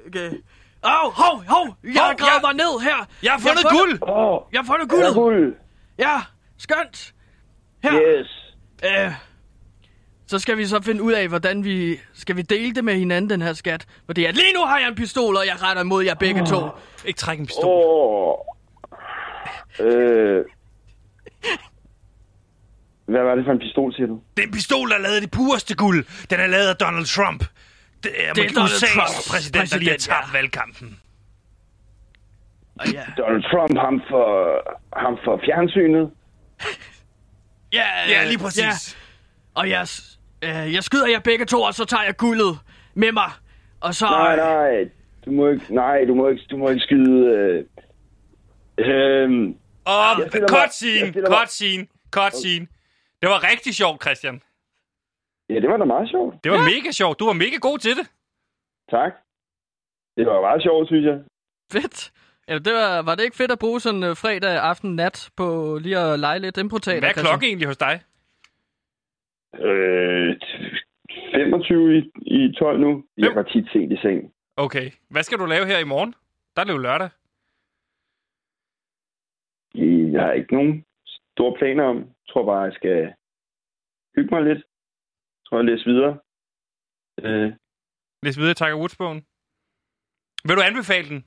Okay. 0.07 0.31
Åh, 0.85 1.05
oh, 1.07 1.13
hov, 1.13 1.45
hov! 1.49 1.77
Jeg 1.85 2.03
har 2.03 2.15
gravet 2.15 2.33
jeg- 2.33 2.41
mig 2.43 2.55
ned 2.55 2.81
her! 2.81 3.09
Jeg 3.23 3.33
har 3.33 3.39
fundet 3.39 3.65
fundet- 3.71 4.01
guld! 4.01 4.11
Oh, 4.17 4.41
Jeg 4.53 4.61
har 4.61 4.67
fundet 4.67 4.89
guldet! 4.89 5.15
guld? 5.15 5.57
Ja, 5.99 6.21
skønt! 6.59 7.15
Her! 7.83 7.93
Yes. 8.21 8.55
Øh, 8.85 9.13
så 10.27 10.39
skal 10.39 10.57
vi 10.57 10.67
så 10.67 10.83
finde 10.83 11.03
ud 11.03 11.13
af, 11.13 11.29
hvordan 11.29 11.65
vi... 11.65 12.01
Skal 12.15 12.37
vi 12.37 12.43
dele 12.43 12.75
det 12.75 12.85
med 12.85 12.95
hinanden, 12.95 13.31
den 13.31 13.43
her 13.43 13.53
skat? 13.53 13.87
Fordi 14.07 14.25
at 14.25 14.35
lige 14.35 14.53
nu 14.55 14.61
har 14.65 14.79
jeg 14.79 14.89
en 14.89 14.95
pistol, 14.95 15.37
og 15.37 15.47
jeg 15.47 15.63
retter 15.63 15.83
imod 15.83 16.05
jer 16.05 16.15
begge 16.15 16.47
to. 16.47 16.61
Ikke 17.05 17.19
træk 17.19 17.39
en 17.39 17.47
pistol. 17.47 17.65
Åh. 17.67 18.35
Øh. 19.81 20.45
Hvad 23.07 23.23
var 23.23 23.35
det 23.35 23.45
for 23.45 23.53
en 23.53 23.59
pistol, 23.59 23.95
siger 23.95 24.07
du? 24.07 24.21
Det 24.37 24.43
er 24.43 24.47
en 24.47 24.53
pistol, 24.53 24.89
der 24.91 24.97
er 24.97 25.01
lavet 25.01 25.15
af 25.15 25.21
det 25.21 25.31
pureste 25.31 25.75
guld. 25.77 26.05
Den 26.31 26.41
er 26.41 26.47
lavet 26.47 26.69
af 26.69 26.77
Donald 26.77 27.07
Trump. 27.07 27.41
Det 28.05 28.13
er, 28.29 28.33
Det 28.33 28.45
er 28.45 28.49
Donald 28.49 28.71
USA's 28.71 28.95
Trumps 28.95 29.29
præsident, 29.31 29.71
der 29.73 29.79
lige 29.79 29.91
har 29.91 29.97
tabt 29.97 30.27
ja. 30.33 30.39
valgkampen. 30.39 31.01
Og 32.81 32.87
ja, 32.93 33.03
Donald 33.19 33.43
Trump, 33.43 33.79
ham 33.79 34.01
for, 34.11 34.27
ham 35.05 35.19
for 35.25 35.41
fjernsynet. 35.47 36.11
ja, 37.73 37.87
Ja, 38.09 38.25
lige 38.25 38.33
øh, 38.35 38.41
præcis. 38.41 38.97
Ja. 38.97 39.01
Og 39.61 39.69
jeg, 39.71 39.87
øh, 40.43 40.75
jeg 40.75 40.85
skyder 40.85 41.07
jer 41.09 41.19
begge 41.21 41.45
to, 41.45 41.63
og 41.63 41.75
så 41.75 41.85
tager 41.85 42.03
jeg 42.03 42.17
guldet 42.17 42.59
med 42.95 43.13
mig. 43.13 43.31
Og 43.81 43.95
så... 43.95 44.07
Nej, 44.07 44.37
nej. 44.37 44.89
Du 45.27 45.31
må 45.31 45.49
ikke, 45.49 45.75
nej, 45.75 46.05
du 46.09 46.15
må 46.15 46.29
ikke, 46.29 46.43
du 46.51 46.57
må 46.57 46.69
ikke 46.69 46.81
skyde... 46.83 47.27
Øh, 47.27 47.65
øh, 48.79 49.31
Og 49.85 50.21
Jeg 50.21 50.29
stiller 50.31 50.49
mig- 51.31 51.39
Det 53.25 53.33
var 53.33 53.51
rigtig 53.53 53.75
sjovt, 53.75 54.03
Christian. 54.05 54.37
ja, 55.49 55.55
det 55.55 55.69
var 55.71 55.77
da 55.77 55.85
meget 55.85 56.09
sjovt. 56.11 56.45
Det 56.45 56.53
var 56.53 56.59
mega 56.75 56.91
sjovt. 57.01 57.19
Du 57.21 57.27
var 57.27 57.33
mega 57.45 57.57
god 57.69 57.79
til 57.79 57.95
det. 57.99 58.07
Tak. 58.91 59.13
Det 60.17 60.27
var 60.27 60.41
meget 60.41 60.63
sjovt, 60.63 60.87
synes 60.89 61.05
jeg. 61.07 61.19
Fedt. 61.73 62.13
Ja, 62.49 62.55
det 62.59 62.73
var, 62.81 63.03
var 63.03 63.15
det 63.15 63.25
ikke 63.25 63.37
fedt 63.37 63.53
at 63.53 63.59
bruge 63.59 63.81
sådan 63.81 64.03
uh, 64.03 64.17
fredag 64.17 64.55
aften 64.71 64.97
nat 64.97 65.31
på 65.37 65.79
lige 65.83 65.99
at 65.99 66.19
lege 66.21 66.39
lidt 66.39 66.57
improteater? 66.59 67.01
Hvad 67.01 67.09
er 67.09 67.13
Christian? 67.13 67.33
klokken 67.33 67.49
egentlig 67.49 67.69
hos 67.69 67.77
dig? 67.87 67.95
Øh, 69.69 70.37
25 71.35 71.99
i, 71.99 72.01
i 72.37 72.53
12 72.53 72.81
nu. 72.81 73.05
Jeg 73.17 73.35
var 73.35 73.43
tit 73.43 73.67
sent 73.73 73.93
i 73.93 73.97
seng. 73.97 74.33
Okay. 74.57 74.91
Hvad 75.11 75.23
skal 75.23 75.39
du 75.39 75.47
lave 75.47 75.67
her 75.67 75.79
i 75.79 75.85
morgen? 75.85 76.15
Der 76.57 76.63
er 76.63 76.67
det 76.67 76.73
jo 76.73 76.79
lørdag. 76.79 77.09
Jeg 80.13 80.23
har 80.23 80.33
ikke 80.33 80.55
nogen 80.55 80.85
store 81.33 81.55
planer 81.59 81.85
om. 81.85 82.14
Jeg 82.25 82.33
tror 82.33 82.45
bare, 82.45 82.63
jeg 82.63 82.73
skal 82.73 83.15
hygge 84.17 84.35
mig 84.35 84.43
lidt. 84.43 84.63
Jeg 85.39 85.45
tror, 85.47 85.57
jeg 85.59 85.65
læser 85.65 85.91
videre. 85.93 86.19
Øh, 87.23 87.53
Læs 88.23 88.39
videre 88.39 88.55
Tiger 88.55 88.79
Woods-bogen. 88.81 89.21
Vil 90.47 90.57
du 90.57 90.63
anbefale 90.63 91.09
den? 91.09 91.25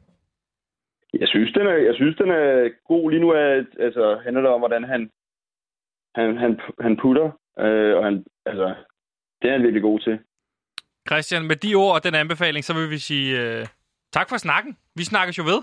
jeg, 1.14 1.28
synes, 1.28 1.54
den 1.54 1.68
er, 1.68 1.78
jeg 1.90 1.96
synes, 1.96 2.16
den 2.18 2.30
er 2.32 2.70
god. 2.88 3.12
Lige 3.12 3.22
nu 3.22 3.30
er, 3.30 3.64
altså, 3.80 4.22
handler 4.24 4.42
det 4.42 4.52
om, 4.52 4.62
hvordan 4.62 4.84
han, 4.84 5.12
han, 6.16 6.38
han, 6.38 6.60
han 6.82 6.98
putter. 7.02 7.28
Øh, 7.60 7.98
og 7.98 8.04
han, 8.04 8.26
altså, 8.46 8.76
det 9.42 9.48
er 9.48 9.52
han 9.54 9.64
virkelig 9.64 9.82
god 9.82 10.00
til. 10.00 10.20
Christian, 11.10 11.48
med 11.48 11.56
de 11.56 11.76
ord 11.76 11.96
og 11.96 12.04
den 12.04 12.16
anbefaling, 12.16 12.64
så 12.66 12.74
vil 12.74 12.90
vi 12.90 12.98
sige 12.98 13.30
øh, 13.42 13.66
tak 14.14 14.30
for 14.30 14.38
snakken. 14.38 14.78
Vi 14.96 15.04
snakkes 15.04 15.38
jo 15.38 15.44
ved. 15.44 15.60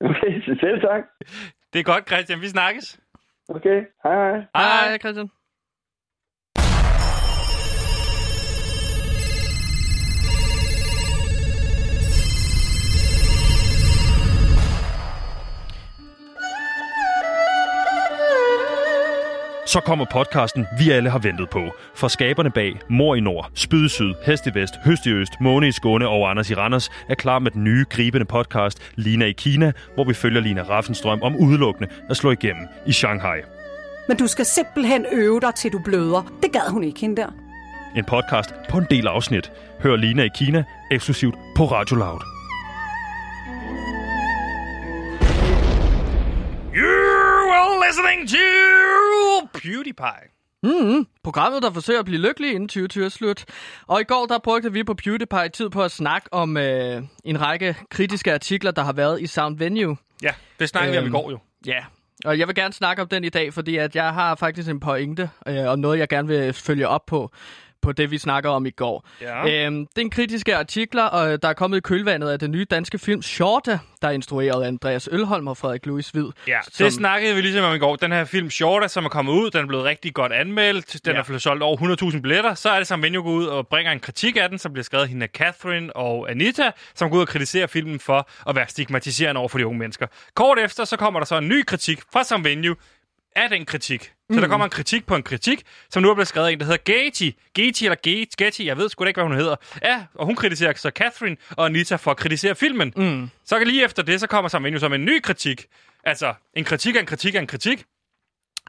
Okay, 0.00 0.32
selv 0.64 0.80
tak. 0.80 1.02
Det 1.72 1.78
er 1.80 1.84
godt, 1.92 2.08
Christian. 2.08 2.40
Vi 2.40 2.48
snakkes. 2.48 3.00
Okay, 3.56 3.86
hej 4.04 4.16
hej. 4.16 4.46
Hej, 4.56 4.98
Så 19.72 19.80
kommer 19.80 20.04
podcasten, 20.04 20.66
vi 20.78 20.90
alle 20.90 21.10
har 21.10 21.18
ventet 21.18 21.50
på. 21.50 21.74
For 21.94 22.08
skaberne 22.08 22.50
bag 22.50 22.80
Mor 22.88 23.14
i 23.14 23.20
Nord, 23.20 23.50
Spyd 23.54 23.84
i 23.84 23.88
Syd, 23.88 24.14
Hest 24.26 24.46
i 24.46 24.50
Vest, 24.54 24.74
Høst 24.84 25.06
i 25.06 25.10
Øst, 25.10 25.32
Måne 25.40 25.68
i 25.68 25.72
Skåne 25.72 26.08
og 26.08 26.30
Anders 26.30 26.50
i 26.50 26.54
Randers 26.54 26.90
er 27.08 27.14
klar 27.14 27.38
med 27.38 27.50
den 27.50 27.64
nye, 27.64 27.84
gribende 27.90 28.24
podcast 28.26 28.82
Lina 28.96 29.24
i 29.24 29.32
Kina, 29.32 29.72
hvor 29.94 30.04
vi 30.04 30.14
følger 30.14 30.40
Lina 30.40 30.62
Raffenstrøm 30.62 31.22
om 31.22 31.36
udelukkende 31.36 31.88
at 32.10 32.16
slå 32.16 32.30
igennem 32.30 32.68
i 32.86 32.92
Shanghai. 32.92 33.40
Men 34.08 34.16
du 34.16 34.26
skal 34.26 34.44
simpelthen 34.44 35.06
øve 35.12 35.40
dig, 35.40 35.54
til 35.54 35.72
du 35.72 35.78
bløder. 35.78 36.32
Det 36.42 36.52
gad 36.52 36.70
hun 36.70 36.84
ikke, 36.84 37.00
hende 37.00 37.16
der. 37.16 37.30
En 37.96 38.04
podcast 38.04 38.54
på 38.70 38.78
en 38.78 38.86
del 38.90 39.06
afsnit. 39.06 39.52
Hør 39.80 39.96
Lina 39.96 40.22
i 40.22 40.30
Kina 40.34 40.64
eksklusivt 40.90 41.34
på 41.56 41.64
Radio 41.64 41.96
Loud. 41.96 42.41
Listening 47.86 48.28
to 48.28 49.46
PewDiePie. 49.52 50.28
Mm-hmm. 50.62 51.06
Programmet, 51.24 51.62
der 51.62 51.72
forsøger 51.72 51.98
at 51.98 52.04
blive 52.04 52.20
lykkelig 52.20 52.50
inden 52.54 52.68
2020 52.68 53.04
er 53.04 53.08
slut. 53.08 53.44
Og 53.86 54.00
i 54.00 54.04
går, 54.04 54.26
der 54.26 54.38
brugte 54.38 54.72
vi 54.72 54.84
på 54.84 54.94
PewDiePie 54.94 55.48
tid 55.48 55.70
på 55.70 55.82
at 55.82 55.90
snakke 55.90 56.32
om 56.32 56.56
øh, 56.56 57.02
en 57.24 57.40
række 57.40 57.76
kritiske 57.90 58.34
artikler, 58.34 58.70
der 58.70 58.82
har 58.82 58.92
været 58.92 59.20
i 59.22 59.26
Sound 59.26 59.58
Venue. 59.58 59.96
Ja, 60.22 60.30
det 60.58 60.68
snakkede 60.68 60.92
vi 60.92 60.98
om 60.98 61.04
i 61.04 61.06
Øhm, 61.06 61.12
går 61.12 61.30
jo. 61.30 61.38
Ja, 61.66 61.84
Og 62.24 62.38
jeg 62.38 62.46
vil 62.46 62.54
gerne 62.54 62.72
snakke 62.72 63.02
om 63.02 63.08
den 63.08 63.24
i 63.24 63.28
dag, 63.28 63.52
fordi 63.54 63.76
at 63.76 63.96
jeg 63.96 64.12
har 64.14 64.34
faktisk 64.34 64.68
en 64.68 64.80
pointe, 64.80 65.30
øh, 65.48 65.66
og 65.66 65.78
noget, 65.78 65.98
jeg 65.98 66.08
gerne 66.08 66.28
vil 66.28 66.52
følge 66.52 66.88
op 66.88 67.06
på 67.06 67.30
på 67.82 67.92
det, 67.92 68.10
vi 68.10 68.18
snakker 68.18 68.50
om 68.50 68.66
i 68.66 68.70
går. 68.70 69.08
Ja. 69.20 69.66
Øhm, 69.66 69.86
det 69.86 69.98
er 69.98 70.00
en 70.00 70.10
kritiske 70.10 70.56
artikler, 70.56 71.02
og 71.02 71.42
der 71.42 71.48
er 71.48 71.52
kommet 71.52 71.76
i 71.76 71.80
kølvandet 71.80 72.28
af 72.28 72.38
den 72.38 72.50
nye 72.50 72.64
danske 72.70 72.98
film 72.98 73.22
Shorta, 73.22 73.78
der 74.02 74.08
er 74.08 74.12
instrueret 74.12 74.62
af 74.62 74.66
Andreas 74.66 75.08
Ølholm 75.12 75.46
og 75.48 75.56
Frederik 75.56 75.86
Louis 75.86 76.10
Hvid. 76.10 76.26
Ja, 76.48 76.58
som- 76.72 76.84
det 76.84 76.92
snakkede 76.92 77.34
vi 77.34 77.40
ligesom 77.40 77.64
om 77.64 77.74
i 77.74 77.78
går. 77.78 77.96
Den 77.96 78.12
her 78.12 78.24
film 78.24 78.50
Shorta, 78.50 78.88
som 78.88 79.04
er 79.04 79.08
kommet 79.08 79.32
ud, 79.32 79.50
den 79.50 79.60
er 79.62 79.66
blevet 79.66 79.84
rigtig 79.84 80.14
godt 80.14 80.32
anmeldt. 80.32 81.04
Den 81.04 81.12
Ja. 81.14 81.18
er 81.20 81.24
blevet 81.24 81.42
solgt 81.42 81.62
over 81.62 81.76
100.000 81.76 82.22
billetter. 82.22 82.54
Så 82.54 82.70
er 82.70 82.78
det 82.78 82.86
som 82.86 83.02
Venue 83.02 83.22
går 83.22 83.30
ud 83.30 83.46
og 83.46 83.68
bringer 83.68 83.92
en 83.92 84.00
kritik 84.00 84.36
af 84.36 84.48
den, 84.48 84.58
som 84.58 84.72
bliver 84.72 84.84
skrevet 84.84 85.08
hende 85.08 85.24
af 85.24 85.30
Catherine 85.30 85.96
og 85.96 86.30
Anita, 86.30 86.70
som 86.94 87.10
går 87.10 87.16
ud 87.16 87.22
og 87.22 87.28
kritiserer 87.28 87.66
filmen 87.66 88.00
for 88.00 88.28
at 88.48 88.56
være 88.56 88.68
stigmatiserende 88.68 89.38
over 89.38 89.48
for 89.48 89.58
de 89.58 89.66
unge 89.66 89.78
mennesker. 89.78 90.06
Kort 90.34 90.58
efter, 90.58 90.84
så 90.84 90.96
kommer 90.96 91.20
der 91.20 91.24
så 91.24 91.38
en 91.38 91.48
ny 91.48 91.62
kritik 91.64 92.00
fra 92.12 92.24
Sam 92.24 92.44
Venue 92.44 92.76
af 93.36 93.48
den 93.48 93.64
kritik. 93.64 94.02
Så 94.04 94.10
Mm. 94.30 94.40
der 94.40 94.48
kommer 94.48 94.64
en 94.64 94.70
kritik 94.70 95.06
på 95.06 95.16
en 95.16 95.22
kritik, 95.22 95.62
som 95.90 96.02
nu 96.02 96.10
er 96.10 96.14
blevet 96.14 96.28
skrevet 96.28 96.46
af 96.48 96.52
en, 96.52 96.58
der 96.60 96.64
hedder 96.66 96.78
Gati. 97.04 97.38
Gati 97.54 97.84
eller 97.86 98.26
Gati, 98.36 98.66
jeg 98.66 98.76
ved 98.76 98.88
sgu 98.88 99.04
da 99.04 99.08
ikke, 99.08 99.20
hvad 99.20 99.28
hun 99.28 99.36
hedder. 99.36 99.56
Ja, 99.82 100.04
og 100.14 100.26
hun 100.26 100.36
kritiserer 100.36 100.72
så 100.76 100.90
Catherine 100.94 101.36
og 101.50 101.66
Anita 101.66 101.96
for 101.96 102.10
at 102.10 102.16
kritisere 102.16 102.54
filmen. 102.54 102.92
Mm. 102.96 103.30
Så 103.44 103.58
lige 103.64 103.84
efter 103.84 104.02
det, 104.02 104.20
så 104.20 104.26
kommer 104.26 104.48
Sam 104.48 104.78
så 104.78 104.88
med 104.88 104.98
en 104.98 105.04
ny 105.04 105.20
kritik. 105.20 105.66
Altså, 106.04 106.34
en 106.56 106.64
kritik 106.64 106.96
af 106.96 107.00
en 107.00 107.06
kritik 107.06 107.34
af 107.34 107.38
en 107.40 107.46
kritik. 107.46 107.84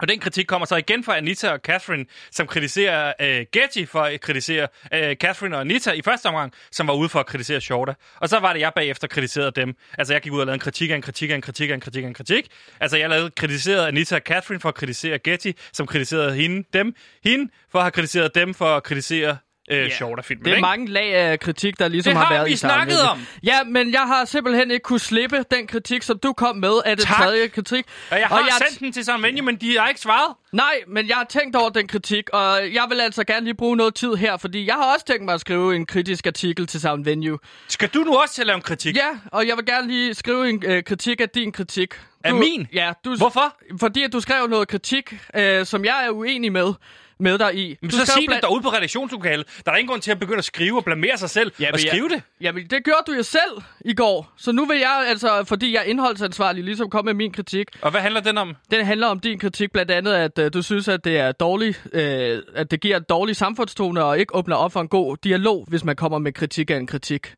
Og 0.01 0.07
den 0.07 0.19
kritik 0.19 0.45
kommer 0.45 0.65
så 0.65 0.75
igen 0.75 1.03
fra 1.03 1.17
Anita 1.17 1.49
og 1.49 1.59
Catherine, 1.59 2.05
som 2.31 2.47
kritiserer 2.47 3.13
øh, 3.21 3.45
Getty 3.51 3.85
for 3.85 4.01
at 4.01 4.21
kritisere 4.21 4.67
øh, 4.93 5.15
Catherine 5.15 5.55
og 5.55 5.61
Anita 5.61 5.91
i 5.91 6.01
første 6.01 6.25
omgang, 6.25 6.53
som 6.71 6.87
var 6.87 6.93
ude 6.93 7.09
for 7.09 7.19
at 7.19 7.25
kritisere 7.25 7.61
Shorta. 7.61 7.93
Og 8.15 8.29
så 8.29 8.39
var 8.39 8.53
det, 8.53 8.59
jeg 8.59 8.71
bagefter 8.75 9.07
kritiserede 9.07 9.51
dem. 9.51 9.75
Altså, 9.97 10.13
jeg 10.13 10.21
gik 10.21 10.31
ud 10.31 10.39
og 10.39 10.45
lavede 10.45 10.53
en 10.53 10.59
kritik 10.59 10.89
af 10.89 10.95
en 10.95 11.01
kritik 11.01 11.29
af 11.29 11.35
en 11.35 11.41
kritik 11.41 11.69
af 11.69 11.73
en 11.73 11.81
kritik 11.81 12.03
af 12.03 12.07
en 12.07 12.13
kritik. 12.13 12.47
Altså, 12.79 12.97
jeg 12.97 13.09
lavede 13.09 13.29
kritiseret 13.29 13.87
Anita 13.87 14.15
og 14.15 14.21
Catherine 14.25 14.59
for 14.59 14.69
at 14.69 14.75
kritisere 14.75 15.19
Getty, 15.19 15.51
som 15.73 15.87
kritiserede 15.87 16.35
hende, 16.35 16.67
dem, 16.73 16.95
hende, 17.23 17.51
for 17.71 17.79
at 17.79 17.83
have 17.83 17.91
kritiseret 17.91 18.35
dem 18.35 18.53
for 18.53 18.75
at 18.75 18.83
kritisere 18.83 19.37
øh, 19.71 19.77
Ja. 19.77 19.89
Shorta-filmen. 19.89 20.45
Det 20.45 20.51
er 20.51 20.55
ikke? 20.55 20.61
mange 20.61 20.87
lag 20.87 21.13
af 21.15 21.39
kritik, 21.39 21.79
der 21.79 21.87
ligesom 21.87 22.09
Det 22.11 22.17
har, 22.17 22.25
har 22.25 22.33
været 22.33 22.47
vi 22.47 22.53
i 22.53 22.55
Sam 22.55 22.69
snakket 22.69 22.95
Venue. 22.97 23.09
om. 23.09 23.25
Ja, 23.43 23.63
men 23.63 23.91
jeg 23.91 24.01
har 24.01 24.25
simpelthen 24.25 24.71
ikke 24.71 24.83
kunne 24.83 24.99
slippe 24.99 25.43
den 25.51 25.67
kritik, 25.67 26.03
som 26.03 26.19
du 26.19 26.33
kom 26.33 26.55
med 26.57 26.73
af 26.85 26.97
den 26.97 27.05
Tak. 27.05 27.17
tredje 27.17 27.47
kritik. 27.47 27.85
Og 28.11 28.19
jeg 28.19 28.27
har 28.27 28.35
og 28.35 28.41
jeg, 28.45 28.67
sendt 28.67 28.79
den 28.79 28.91
til 28.91 29.05
Sam 29.05 29.23
Venue, 29.23 29.45
men 29.45 29.55
de 29.55 29.77
har 29.79 29.87
ikke 29.87 30.01
svaret. 30.01 30.35
Nej, 30.51 30.73
men 30.87 31.07
jeg 31.07 31.15
har 31.15 31.23
tænkt 31.23 31.55
over 31.55 31.69
den 31.69 31.87
kritik, 31.87 32.29
og 32.33 32.73
jeg 32.73 32.85
vil 32.89 33.01
altså 33.01 33.23
gerne 33.23 33.43
lige 33.45 33.53
bruge 33.55 33.77
noget 33.77 33.95
tid 33.95 34.13
her, 34.15 34.37
fordi 34.37 34.65
jeg 34.67 34.75
har 34.75 34.93
også 34.93 35.05
tænkt 35.05 35.25
mig 35.25 35.33
at 35.33 35.41
skrive 35.41 35.75
en 35.75 35.85
kritisk 35.85 36.27
artikel 36.27 36.67
til 36.67 36.79
Sound 36.81 37.03
Venue. 37.05 37.39
Skal 37.67 37.89
du 37.89 37.99
nu 37.99 38.15
også 38.15 38.33
til 38.33 38.41
at 38.41 38.47
lave 38.47 38.55
en 38.55 38.61
kritik? 38.61 38.95
Ja, 38.95 39.07
og 39.31 39.47
jeg 39.47 39.57
vil 39.57 39.65
gerne 39.65 39.87
lige 39.87 40.13
skrive 40.13 40.49
en 40.49 40.63
øh, 40.65 40.83
kritik 40.83 41.21
af 41.21 41.29
din 41.29 41.51
kritik. 41.51 41.93
Af 42.23 42.31
Du- 42.31 42.37
min? 42.37 42.67
Ja, 42.73 42.91
du, 43.05 43.15
Hvorfor? 43.17 43.55
Fordi 43.79 44.03
at 44.03 44.13
du 44.13 44.19
skrev 44.19 44.47
noget 44.47 44.67
kritik, 44.67 45.13
øh, 45.35 45.65
som 45.65 45.85
jeg 45.85 46.05
er 46.05 46.09
uenig 46.09 46.51
med, 46.51 46.73
med 47.19 47.37
dig 47.37 47.55
i. 47.55 47.77
Men 47.81 47.89
du 47.89 47.95
så 47.95 48.05
sig 48.05 48.15
det 48.29 48.41
derude 48.41 48.61
på 48.61 48.69
redaktionslokalet. 48.69 49.47
Der 49.65 49.71
er 49.71 49.75
ingen 49.75 49.89
grund 49.89 50.01
til 50.01 50.11
at 50.11 50.19
begynde 50.19 50.37
at 50.37 50.45
skrive 50.45 50.77
og 50.77 50.85
blamere 50.85 51.17
sig 51.17 51.29
selv 51.29 51.51
Jamen, 51.59 51.73
og 51.73 51.79
skrive 51.79 52.07
jeg, 52.11 52.17
det. 52.17 52.21
Jamen, 52.41 52.67
det 52.67 52.83
gjorde 52.83 53.03
du 53.07 53.11
jo 53.11 53.23
selv 53.23 53.61
i 53.85 53.93
går. 53.93 54.33
Så 54.37 54.51
nu 54.51 54.65
vil 54.65 54.77
jeg 54.77 55.05
altså, 55.07 55.43
fordi 55.43 55.73
jeg 55.73 55.79
er 55.79 55.83
indholdsansvarlig, 55.83 56.63
ligesom 56.63 56.89
komme 56.89 57.09
med 57.09 57.13
min 57.13 57.31
kritik. 57.31 57.67
Og 57.81 57.91
hvad 57.91 58.01
handler 58.01 58.21
den 58.21 58.37
om? 58.37 58.55
Den 58.71 58.85
handler 58.85 59.07
om 59.07 59.19
din 59.19 59.39
kritik, 59.39 59.71
blandt 59.71 59.91
andet, 59.91 60.13
at 60.13 60.39
øh, 60.39 60.53
du 60.53 60.61
synes, 60.61 60.87
at 60.87 61.03
det 61.03 61.17
er 61.17 61.31
dårligt, 61.31 61.83
øh, 61.93 62.41
at 62.55 62.71
det 62.71 62.81
giver 62.81 62.97
en 62.97 63.05
dårlig 63.09 63.35
samfundstone 63.35 64.03
og 64.03 64.19
ikke 64.19 64.35
åbner 64.35 64.55
op 64.55 64.71
for 64.71 64.81
en 64.81 64.87
god 64.87 65.17
dialog, 65.23 65.65
hvis 65.67 65.83
man 65.83 65.95
kommer 65.95 66.17
med 66.17 66.33
kritik 66.33 66.71
af 66.71 66.75
en 66.75 66.87
kritik. 66.87 67.33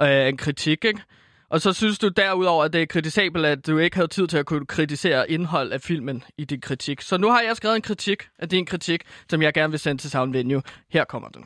Øh, 0.00 0.28
en 0.28 0.36
kritik, 0.36 0.84
ikke? 0.84 1.00
Og 1.48 1.60
så 1.60 1.72
synes 1.72 1.98
du 1.98 2.08
derudover, 2.08 2.64
at 2.64 2.72
det 2.72 2.82
er 2.82 2.86
kritisabelt, 2.86 3.46
at 3.46 3.66
du 3.66 3.78
ikke 3.78 3.96
havde 3.96 4.08
tid 4.08 4.26
til 4.26 4.38
at 4.38 4.46
kunne 4.46 4.66
kritisere 4.66 5.30
indhold 5.30 5.72
af 5.72 5.80
filmen 5.80 6.22
i 6.38 6.44
din 6.44 6.60
kritik. 6.60 7.00
Så 7.00 7.16
nu 7.16 7.30
har 7.30 7.40
jeg 7.40 7.56
skrevet 7.56 7.76
en 7.76 7.82
kritik 7.82 8.22
af 8.38 8.48
din 8.48 8.66
kritik, 8.66 9.02
som 9.30 9.42
jeg 9.42 9.52
gerne 9.54 9.70
vil 9.70 9.78
sende 9.78 10.02
til 10.02 10.10
Sound 10.10 10.32
Venue. 10.32 10.62
Her 10.90 11.04
kommer 11.04 11.28
den. 11.28 11.44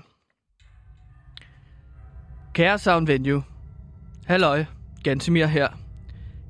Kære 2.55 2.79
Sound 2.79 3.07
Venue. 3.07 3.43
Halløj, 4.27 4.65
Gansimir 5.05 5.47
her. 5.47 5.69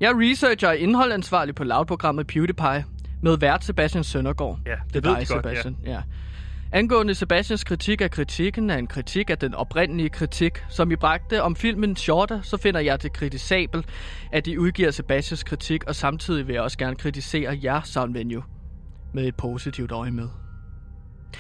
Jeg 0.00 0.08
er 0.10 0.30
researcher 0.30 0.68
og 0.68 0.76
indholdansvarlig 0.76 1.54
på 1.54 1.64
Loud-programmet 1.64 2.26
PewDiePie 2.26 2.84
med 3.22 3.38
vært 3.38 3.64
Sebastian 3.64 4.04
Søndergaard. 4.04 4.58
Ja, 4.66 4.70
det 4.70 4.94
det 4.94 5.04
ved 5.04 5.10
dig, 5.10 5.20
de 5.20 5.34
godt, 5.34 5.46
ja. 5.46 5.50
Sebastian. 5.50 5.76
Ja. 5.84 6.02
Angående 6.72 7.14
Sebastians 7.14 7.64
kritik 7.64 8.00
af 8.00 8.10
kritikken 8.10 8.70
er 8.70 8.76
en 8.76 8.86
kritik 8.86 9.30
af 9.30 9.38
den 9.38 9.54
oprindelige 9.54 10.08
kritik, 10.08 10.64
som 10.68 10.90
I 10.90 10.96
bragte 10.96 11.42
om 11.42 11.56
filmen 11.56 11.96
Shorter, 11.96 12.40
så 12.42 12.56
finder 12.56 12.80
jeg 12.80 13.02
det 13.02 13.12
kritisabelt, 13.12 13.86
at 14.32 14.46
I 14.46 14.58
udgiver 14.58 14.90
Sebastians 14.90 15.42
kritik, 15.44 15.84
og 15.84 15.94
samtidig 15.94 16.46
vil 16.46 16.52
jeg 16.52 16.62
også 16.62 16.78
gerne 16.78 16.96
kritisere 16.96 17.58
jer, 17.64 17.80
Sound 17.82 18.12
Venue, 18.12 18.42
med 19.14 19.26
et 19.26 19.36
positivt 19.36 19.92
øje 19.92 20.10
med. 20.10 20.28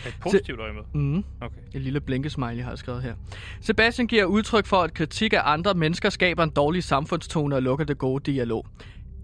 Et 0.06 0.16
positivt 0.20 0.60
øje 0.60 0.72
med. 0.72 0.82
Mm. 1.02 1.24
Okay. 1.40 1.60
Et 1.74 1.82
lille 1.82 2.00
blinkesmiley 2.00 2.62
har 2.62 2.70
jeg 2.70 2.78
skrevet 2.78 3.02
her. 3.02 3.14
Sebastian 3.60 4.08
giver 4.08 4.24
udtryk 4.24 4.66
for, 4.66 4.76
at 4.76 4.94
kritik 4.94 5.32
af 5.32 5.40
andre 5.44 5.74
mennesker 5.74 6.10
skaber 6.10 6.42
en 6.42 6.50
dårlig 6.50 6.84
samfundstone 6.84 7.56
og 7.56 7.62
lukker 7.62 7.84
det 7.84 7.98
gode 7.98 8.32
dialog. 8.32 8.66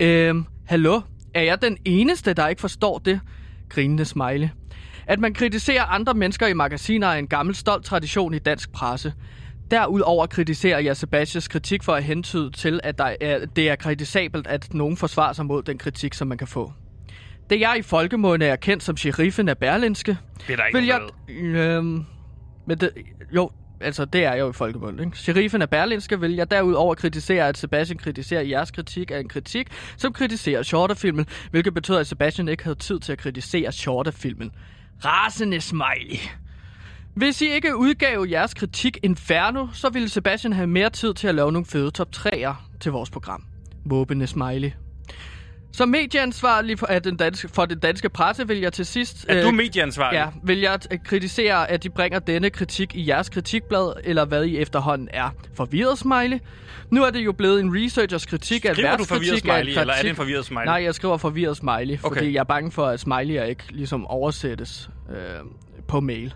Øhm, 0.03 0.45
hallo? 0.67 1.01
Er 1.35 1.43
jeg 1.43 1.63
den 1.63 1.77
eneste, 1.85 2.35
der 2.35 2.49
ikke 2.49 2.61
forstår 2.61 2.99
det? 2.99 3.21
Grinende 3.69 4.05
smiley. 4.05 4.49
At 5.07 5.21
man 5.21 5.35
kritiserer 5.35 5.85
andre 5.85 6.15
mennesker 6.15 6.47
i 6.47 6.53
magasiner 6.53 7.07
er 7.07 7.19
en 7.19 7.27
gammel 7.27 7.55
stolt 7.55 7.85
tradition 7.85 8.35
i 8.35 8.39
dansk 8.39 8.73
presse. 8.73 9.13
Derudover 9.71 10.27
kritiserer 10.27 10.79
jeg 10.79 10.97
Sebastians 10.97 11.49
kritik 11.49 11.83
for 11.83 11.95
at 11.95 12.05
hentyde 12.05 12.51
til, 12.51 12.81
at 12.85 12.99
der 12.99 13.17
er, 13.21 13.47
det 13.47 13.71
er 13.71 13.77
kritisabelt, 13.77 14.47
at 14.47 14.75
nogen 14.75 14.97
forsvarer 14.97 15.33
sig 15.33 15.47
mod 15.47 15.63
den 15.63 15.79
kritik, 15.79 16.15
som 16.15 16.29
man 16.29 16.39
kan 16.39 16.47
få. 16.47 16.73
Det 17.51 17.61
jeg 17.61 17.77
i 17.79 17.83
folkemåne 17.83 18.45
er 18.45 18.57
kendt 18.57 18.83
som 18.83 18.97
sheriffen 18.97 19.49
af 19.49 19.59
Berlinske, 19.59 20.19
Det 20.47 20.53
er 20.53 20.57
der 20.57 20.65
ikke 20.65 20.79
vil 20.79 20.87
jeg... 20.87 21.01
Øhm, 21.29 22.05
men 22.67 22.79
det, 22.79 22.91
jo, 23.35 23.51
altså 23.81 24.05
det 24.05 24.25
er 24.25 24.33
jeg 24.33 24.41
jo 24.41 24.51
i 24.51 24.53
folkemunde, 24.53 25.05
ikke? 25.05 25.19
Sheriffen 25.19 25.63
af 25.63 25.71
Berlinske 25.71 26.21
vil 26.21 26.35
jeg 26.35 26.51
derudover 26.51 26.95
kritisere, 26.95 27.49
at 27.49 27.59
Sebastian 27.59 27.99
kritiserer 27.99 28.43
jeres 28.43 28.71
kritik 28.71 29.11
af 29.11 29.21
en 29.21 29.29
kritik, 29.29 29.69
som 29.97 30.13
kritiserer 30.13 30.63
Shorter-filmen, 30.63 31.27
hvilket 31.51 31.75
betyder, 31.75 31.99
at 31.99 32.07
Sebastian 32.07 32.49
ikke 32.49 32.65
havde 32.65 32.79
tid 32.79 33.01
til 33.01 33.13
at 33.13 33.19
kritisere 33.19 33.73
Shorter-filmen. 33.73 34.53
Rasende 35.05 35.61
smiley. 35.61 36.19
Hvis 37.15 37.43
I 37.43 37.47
ikke 37.47 37.77
udgav 37.77 38.27
jeres 38.31 38.55
kritik 38.55 38.99
Inferno, 39.03 39.67
så 39.73 39.89
ville 39.91 40.09
Sebastian 40.09 40.53
have 40.53 40.67
mere 40.67 40.91
tid 40.91 41.15
til 41.15 41.29
at 41.29 41.35
lave 41.35 41.53
nogle 41.53 41.67
fede 41.67 41.91
top 41.91 42.09
3'er 42.17 42.55
til 42.81 42.93
vores 42.93 43.11
program. 43.11 43.45
Måbende 43.85 44.27
smiley. 44.27 44.71
Som 45.73 45.89
medieansvarlig 45.89 46.79
for, 46.79 46.87
at 46.87 47.05
den 47.05 47.17
danske, 47.17 47.49
for 47.49 47.65
den 47.65 47.79
danske 47.79 48.09
presse 48.09 48.49
vil 48.49 48.59
jeg 48.61 48.73
til 48.73 48.87
sidst... 48.87 49.27
Er 49.29 49.43
du 49.43 49.49
øh, 49.49 49.55
medieansvarlig? 49.55 50.17
Ja, 50.19 50.27
vil 50.45 50.61
jeg 50.61 50.73
at 50.91 51.03
kritisere, 51.05 51.71
at 51.71 51.83
de 51.83 51.91
bringer 51.91 52.19
denne 52.19 52.51
kritik 52.51 52.95
i 52.95 53.09
jeres 53.09 53.29
kritikblad, 53.29 53.93
eller 54.05 54.25
hvad 54.25 54.45
I 54.45 54.59
efterhånden 54.59 55.09
er. 55.13 55.31
Forvirret 55.55 55.99
smiley. 55.99 56.39
Nu 56.91 57.03
er 57.05 57.11
det 57.11 57.21
jo 57.25 57.33
blevet 57.33 57.61
en 57.61 57.85
researchers 57.85 58.27
kritik 58.27 58.65
af 58.65 58.75
Skriver 58.75 58.97
du 58.97 59.05
forvirret 59.05 59.39
smiley, 59.39 59.57
eller 59.59 59.81
er 59.81 59.85
det 59.85 59.89
en 59.89 59.95
kritik- 60.03 60.17
forvirret 60.17 60.45
smiley? 60.45 60.65
Nej, 60.65 60.83
jeg 60.83 60.95
skriver 60.95 61.17
forvirret 61.17 61.57
smiley, 61.57 61.99
Okay. 62.03 62.17
fordi 62.17 62.33
jeg 62.33 62.41
er 62.41 62.45
bange 62.45 62.71
for, 62.73 62.87
at 62.87 63.07
smiley'er 63.07 63.43
ikke 63.43 63.63
ligesom 63.71 64.07
oversættes 64.07 64.91
øh, 65.11 65.17
på 65.89 66.01
mail. 66.01 66.35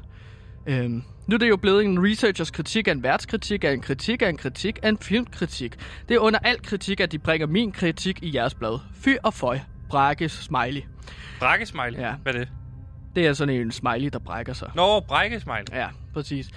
Øhm, 0.66 1.02
nu 1.30 1.34
er 1.34 1.38
det 1.38 1.48
jo 1.48 1.56
blevet 1.56 1.84
en 1.84 2.04
researchers 2.06 2.50
kritik 2.50 2.88
af 2.88 2.92
en 2.92 3.02
værtskritik 3.02 3.64
af 3.64 3.72
en 3.72 3.80
kritik 3.80 4.22
af 4.22 4.28
en 4.28 4.36
kritik 4.36 4.78
af 4.82 4.88
en 4.88 4.98
filmkritik. 4.98 5.76
Det 6.08 6.14
er 6.14 6.18
under 6.18 6.38
al 6.42 6.62
kritik, 6.62 7.00
at 7.00 7.12
de 7.12 7.18
bringer 7.18 7.46
min 7.46 7.72
kritik 7.72 8.18
i 8.22 8.34
jeres 8.34 8.54
blad. 8.54 8.78
Fy 8.94 9.08
og 9.22 9.34
føj. 9.34 9.58
Brakkes 9.88 10.32
smiley. 10.32 10.82
Brækkesmiley? 11.38 11.98
Ja. 11.98 12.12
Hvad 12.22 12.34
er 12.34 12.38
det? 12.38 12.48
Det 13.16 13.26
er 13.26 13.32
sådan 13.32 13.54
en 13.54 13.72
smiley, 13.72 14.08
der 14.12 14.18
brækker 14.18 14.52
sig. 14.52 14.70
Nå, 14.74 15.00
brækkesmiley. 15.00 15.64
Ja, 15.72 15.86
præcis. 16.14 16.50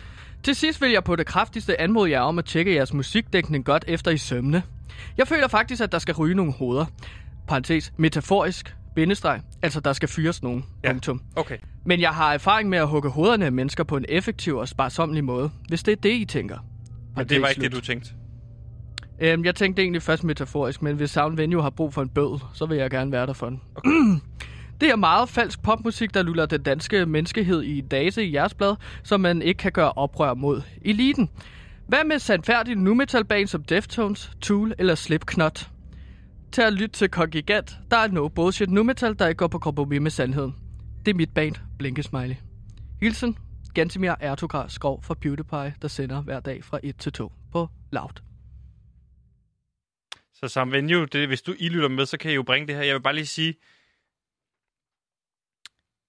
Til 0.44 0.56
sidst 0.56 0.82
vil 0.82 0.92
jeg 0.92 1.04
på 1.04 1.16
det 1.16 1.26
kraftigste 1.26 1.82
anmode 1.82 2.12
jer 2.12 2.22
om 2.22 2.40
at 2.40 2.46
tjekke 2.46 2.76
jeres 2.76 2.94
musikdækning 2.94 3.66
godt 3.66 3.86
efter 3.88 4.12
i 4.12 4.18
sømne. 4.18 4.64
Jeg 5.18 5.28
føler 5.28 5.48
faktisk, 5.48 5.82
at 5.84 5.92
der 5.92 6.00
skal 6.00 6.14
ryge 6.14 6.36
nogle 6.36 6.54
hoveder. 6.54 6.86
Parentes, 7.48 7.94
metaforisk, 7.98 8.76
bindestreg, 8.96 9.42
altså 9.62 9.80
der 9.80 9.94
skal 9.94 10.10
fyres 10.10 10.44
nogen. 10.44 10.66
Ja. 10.84 10.92
Punktum. 10.92 11.22
Okay. 11.36 11.58
Men 11.86 12.02
jeg 12.02 12.10
har 12.10 12.34
erfaring 12.34 12.70
med 12.70 12.78
at 12.78 12.88
hugge 12.88 13.10
hovederne 13.10 13.46
af 13.46 13.52
mennesker 13.52 13.84
på 13.84 13.98
en 13.98 14.06
effektiv 14.10 14.56
og 14.58 14.68
sparsomlig 14.68 15.24
måde, 15.24 15.52
hvis 15.68 15.84
det 15.84 15.92
er 15.92 15.96
det, 15.96 16.14
I 16.14 16.26
tænker. 16.26 16.58
Men 17.16 17.30
det 17.30 17.42
var 17.42 17.48
ikke 17.48 17.62
slut. 17.62 17.72
det, 17.72 17.80
du 17.80 17.86
tænkte. 17.86 18.10
Øhm, 19.20 19.46
jeg 19.46 19.56
tænkte 19.56 19.82
egentlig 19.82 20.02
først 20.02 20.24
metaforisk, 20.24 20.82
men 20.82 20.96
hvis 20.96 21.12
Sound 21.12 21.36
Venue 21.36 21.62
har 21.62 21.70
brug 21.70 21.94
for 21.94 22.02
en 22.02 22.10
bød, 22.10 22.40
så 22.54 22.66
vil 22.66 22.78
jeg 22.78 22.90
gerne 22.90 23.12
være 23.12 23.28
der 23.28 23.34
for 23.34 23.50
den. 23.50 23.62
Okay. 23.76 23.89
Det 24.82 24.91
er 24.91 24.96
meget 24.96 25.30
falsk 25.30 25.62
popmusik, 25.62 26.14
der 26.14 26.24
luller 26.24 26.46
den 26.46 26.64
danske 26.64 27.06
menneskehed 27.06 27.62
i 27.62 27.82
dase 27.82 28.26
i 28.26 28.34
jeres 28.34 28.54
blad, 28.54 28.76
som 29.04 29.22
man 29.22 29.41
ikke 29.41 29.58
kan 29.58 29.72
gøre 29.72 29.91
oprør 29.91 30.34
mod 30.34 30.62
eliten. 30.82 31.30
Hvad 31.88 32.04
med 32.06 32.20
sandfærdige 32.20 32.76
nu 32.76 32.94
metal 32.94 33.26
band 33.26 33.48
som 33.48 33.64
Deftones, 33.64 34.32
Tool 34.41 34.74
eller 34.78 34.96
Slipknot? 34.96 35.70
Til 36.54 36.62
at 36.62 36.74
lytte 36.74 36.97
til 36.97 37.10
Kongigant, 37.10 37.78
der 37.91 37.97
er 37.97 38.08
no 38.08 38.28
bullshit 38.28 38.70
nu 38.70 38.84
metal, 38.84 39.20
der 39.20 39.28
ikke 39.28 39.38
går 39.38 39.47
på 39.47 39.60
kompromis 39.60 40.01
med 40.01 40.12
sandheden. 40.12 40.56
Det 41.06 41.12
er 41.12 41.16
mit 41.16 41.34
band, 41.34 41.56
Blinkesmiley. 41.80 42.36
Hilsen, 43.01 43.38
Gantimir 43.74 44.16
Ertugrar 44.20 44.68
Skov 44.68 45.04
fra 45.04 45.14
PewDiePie, 45.14 45.76
der 45.82 45.88
sender 45.88 46.22
hver 46.22 46.39
dag 46.39 46.64
fra 46.64 46.80
1 46.84 46.97
til 46.99 47.12
2 47.12 47.32
på 47.51 47.70
Loud. 47.91 48.22
Så 50.34 50.47
som 50.47 50.72
venue, 50.72 51.06
det, 51.06 51.28
hvis 51.28 51.41
du 51.41 51.56
I 51.60 51.70
lytter 51.70 51.89
med, 51.89 52.06
så 52.06 52.18
kan 52.18 52.32
I 52.32 52.34
jo 52.34 52.43
bringe 52.43 52.68
det 52.68 52.76
her. 52.76 52.84
Jeg 52.84 52.95
vil 52.95 53.01
bare 53.01 53.16
lige 53.16 53.26
sige, 53.26 53.56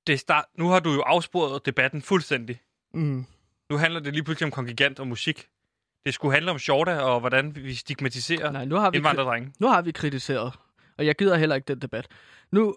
det 0.06 0.20
start, 0.20 0.44
nu 0.58 0.68
har 0.68 0.80
du 0.80 0.92
jo 0.92 1.00
afsporet 1.00 1.66
debatten 1.66 2.02
fuldstændig. 2.02 2.60
Mm. 2.94 3.26
Nu 3.70 3.76
handler 3.76 4.00
det 4.00 4.12
lige 4.12 4.24
pludselig 4.24 4.46
om 4.46 4.50
kongigant 4.50 5.00
og 5.00 5.06
musik. 5.06 5.48
Det 6.06 6.14
skulle 6.14 6.34
handle 6.34 6.50
om 6.50 6.58
shorta 6.58 6.96
og 6.98 7.20
hvordan 7.20 7.54
vi 7.56 7.74
stigmatiserer 7.74 8.50
Nej, 8.52 8.64
nu 8.64 8.76
har 8.76 8.90
vi, 8.90 8.96
indvandrerdrenge. 8.96 9.52
nu 9.60 9.66
har 9.68 9.82
vi 9.82 9.90
kritiseret. 9.92 10.52
Og 10.98 11.06
jeg 11.06 11.14
gider 11.16 11.36
heller 11.36 11.54
ikke 11.56 11.66
den 11.68 11.78
debat. 11.82 12.06
Nu, 12.52 12.76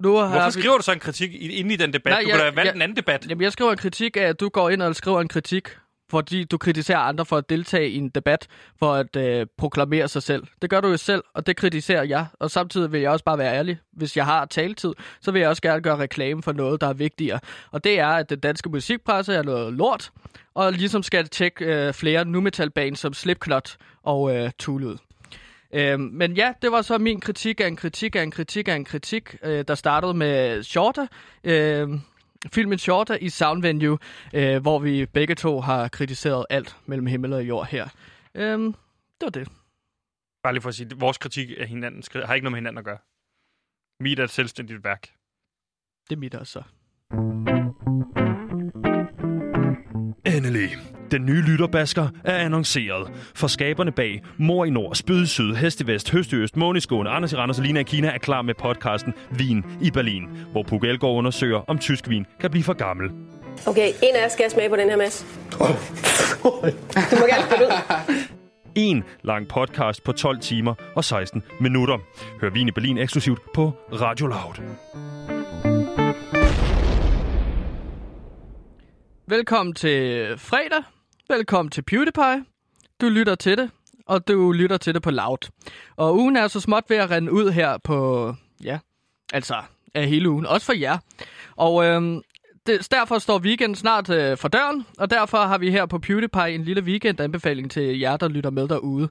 nu 0.00 0.16
har 0.16 0.28
Hvorfor 0.28 0.44
vi... 0.46 0.60
skriver 0.60 0.76
du 0.76 0.82
så 0.82 0.92
en 0.92 0.98
kritik 0.98 1.34
inde 1.34 1.74
i 1.74 1.76
den 1.76 1.92
debat? 1.92 2.10
Nej, 2.10 2.20
du 2.20 2.26
jeg- 2.28 2.34
kunne 2.34 2.38
da 2.38 2.44
have 2.44 2.56
valgt 2.56 2.66
jeg- 2.68 2.74
en 2.76 2.82
anden 2.82 2.96
debat. 2.96 3.26
Jamen, 3.28 3.42
jeg 3.42 3.52
skriver 3.52 3.70
en 3.70 3.76
kritik 3.76 4.16
af, 4.16 4.20
at 4.20 4.40
du 4.40 4.48
går 4.48 4.70
ind 4.70 4.82
og 4.82 4.96
skriver 4.96 5.20
en 5.20 5.28
kritik, 5.28 5.68
fordi 6.12 6.44
du 6.44 6.58
kritiserer 6.58 6.98
andre 6.98 7.26
for 7.26 7.36
at 7.36 7.50
deltage 7.50 7.90
i 7.90 7.96
en 7.96 8.08
debat, 8.08 8.46
for 8.78 8.94
at 8.94 9.16
øh, 9.16 9.46
proklamere 9.58 10.08
sig 10.08 10.22
selv. 10.22 10.42
Det 10.62 10.70
gør 10.70 10.80
du 10.80 10.88
jo 10.88 10.96
selv, 10.96 11.22
og 11.34 11.46
det 11.46 11.56
kritiserer 11.56 12.04
jeg. 12.04 12.26
Og 12.40 12.50
samtidig 12.50 12.92
vil 12.92 13.00
jeg 13.00 13.10
også 13.10 13.24
bare 13.24 13.38
være 13.38 13.54
ærlig. 13.54 13.78
Hvis 13.92 14.16
jeg 14.16 14.24
har 14.24 14.44
taletid, 14.44 14.92
så 15.20 15.30
vil 15.30 15.40
jeg 15.40 15.48
også 15.48 15.62
gerne 15.62 15.80
gøre 15.80 15.96
reklame 15.96 16.42
for 16.42 16.52
noget, 16.52 16.80
der 16.80 16.88
er 16.88 16.92
vigtigere. 16.92 17.40
Og 17.70 17.84
det 17.84 17.98
er, 17.98 18.06
at 18.06 18.30
den 18.30 18.40
danske 18.40 18.70
musikpresse 18.70 19.34
er 19.34 19.42
noget 19.42 19.72
lort, 19.72 20.10
og 20.54 20.72
ligesom 20.72 21.02
skal 21.02 21.28
tjekke 21.28 21.64
øh, 21.64 21.92
flere 21.94 22.24
nu 22.24 22.40
metal 22.40 22.96
som 22.96 23.12
Slipknot 23.14 23.76
og 24.02 24.36
øh, 24.36 24.50
Tool. 24.58 24.98
Øh, 25.74 26.00
men 26.00 26.32
ja, 26.32 26.52
det 26.62 26.72
var 26.72 26.82
så 26.82 26.98
min 26.98 27.20
kritik 27.20 27.60
af 27.60 27.66
en 27.66 27.76
kritik 27.76 28.16
af 28.16 28.22
en 28.22 28.30
kritik 28.30 28.68
af 28.68 28.74
en 28.74 28.84
kritik, 28.84 29.36
øh, 29.44 29.64
der 29.68 29.74
startede 29.74 30.14
med 30.14 30.62
Shorter. 30.62 31.06
Øh, 31.44 31.88
filmen 32.52 32.78
Shorter 32.78 33.16
i 33.20 33.28
Sound 33.28 33.62
Venue, 33.62 33.98
øh, 34.34 34.62
hvor 34.62 34.78
vi 34.78 35.06
begge 35.06 35.34
to 35.34 35.60
har 35.60 35.88
kritiseret 35.88 36.46
alt 36.50 36.76
mellem 36.86 37.06
himmel 37.06 37.32
og 37.32 37.48
jord 37.48 37.66
her. 37.66 37.88
Øh, 38.34 38.58
det 38.58 38.74
var 39.22 39.30
det. 39.30 39.48
Bare 40.42 40.52
lige 40.52 40.62
for 40.62 40.68
at 40.68 40.74
sige, 40.74 40.88
at 40.90 41.00
vores 41.00 41.18
kritik 41.18 41.50
af 41.58 41.68
hinanden 41.68 42.02
har 42.14 42.34
ikke 42.34 42.44
noget 42.44 42.52
med 42.52 42.58
hinanden 42.58 42.78
at 42.78 42.84
gøre. 42.84 42.98
Mit 44.00 44.18
er 44.18 44.24
et 44.24 44.30
selvstændigt 44.30 44.84
værk. 44.84 45.02
Det 46.10 46.16
er 46.16 46.20
mit 46.20 46.34
også 46.34 46.52
så. 46.52 46.62
Endelig. 50.26 50.91
Den 51.12 51.26
nye 51.26 51.40
lytterbasker 51.40 52.08
er 52.24 52.36
annonceret. 52.36 53.12
For 53.34 53.46
skaberne 53.46 53.92
bag 53.92 54.22
Mor 54.38 54.64
i 54.64 54.70
Nord, 54.70 54.94
Spyd 54.94 55.22
i 55.22 55.26
Syd, 55.26 55.54
Hest 55.54 55.80
i 55.80 55.86
Vest, 55.86 56.10
Høst 56.10 56.32
i 56.32 56.36
Øst, 56.36 56.56
Måne 56.56 56.76
i 56.76 56.80
Skåne, 56.80 57.10
Anders 57.10 57.32
i 57.32 57.36
Randers 57.36 57.58
og 57.58 57.64
Lina 57.64 57.80
i 57.80 57.82
Kina 57.82 58.08
er 58.08 58.18
klar 58.18 58.42
med 58.42 58.54
podcasten 58.54 59.14
Vin 59.30 59.64
i 59.82 59.90
Berlin, 59.90 60.28
hvor 60.52 60.62
Puk 60.62 60.84
Elgård 60.84 61.18
undersøger, 61.18 61.58
om 61.66 61.78
tysk 61.78 62.08
vin 62.08 62.26
kan 62.40 62.50
blive 62.50 62.64
for 62.64 62.72
gammel. 62.72 63.10
Okay, 63.66 63.88
en 64.02 64.16
af 64.16 64.22
jer 64.22 64.28
skal 64.28 64.50
smage 64.50 64.68
på 64.68 64.76
den 64.76 64.88
her, 64.88 64.96
Mads. 64.96 65.26
Du 65.52 65.58
må 67.20 67.26
gerne 67.26 67.44
spille 67.46 67.66
ud. 67.66 67.72
En 68.74 69.04
lang 69.22 69.48
podcast 69.48 70.04
på 70.04 70.12
12 70.12 70.40
timer 70.40 70.74
og 70.94 71.04
16 71.04 71.42
minutter. 71.60 71.98
Hør 72.40 72.50
Vin 72.50 72.68
i 72.68 72.70
Berlin 72.70 72.98
eksklusivt 72.98 73.40
på 73.54 73.72
Radio 73.92 74.26
Loud. 74.26 74.54
Velkommen 79.28 79.74
til 79.74 80.26
fredag. 80.38 80.82
Velkommen 81.32 81.70
til 81.70 81.82
PewDiePie. 81.82 82.44
Du 83.00 83.08
lytter 83.08 83.34
til 83.34 83.58
det, 83.58 83.70
og 84.06 84.28
du 84.28 84.52
lytter 84.52 84.76
til 84.76 84.94
det 84.94 85.02
på 85.02 85.10
Loud. 85.10 85.50
Og 85.96 86.16
ugen 86.16 86.36
er 86.36 86.48
så 86.48 86.60
småt 86.60 86.84
ved 86.88 86.96
at 86.96 87.10
rende 87.10 87.32
ud 87.32 87.50
her 87.50 87.78
på, 87.78 88.34
ja, 88.64 88.78
altså 89.32 89.54
af 89.94 90.08
hele 90.08 90.30
ugen, 90.30 90.46
også 90.46 90.66
for 90.66 90.72
jer. 90.72 90.98
Og 91.56 91.84
øhm, 91.84 92.22
det, 92.66 92.88
derfor 92.90 93.18
står 93.18 93.38
weekenden 93.38 93.76
snart 93.76 94.10
øh, 94.10 94.36
for 94.36 94.48
døren, 94.48 94.86
og 94.98 95.10
derfor 95.10 95.38
har 95.38 95.58
vi 95.58 95.70
her 95.70 95.86
på 95.86 95.98
PewDiePie 95.98 96.54
en 96.54 96.64
lille 96.64 96.82
weekendanbefaling 96.82 97.70
til 97.70 97.98
jer, 97.98 98.16
der 98.16 98.28
lytter 98.28 98.50
med 98.50 98.68
derude. 98.68 99.08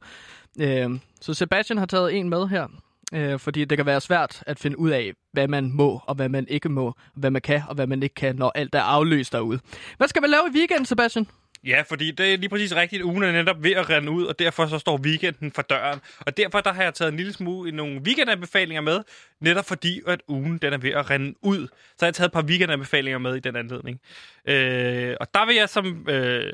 Øhm, 0.60 1.00
så 1.22 1.34
Sebastian 1.34 1.78
har 1.78 1.86
taget 1.86 2.16
en 2.16 2.30
med 2.30 2.48
her, 2.48 2.68
øh, 3.14 3.40
fordi 3.40 3.66
det 3.66 3.78
kan 3.78 3.86
være 3.86 4.02
svært 4.02 4.44
at 4.48 4.60
finde 4.60 4.80
ud 4.80 4.90
af, 4.90 5.14
hvad 5.34 5.48
man 5.48 5.72
må 5.72 6.02
og 6.06 6.16
hvad 6.16 6.30
man 6.30 6.48
ikke 6.48 6.70
må, 6.70 6.94
hvad 7.16 7.32
man 7.32 7.42
kan 7.42 7.62
og 7.68 7.76
hvad 7.76 7.88
man 7.88 8.04
ikke 8.04 8.16
kan, 8.16 8.36
når 8.36 8.52
alt 8.56 8.76
er 8.76 8.82
afløst 8.82 9.34
derude. 9.34 9.60
Hvad 9.98 10.08
skal 10.08 10.22
man 10.22 10.30
lave 10.30 10.44
i 10.54 10.58
weekenden, 10.58 10.86
Sebastian? 10.86 11.28
Ja, 11.66 11.82
fordi 11.90 12.12
det 12.12 12.34
er 12.34 12.38
lige 12.38 12.50
præcis 12.50 12.76
rigtigt. 12.76 13.04
Ugen 13.04 13.24
er 13.24 13.32
netop 13.32 13.64
ved 13.64 13.72
at 13.72 13.90
rende 13.90 14.12
ud, 14.12 14.26
og 14.26 14.40
derfor 14.40 14.66
så 14.68 14.80
står 14.80 14.98
weekenden 14.98 15.52
for 15.52 15.62
døren. 15.62 16.00
Og 16.20 16.38
derfor 16.38 16.62
der 16.62 16.74
har 16.74 16.84
jeg 16.84 16.94
taget 16.94 17.12
en 17.12 17.18
lille 17.18 17.34
smule 17.34 17.72
nogle 17.72 18.02
weekendanbefalinger 18.02 18.82
med, 18.82 19.04
netop 19.40 19.66
fordi, 19.66 20.02
at 20.08 20.22
ugen 20.28 20.58
den 20.58 20.74
er 20.74 20.78
ved 20.78 20.90
at 20.92 21.10
rende 21.10 21.34
ud. 21.42 21.68
Så 21.68 21.96
har 22.00 22.08
jeg 22.08 22.14
taget 22.14 22.28
et 22.28 22.34
par 22.34 22.44
weekendanbefalinger 22.44 23.18
med 23.18 23.36
i 23.36 23.40
den 23.40 23.56
anledning. 23.56 24.00
Øh, 24.46 25.16
og 25.20 25.28
der 25.34 25.46
vil 25.46 25.56
jeg 25.56 25.70
som, 25.70 26.10
øh, 26.10 26.54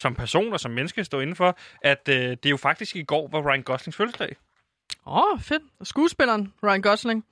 som 0.00 0.14
person 0.14 0.52
og 0.52 0.60
som 0.60 0.70
menneske 0.70 1.04
stå 1.04 1.20
inden 1.20 1.36
for, 1.36 1.58
at 1.82 2.08
øh, 2.08 2.16
det 2.42 2.46
jo 2.50 2.56
faktisk 2.56 2.96
i 2.96 3.02
går 3.02 3.28
var 3.32 3.50
Ryan 3.50 3.62
Goslings 3.62 3.96
fødselsdag. 3.96 4.36
Åh, 5.06 5.32
oh, 5.32 5.40
fedt. 5.40 5.62
Skuespilleren 5.82 6.52
Ryan 6.64 6.82
Gosling. 6.82 7.24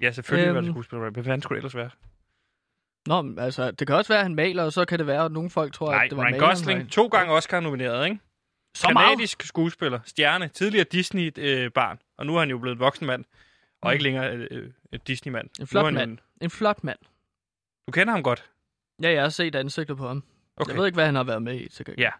Ja, 0.00 0.12
selvfølgelig 0.12 0.46
øhm, 0.48 0.54
var 0.54 0.60
Øhm. 0.60 0.66
det 0.66 0.74
skuespiller. 0.74 1.10
Hvad 1.10 1.24
fanden 1.24 1.42
skulle 1.42 1.56
det 1.56 1.60
ellers 1.64 1.76
være? 1.76 1.90
Nå, 3.06 3.34
altså, 3.38 3.70
det 3.70 3.86
kan 3.86 3.96
også 3.96 4.08
være, 4.12 4.18
at 4.18 4.24
han 4.24 4.34
maler, 4.34 4.62
og 4.62 4.72
så 4.72 4.84
kan 4.84 4.98
det 4.98 5.06
være, 5.06 5.24
at 5.24 5.32
nogle 5.32 5.50
folk 5.50 5.72
tror, 5.72 5.90
Nej, 5.92 6.04
at 6.04 6.10
det 6.10 6.16
var 6.18 6.24
Ryan 6.24 6.38
Gosling, 6.38 6.78
Ryan. 6.78 6.88
to 6.88 7.06
gange 7.06 7.32
Oscar-nomineret, 7.32 8.04
ikke? 8.04 8.18
Så 8.76 8.90
meget. 8.92 9.06
Kanadisk 9.06 9.42
skuespiller, 9.42 10.00
stjerne, 10.04 10.48
tidligere 10.48 10.84
Disney-barn, 10.92 11.98
og 12.18 12.26
nu 12.26 12.34
er 12.36 12.38
han 12.40 12.50
jo 12.50 12.58
blevet 12.58 12.74
en 12.76 12.80
voksen 12.80 13.06
mand, 13.06 13.24
og 13.82 13.88
Mm. 13.88 13.92
ikke 13.92 14.02
længere 14.02 14.30
øh, 14.32 14.46
øh, 14.50 14.70
et 14.92 15.06
Disney-mand. 15.08 15.48
En 15.60 15.66
flot 15.66 15.84
han 15.84 15.94
mand. 15.94 16.10
en- 16.10 16.20
En 16.40 16.50
flot 16.50 16.84
mand. 16.84 16.98
Du 17.86 17.92
kender 17.92 18.12
ham 18.12 18.22
godt? 18.22 18.44
Ja, 19.02 19.12
jeg 19.12 19.22
har 19.22 19.28
set 19.28 19.54
ansigtet 19.54 19.96
på 19.96 20.08
ham. 20.08 20.24
Okay. 20.56 20.70
Jeg 20.72 20.78
ved 20.78 20.86
ikke, 20.86 20.96
hvad 20.96 21.06
han 21.06 21.14
har 21.14 21.24
været 21.24 21.42
med 21.42 21.54
i. 21.60 21.68
Til. 21.68 21.86
Ja. 21.98 22.10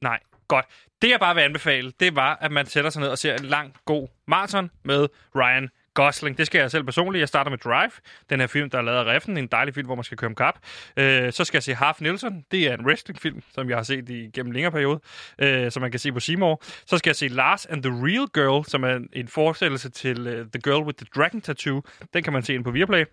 Nej, 0.00 0.20
godt. 0.48 0.66
Det 1.02 1.10
jeg 1.10 1.20
bare 1.20 1.34
vil 1.34 1.42
anbefale, 1.42 1.92
det 2.00 2.16
var, 2.16 2.36
at 2.40 2.52
man 2.52 2.66
sætter 2.66 2.90
sig 2.90 3.00
ned 3.02 3.08
og 3.08 3.18
ser 3.18 3.34
en 3.36 3.44
lang, 3.44 3.74
god 3.84 4.08
maraton 4.26 4.70
med 4.82 5.08
Ryan 5.36 5.68
Gosling. 5.94 6.38
Det 6.38 6.46
skal 6.46 6.58
jeg 6.58 6.70
selv 6.70 6.84
personligt. 6.84 7.20
Jeg 7.20 7.28
starter 7.28 7.50
med 7.50 7.58
Drive, 7.58 7.90
den 8.30 8.40
her 8.40 8.46
film, 8.46 8.70
der 8.70 8.78
er 8.78 8.82
lavet 8.82 8.98
af 8.98 9.04
Reffen. 9.04 9.36
En 9.36 9.46
dejlig 9.46 9.74
film, 9.74 9.86
hvor 9.86 9.94
man 9.94 10.04
skal 10.04 10.18
køre 10.18 10.28
om 10.28 10.34
kap. 10.34 10.58
Øh, 10.96 11.32
så 11.32 11.44
skal 11.44 11.56
jeg 11.56 11.62
se 11.62 11.74
Half 11.74 12.00
Nelson. 12.00 12.44
Det 12.50 12.66
er 12.66 12.74
en 12.74 12.86
wrestlingfilm, 12.86 13.42
som 13.54 13.68
jeg 13.68 13.76
har 13.76 13.82
set 13.82 14.08
i 14.08 14.30
gennem 14.34 14.50
en 14.50 14.52
længere 14.52 14.72
periode, 14.72 15.00
øh, 15.38 15.70
som 15.70 15.80
man 15.80 15.90
kan 15.90 16.00
se 16.00 16.12
på 16.12 16.20
Seymour. 16.20 16.62
Så 16.86 16.98
skal 16.98 17.08
jeg 17.08 17.16
se 17.16 17.28
Lars 17.28 17.66
and 17.66 17.82
the 17.82 17.92
Real 17.92 18.28
Girl, 18.34 18.64
som 18.64 18.84
er 18.84 18.98
en, 19.12 19.28
forestillelse 19.28 19.88
til 19.88 20.20
uh, 20.20 20.32
The 20.32 20.60
Girl 20.64 20.84
with 20.84 20.96
the 20.96 21.06
Dragon 21.16 21.40
Tattoo. 21.40 21.82
Den 22.14 22.22
kan 22.22 22.32
man 22.32 22.42
se 22.42 22.54
ind 22.54 22.64
på 22.64 22.70
Viaplay. 22.70 23.04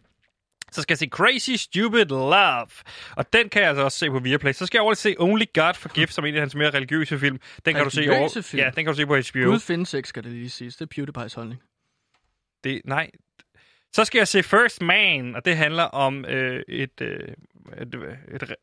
Så 0.71 0.81
skal 0.81 0.93
jeg 0.93 0.97
se 0.97 1.07
Crazy 1.07 1.51
Stupid 1.51 2.05
Love. 2.05 2.67
Og 3.15 3.33
den 3.33 3.49
kan 3.49 3.61
jeg 3.61 3.69
altså 3.69 3.83
også 3.83 3.97
se 3.97 4.09
på 4.09 4.19
Viaplay. 4.19 4.53
Så 4.53 4.65
skal 4.65 4.77
jeg 4.77 4.83
over 4.83 4.93
se 4.93 5.15
Only 5.19 5.45
God 5.53 5.73
Forgive, 5.73 6.07
som 6.07 6.23
er 6.23 6.27
en 6.27 6.35
af 6.35 6.39
hans 6.39 6.55
mere 6.55 6.69
religiøse 6.69 7.19
film. 7.19 7.39
Den 7.65 7.75
kan 7.75 7.83
du 7.83 7.89
se 7.89 8.01
over. 8.01 8.11
Religiøse 8.11 8.43
film? 8.43 8.59
Ja, 8.59 8.65
den 8.75 8.85
kan 8.85 8.93
du 8.93 8.93
se 8.93 9.05
på 9.05 9.15
HBO. 9.15 9.51
Gud 9.51 9.59
findes 9.59 9.93
ikke, 9.93 10.09
skal 10.09 10.23
det 10.23 10.31
lige 10.31 10.49
siges. 10.49 10.75
Det 10.75 10.97
er 10.97 11.03
PewDiePie's 11.03 11.35
holdning. 11.35 11.61
Det, 12.63 12.81
nej. 12.85 13.09
Så 13.93 14.05
skal 14.05 14.19
jeg 14.19 14.27
se 14.27 14.43
First 14.43 14.81
Man, 14.81 15.35
og 15.35 15.45
det 15.45 15.57
handler 15.57 15.83
om 15.83 16.25
øh, 16.25 16.63
et, 16.67 17.01
øh, 17.01 17.19
et, 17.81 17.95
et, 18.31 18.43
et, 18.43 18.55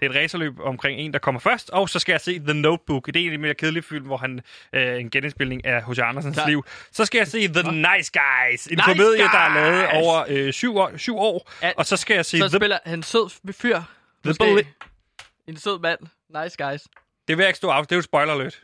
det 0.00 0.06
er 0.06 0.10
et 0.10 0.16
racerløb 0.16 0.60
omkring 0.60 1.00
en, 1.00 1.12
der 1.12 1.18
kommer 1.18 1.38
først. 1.40 1.70
Og 1.70 1.88
så 1.88 1.98
skal 1.98 2.12
jeg 2.12 2.20
se 2.20 2.38
The 2.38 2.54
Notebook. 2.54 3.06
Det 3.06 3.26
er 3.26 3.32
en 3.32 3.40
mere 3.40 3.54
kedelig 3.54 3.84
film, 3.84 4.06
hvor 4.06 4.16
han 4.16 4.40
øh, 4.72 5.00
en 5.00 5.10
genindspilning 5.10 5.64
af 5.66 5.82
H.C. 5.84 5.98
Andersens 5.98 6.36
Klar. 6.36 6.48
liv. 6.48 6.64
Så 6.92 7.04
skal 7.04 7.18
jeg 7.18 7.26
se 7.28 7.48
The 7.48 7.72
Nice 7.72 8.12
Guys. 8.12 8.66
En 8.66 8.72
Nice 8.76 8.82
komedie, 8.86 9.22
der 9.24 9.38
er 9.38 9.54
lavet 9.54 9.84
Guys! 9.90 10.02
over 10.06 10.24
øh, 10.28 10.52
syv, 10.52 10.76
år, 10.76 10.96
syv 10.96 11.16
år. 11.18 11.50
Al- 11.62 11.74
Og 11.76 11.86
så 11.86 11.96
skal 11.96 12.14
jeg 12.14 12.24
se 12.26 12.38
Så 12.38 12.48
The... 12.48 12.56
spiller 12.58 12.78
han 12.84 13.02
sød 13.02 13.52
fyr. 13.52 13.80
Måske. 14.24 14.44
Beli- 14.44 14.86
En 15.46 15.56
sød 15.56 15.78
mand. 15.80 15.98
Nice 16.44 16.56
guys. 16.64 16.80
Det 17.28 17.36
vil 17.36 17.42
jeg 17.42 17.48
ikke 17.48 17.56
stå 17.56 17.68
af. 17.70 17.82
Det 17.86 17.92
er 17.92 17.96
jo 17.96 18.00
et 18.00 18.04
spoiler 18.04 18.32
alert. 18.32 18.60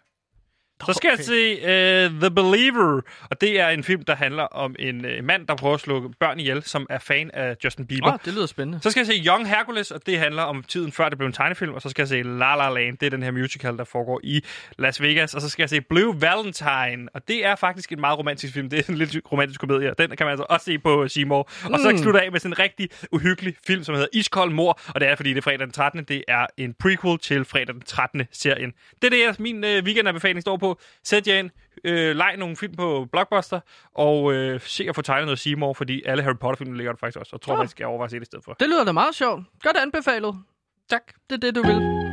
Så 0.87 0.93
skal 0.93 1.11
Okay. 1.13 1.19
jeg 1.19 1.25
se 1.25 2.13
uh, 2.15 2.21
The 2.21 2.31
Believer, 2.31 3.01
og 3.31 3.41
det 3.41 3.61
er 3.61 3.69
en 3.69 3.85
film, 3.85 4.05
der 4.05 4.15
handler 4.15 4.43
om 4.43 4.77
en 4.79 5.05
uh, 5.05 5.25
mand, 5.25 5.47
der 5.47 5.57
prøver 5.57 5.75
at 5.75 5.81
slå 5.81 6.13
børn 6.21 6.41
ihjel, 6.41 6.63
som 6.63 6.87
er 6.91 6.99
fan 6.99 7.31
af 7.35 7.57
Justin 7.65 7.87
Bieber. 7.87 8.13
Oh, 8.13 8.19
det 8.25 8.35
lyder 8.35 8.47
spændende. 8.47 8.81
Så 8.83 8.91
skal 8.91 9.01
jeg 9.01 9.07
se 9.07 9.23
Young 9.27 9.49
Hercules, 9.49 9.91
og 9.91 10.07
det 10.07 10.19
handler 10.19 10.43
om 10.43 10.63
tiden 10.63 10.93
før 10.93 11.09
det 11.09 11.19
blev 11.19 11.27
en 11.27 11.33
tegnefilm. 11.33 11.75
Og 11.75 11.83
så 11.83 11.89
skal 11.89 12.03
jeg 12.03 12.09
se 12.09 12.23
La 12.23 12.57
La 12.57 12.71
Land, 12.71 12.99
det 12.99 13.07
er 13.07 13.11
den 13.11 13.23
her 13.23 13.31
musical, 13.31 13.77
der 13.77 13.85
foregår 13.85 14.21
i 14.25 14.45
Las 14.79 15.03
Vegas. 15.03 15.35
Og 15.35 15.41
så 15.41 15.49
skal 15.49 15.63
jeg 15.63 15.71
se 15.71 15.81
Blue 15.81 16.21
Valentine, 16.21 17.09
og 17.15 17.29
det 17.29 17.47
er 17.47 17.57
faktisk 17.57 17.93
en 17.93 18.01
meget 18.01 18.19
romantisk 18.19 18.53
film. 18.55 18.71
Det 18.71 18.79
er 18.79 18.93
en 18.93 18.99
lidt 18.99 19.17
romantisk 19.33 19.61
komedie, 19.61 19.91
og 19.91 19.99
den 19.99 20.11
kan 20.11 20.27
man 20.27 20.31
altså 20.31 20.47
også 20.51 20.65
se 20.65 20.79
på 20.79 21.09
Seymour. 21.09 21.49
Og 21.73 21.81
så 21.81 21.91
Mm. 21.91 21.99
slutter 21.99 22.21
jeg 22.21 22.27
af 22.27 22.33
med 22.33 22.41
sådan 22.41 22.53
en 22.53 22.59
rigtig 22.59 22.89
uhyggelig 23.13 23.55
film, 23.67 23.85
som 23.85 23.95
hedder 23.95 24.09
Iskold 24.13 24.51
Mor, 24.53 24.81
og 24.89 25.01
det 25.01 25.09
er, 25.09 25.17
fordi 25.17 25.31
det 25.31 25.37
er 25.39 25.43
fredag 25.43 25.59
den 25.59 25.71
13. 25.73 26.05
Det 26.05 26.25
er 26.29 26.47
en 26.57 26.75
prequel 26.81 27.19
til 27.19 27.45
fredag 27.45 27.75
den 27.75 27.81
13. 27.87 28.23
serien. 28.33 28.73
Det 29.03 29.15
er 29.15 29.27
det, 29.31 29.41
min 29.41 29.65
øh, 29.65 29.85
weekendanbefaling 29.85 30.43
står 30.43 30.57
på. 30.57 30.72
Sæt 31.05 31.29
jer 31.29 31.39
ind, 31.39 31.51
øh, 31.85 32.17
leg 32.17 32.37
nogle 32.39 32.57
film 32.57 32.75
på 32.77 33.09
Blockbuster, 33.13 33.61
og 33.95 34.33
øh, 34.33 34.61
se 34.61 34.85
at 34.89 34.95
få 34.95 35.03
tegnet 35.03 35.27
noget 35.27 35.39
Seymour, 35.39 35.73
fordi 35.73 36.03
alle 36.07 36.23
Harry 36.23 36.37
Potter-film 36.41 36.73
ligger 36.73 36.93
der 36.93 36.99
faktisk 36.99 37.19
også, 37.19 37.31
og 37.37 37.41
tror, 37.41 37.53
Åh. 37.53 37.59
man 37.59 37.69
skal 37.69 37.87
overveje 37.87 38.05
at 38.05 38.11
se 38.11 38.17
det 38.17 38.23
i 38.23 38.27
stedet 38.27 38.45
for. 38.45 38.53
Det 38.53 38.69
lyder 38.69 38.85
da 38.85 38.93
meget 38.93 39.15
sjovt. 39.15 39.45
Godt 39.63 39.77
anbefalet. 39.77 40.35
Tak. 40.91 41.03
Det 41.31 41.37
er 41.37 41.41
det, 41.51 41.55
du 41.55 41.63
vil. 41.63 42.12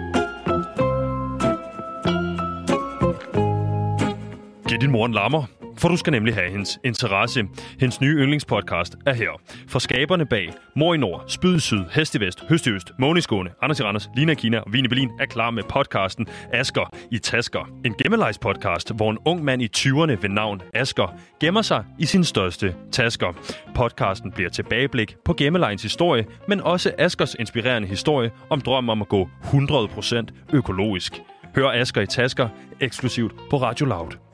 Giv 4.80 4.88
din 4.88 4.92
mor 4.92 5.06
en 5.06 5.14
lammer, 5.14 5.44
For 5.78 5.90
du 5.90 5.98
skal 5.98 6.12
nemlig 6.12 6.34
have 6.34 6.52
hendes 6.52 6.80
interesse. 6.84 7.44
Hendes 7.80 8.02
nye 8.02 8.16
yndlingspodcast 8.16 8.96
er 9.06 9.14
her. 9.14 9.42
For 9.68 9.80
skaberne 9.80 10.26
bag 10.26 10.54
Mor 10.76 10.94
i 10.94 10.98
Nord, 10.98 11.24
Spyd 11.28 11.56
i 11.56 11.60
Syd, 11.60 11.84
Hest 11.92 12.16
i 12.16 12.20
Vest, 12.20 12.44
Høst 12.50 12.68
i 12.68 12.70
Øst, 12.70 12.92
Måne 13.00 13.18
i 13.18 13.22
Skåne, 13.22 13.50
Anders 13.62 13.80
i 13.80 13.84
Randers, 13.84 14.10
Lina 14.16 14.34
Kina 14.34 14.60
og 14.60 14.74
Vine 14.74 14.90
Berlin 14.90 15.10
er 15.20 15.26
klar 15.26 15.52
med 15.52 15.64
podcasten 15.64 16.28
Asker 16.54 16.94
i 17.12 17.18
Tasker. 17.18 17.70
En 17.86 17.94
gemmelejspodcast, 18.04 18.96
hvor 18.96 19.12
en 19.12 19.18
ung 19.26 19.44
mand 19.44 19.62
i 19.62 19.70
20'erne 19.78 20.18
ved 20.22 20.30
navn 20.30 20.62
Asker 20.74 21.18
gemmer 21.40 21.62
sig 21.62 21.84
i 22.00 22.06
sin 22.06 22.24
største 22.24 22.76
tasker. 22.92 23.34
Podcasten 23.76 24.32
bliver 24.32 24.50
tilbageblik 24.50 25.16
på 25.26 25.34
gemmelejens 25.34 25.84
historie, 25.84 26.26
men 26.48 26.62
også 26.62 26.92
Askers 26.98 27.36
inspirerende 27.40 27.88
historie 27.88 28.32
om 28.50 28.62
drømmen 28.62 28.90
om 28.90 29.02
at 29.02 29.08
gå 29.08 29.30
100% 29.44 30.26
økologisk. 30.54 31.22
Hør 31.56 31.72
Asker 31.72 32.02
i 32.02 32.06
Tasker 32.06 32.50
eksklusivt 32.82 33.34
på 33.50 33.58
Radio 33.58 33.86
Loud. 33.86 34.29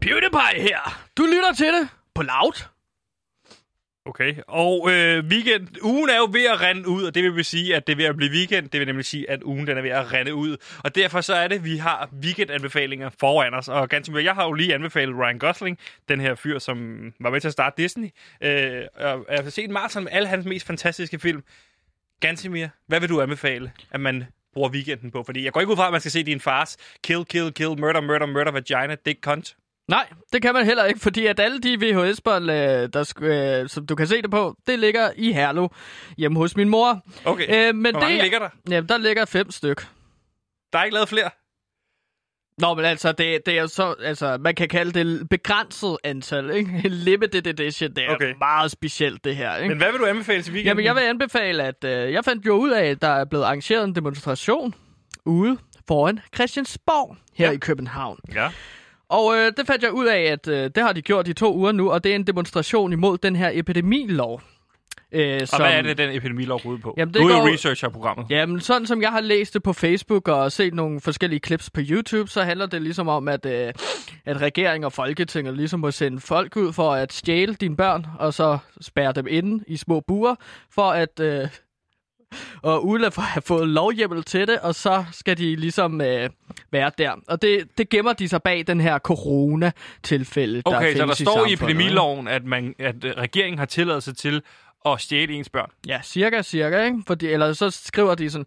PewDiePie 0.00 0.62
her. 0.62 1.08
Du 1.16 1.26
lytter 1.26 1.52
til 1.56 1.66
det 1.66 1.88
på 2.14 2.22
Loud. 2.22 2.64
Okay, 4.04 4.34
og 4.48 4.90
øh, 4.92 5.24
weekend, 5.24 5.68
ugen 5.82 6.10
er 6.10 6.16
jo 6.16 6.28
ved 6.32 6.44
at 6.44 6.60
rende 6.60 6.88
ud, 6.88 7.04
og 7.04 7.14
det 7.14 7.34
vil 7.34 7.44
sige, 7.44 7.76
at 7.76 7.86
det 7.86 7.92
er 7.92 7.96
ved 7.96 8.04
at 8.04 8.16
blive 8.16 8.30
weekend. 8.30 8.68
Det 8.68 8.80
vil 8.80 8.86
nemlig 8.86 9.04
sige, 9.04 9.30
at 9.30 9.42
ugen 9.42 9.66
den 9.66 9.78
er 9.78 9.82
ved 9.82 9.90
at 9.90 10.12
rende 10.12 10.34
ud. 10.34 10.56
Og 10.84 10.94
derfor 10.94 11.20
så 11.20 11.34
er 11.34 11.48
det, 11.48 11.56
at 11.56 11.64
vi 11.64 11.76
har 11.76 12.10
weekendanbefalinger 12.22 13.10
foran 13.20 13.54
os. 13.54 13.68
Og 13.68 13.88
ganske 13.88 14.12
mere, 14.12 14.24
jeg 14.24 14.34
har 14.34 14.44
jo 14.44 14.52
lige 14.52 14.74
anbefalet 14.74 15.16
Ryan 15.16 15.38
Gosling, 15.38 15.78
den 16.08 16.20
her 16.20 16.34
fyr, 16.34 16.58
som 16.58 16.76
var 17.20 17.30
med 17.30 17.40
til 17.40 17.48
at 17.48 17.52
starte 17.52 17.82
Disney. 17.82 18.08
Øh, 18.40 18.82
og 18.94 19.26
jeg 19.30 19.42
har 19.42 19.50
set 19.50 19.70
maraton 19.70 20.04
med 20.04 20.12
alle 20.12 20.28
hans 20.28 20.46
mest 20.46 20.66
fantastiske 20.66 21.18
film. 21.18 21.44
Gansimir, 22.20 22.66
hvad 22.86 23.00
vil 23.00 23.08
du 23.08 23.20
anbefale, 23.20 23.72
at 23.90 24.00
man 24.00 24.24
bruger 24.52 24.68
weekenden 24.70 25.10
på? 25.10 25.22
Fordi 25.22 25.44
jeg 25.44 25.52
går 25.52 25.60
ikke 25.60 25.70
ud 25.70 25.76
fra, 25.76 25.86
at 25.86 25.92
man 25.92 26.00
skal 26.00 26.10
se 26.12 26.22
din 26.22 26.40
fars 26.40 26.76
Kill, 27.04 27.24
Kill, 27.24 27.52
Kill, 27.52 27.80
Murder, 27.80 28.00
Murder, 28.00 28.26
Murder, 28.26 28.50
Vagina, 28.50 28.96
Dick 29.06 29.20
Cunt. 29.20 29.56
Nej, 29.90 30.06
det 30.32 30.42
kan 30.42 30.54
man 30.54 30.64
heller 30.64 30.84
ikke, 30.84 31.00
fordi 31.00 31.26
at 31.26 31.40
alle 31.40 31.60
de 31.60 31.76
VHS-bånd, 31.80 32.50
øh, 32.50 32.88
der, 32.92 33.12
øh, 33.62 33.68
som 33.68 33.86
du 33.86 33.94
kan 33.94 34.06
se 34.06 34.22
det 34.22 34.30
på, 34.30 34.56
det 34.66 34.78
ligger 34.78 35.10
i 35.16 35.32
Herlev, 35.32 35.68
hjemme 36.18 36.38
hos 36.38 36.56
min 36.56 36.68
mor. 36.68 37.00
Okay, 37.24 37.68
Øh, 37.68 37.74
men 37.74 37.92
hvor 37.94 38.00
mange 38.00 38.14
det, 38.14 38.22
ligger 38.22 38.38
der? 38.38 38.48
Jamen, 38.70 38.88
der 38.88 38.98
ligger 38.98 39.24
fem 39.24 39.50
styk. 39.50 39.86
Der 40.72 40.78
er 40.78 40.84
ikke 40.84 40.94
lavet 40.94 41.08
flere. 41.08 41.30
Nå, 42.58 42.74
men 42.74 42.84
altså, 42.84 43.12
det, 43.12 43.40
det 43.46 43.58
er 43.58 43.66
så, 43.66 43.94
altså, 44.02 44.38
man 44.40 44.54
kan 44.54 44.68
kalde 44.68 44.92
det 44.92 45.28
begrænset 45.28 45.96
antal, 46.04 46.50
ikke? 46.50 46.88
Limited 46.88 47.46
edition, 47.46 47.90
det 47.96 48.04
er 48.04 48.14
Okay. 48.14 48.34
meget 48.38 48.70
specielt, 48.70 49.24
det 49.24 49.36
her, 49.36 49.56
ikke? 49.56 49.68
Men 49.68 49.78
hvad 49.78 49.90
vil 49.92 50.00
du 50.00 50.06
anbefale 50.06 50.42
til 50.42 50.52
weekenden? 50.52 50.66
Jamen, 50.66 50.84
jeg 50.84 50.94
vil 50.94 51.00
anbefale, 51.00 51.62
at 51.62 51.84
øh, 51.84 52.12
jeg 52.12 52.24
fandt 52.24 52.46
jo 52.46 52.52
ud 52.54 52.70
af, 52.70 52.84
at 52.86 53.02
der 53.02 53.08
er 53.08 53.24
blevet 53.24 53.44
arrangeret 53.44 53.84
en 53.84 53.94
demonstration 53.94 54.74
ude 55.26 55.58
foran 55.88 56.20
Christiansborg 56.34 57.16
her 57.34 57.46
ja. 57.46 57.52
i 57.52 57.56
København. 57.56 58.18
Ja. 58.34 58.50
Og 59.10 59.34
øh, 59.36 59.52
det 59.56 59.66
fandt 59.66 59.82
jeg 59.82 59.92
ud 59.92 60.06
af, 60.06 60.20
at 60.20 60.48
øh, 60.48 60.70
det 60.74 60.82
har 60.82 60.92
de 60.92 61.02
gjort 61.02 61.28
i 61.28 61.32
to 61.32 61.54
uger 61.56 61.72
nu, 61.72 61.90
og 61.90 62.04
det 62.04 62.12
er 62.12 62.16
en 62.16 62.26
demonstration 62.26 62.92
imod 62.92 63.18
den 63.18 63.36
her 63.36 63.50
epidemilov. 63.52 64.40
Øh, 65.12 65.40
Og 65.52 65.58
hvad 65.58 65.72
er 65.72 65.82
det, 65.82 65.98
den 65.98 66.10
epidemilov 66.16 66.60
går 66.62 66.70
ud 66.70 66.78
på? 66.78 66.94
Jamen, 66.98 67.14
det 67.14 67.22
du 67.22 67.26
er 67.28 67.40
går- 67.40 67.52
researcher 67.52 67.88
programmet. 67.88 68.26
Jamen, 68.30 68.60
sådan 68.60 68.86
som 68.86 69.02
jeg 69.02 69.10
har 69.10 69.20
læst 69.20 69.54
det 69.54 69.62
på 69.62 69.72
Facebook 69.72 70.28
og 70.28 70.52
set 70.52 70.74
nogle 70.74 71.00
forskellige 71.00 71.40
clips 71.46 71.70
på 71.70 71.80
YouTube, 71.90 72.30
så 72.30 72.42
handler 72.42 72.66
det 72.66 72.82
ligesom 72.82 73.08
om, 73.08 73.28
at, 73.28 73.46
øh, 73.46 73.72
at 74.24 74.40
regering 74.40 74.84
og 74.84 74.92
folketinget 74.92 75.56
ligesom 75.56 75.80
må 75.80 75.90
sende 75.90 76.20
folk 76.20 76.56
ud 76.56 76.72
for 76.72 76.92
at 76.92 77.12
stjæle 77.12 77.54
dine 77.54 77.76
børn, 77.76 78.06
og 78.18 78.34
så 78.34 78.58
spærre 78.80 79.12
dem 79.12 79.26
inde 79.30 79.64
i 79.66 79.76
små 79.76 80.00
buer, 80.00 80.34
for 80.74 80.90
at... 80.90 81.20
Øh, 81.20 81.48
og 82.62 82.98
få- 83.12 83.20
have 83.20 83.42
fået 83.42 83.68
lovhjemmel 83.68 84.22
til 84.22 84.46
det, 84.48 84.58
og 84.58 84.74
så 84.74 85.04
skal 85.12 85.38
de 85.38 85.56
ligesom 85.56 86.00
øh, 86.00 86.30
være 86.70 86.90
der. 86.98 87.12
Og 87.28 87.42
det, 87.42 87.78
det 87.78 87.88
gemmer 87.88 88.12
de 88.12 88.28
sig 88.28 88.42
bag 88.42 88.66
den 88.66 88.80
her 88.80 88.98
corona-tilfælde, 88.98 90.62
der 90.62 90.76
Okay, 90.76 90.96
så 90.96 91.06
der 91.06 91.12
i 91.12 91.24
står 91.24 91.46
i 91.46 91.52
epidemiloven, 91.52 92.28
at, 92.28 92.44
man, 92.44 92.74
at 92.78 93.04
øh, 93.04 93.12
regeringen 93.16 93.58
har 93.58 93.66
tilladelse 93.66 94.12
til 94.12 94.42
at 94.86 95.00
stjæle 95.00 95.32
ens 95.34 95.48
børn. 95.48 95.70
Ja, 95.86 96.00
cirka, 96.02 96.42
cirka, 96.42 96.84
ikke? 96.84 97.02
Fordi, 97.06 97.26
eller 97.26 97.52
så 97.52 97.70
skriver 97.70 98.14
de 98.14 98.30
sådan, 98.30 98.46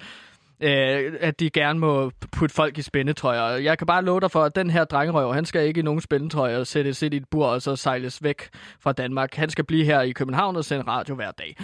øh, 0.61 1.13
at 1.19 1.39
de 1.39 1.49
gerne 1.49 1.79
må 1.79 2.11
putte 2.31 2.55
folk 2.55 2.77
i 2.77 2.81
spændetrøjer. 2.81 3.57
Jeg 3.57 3.77
kan 3.77 3.87
bare 3.87 4.03
love 4.03 4.19
dig 4.21 4.31
for, 4.31 4.43
at 4.43 4.55
den 4.55 4.69
her 4.69 4.83
drengerøv, 4.85 5.33
han 5.33 5.45
skal 5.45 5.67
ikke 5.67 5.79
i 5.79 5.83
nogen 5.83 6.01
spændetrøjer 6.01 6.57
og 6.59 6.67
sættes 6.67 7.01
ind 7.01 7.13
i 7.13 7.17
et 7.17 7.27
bur 7.31 7.45
og 7.47 7.61
så 7.61 7.75
sejles 7.75 8.23
væk 8.23 8.49
fra 8.79 8.91
Danmark. 8.91 9.35
Han 9.35 9.49
skal 9.49 9.63
blive 9.65 9.85
her 9.85 10.01
i 10.01 10.11
København 10.11 10.55
og 10.55 10.65
sende 10.65 10.83
radio 10.87 11.15
hver 11.15 11.31
dag. 11.31 11.57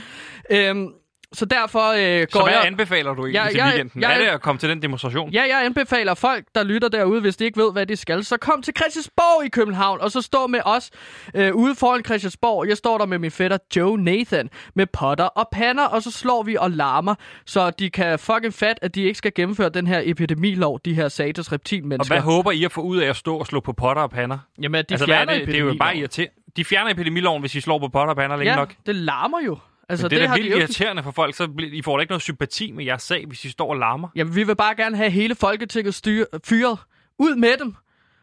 Øhm, 0.49 0.89
så 1.33 1.45
derfor 1.45 1.79
øh, 1.79 2.27
går 2.31 2.39
Så 2.39 2.43
hvad 2.43 2.53
jeg... 2.53 2.65
anbefaler 2.65 3.13
du 3.13 3.21
egentlig 3.25 3.41
Ja, 3.43 3.49
til 3.49 3.57
jeg- 3.57 3.65
weekenden? 3.67 4.01
jeg- 4.01 4.13
er 4.13 4.17
det 4.17 4.25
at 4.25 4.41
komme 4.41 4.59
til 4.59 4.69
den 4.69 4.81
demonstration? 4.81 5.29
Ja, 5.31 5.41
jeg 5.49 5.65
anbefaler 5.65 6.13
folk, 6.13 6.45
der 6.55 6.63
lytter 6.63 6.87
derude, 6.89 7.21
hvis 7.21 7.37
de 7.37 7.45
ikke 7.45 7.61
ved, 7.61 7.71
hvad 7.71 7.85
de 7.85 7.95
skal, 7.95 8.23
så 8.25 8.37
kom 8.37 8.61
til 8.61 8.73
Christiansborg 8.77 9.45
i 9.45 9.49
København, 9.49 10.01
og 10.01 10.11
så 10.11 10.21
stå 10.21 10.47
med 10.47 10.59
os 10.65 10.89
øh, 11.35 11.55
ude 11.55 11.75
foran 11.75 12.03
Christiansborg. 12.05 12.67
Jeg 12.69 12.77
står 12.77 12.97
der 12.97 13.05
med 13.05 13.19
min 13.19 13.31
fætter 13.31 13.57
Joe 13.75 13.97
Nathan 14.01 14.49
med 14.75 14.85
potter 14.85 15.25
og 15.25 15.47
pander, 15.51 15.85
og 15.85 16.03
så 16.03 16.11
slår 16.11 16.43
vi 16.43 16.55
og 16.59 16.71
larmer, 16.71 17.15
så 17.45 17.69
de 17.69 17.89
kan 17.89 18.19
fucking 18.19 18.53
fat, 18.53 18.79
at 18.81 18.95
de 18.95 19.03
ikke 19.03 19.17
skal 19.17 19.31
gennemføre 19.35 19.69
den 19.69 19.87
her 19.87 20.01
epidemilov, 20.03 20.79
de 20.85 20.93
her 20.93 21.07
satans 21.07 21.47
Og 21.47 21.53
reptilmennesker. 21.53 22.15
hvad 22.15 22.21
håber 22.21 22.51
I 22.51 22.63
at 22.63 22.71
få 22.71 22.81
ud 22.81 22.97
af 22.97 23.09
at 23.09 23.15
stå 23.15 23.37
og 23.37 23.47
slå 23.47 23.59
på 23.59 23.73
potter 23.73 24.01
og 24.03 24.09
pander? 24.11 24.37
Jamen, 24.61 24.79
at 24.79 24.89
de 24.89 24.93
altså, 24.93 25.05
er 25.05 25.07
fjerner 25.07 25.33
det? 25.37 25.47
det 25.47 25.55
er 25.55 25.59
jo 25.59 25.75
bare 25.79 25.97
irriterende. 25.97 26.33
De 26.57 26.65
fjerner 26.65 26.91
epidemiloven, 26.91 27.39
hvis 27.41 27.55
I 27.55 27.61
slår 27.61 27.79
på 27.79 27.87
potter 27.87 28.09
og 28.09 28.15
pander 28.17 28.35
længe 28.37 28.51
Ja, 28.51 28.55
nok. 28.57 28.73
det 28.85 28.95
larmer 28.95 29.37
jo. 29.45 29.57
Altså, 29.89 30.05
Men 30.05 30.09
det 30.11 30.23
er 30.23 30.27
da 30.27 30.33
de 30.35 30.41
vildt 30.41 30.51
jo- 30.55 30.59
irriterende 30.59 31.03
for 31.03 31.11
folk, 31.11 31.35
så 31.35 31.47
I 31.59 31.81
får 31.81 31.97
da 31.97 32.01
ikke 32.01 32.11
noget 32.11 32.21
sympati 32.21 32.71
med 32.71 32.85
jeres 32.85 33.03
sag, 33.03 33.25
hvis 33.27 33.45
I 33.45 33.49
står 33.49 33.69
og 33.69 33.75
larmer. 33.77 34.07
Jamen, 34.15 34.35
vi 34.35 34.43
vil 34.43 34.55
bare 34.55 34.75
gerne 34.75 34.97
have 34.97 35.09
hele 35.09 35.35
Folketinget 35.35 35.95
styr, 35.95 36.25
fyret. 36.45 36.79
Ud 37.19 37.35
med 37.35 37.57
dem. 37.59 37.75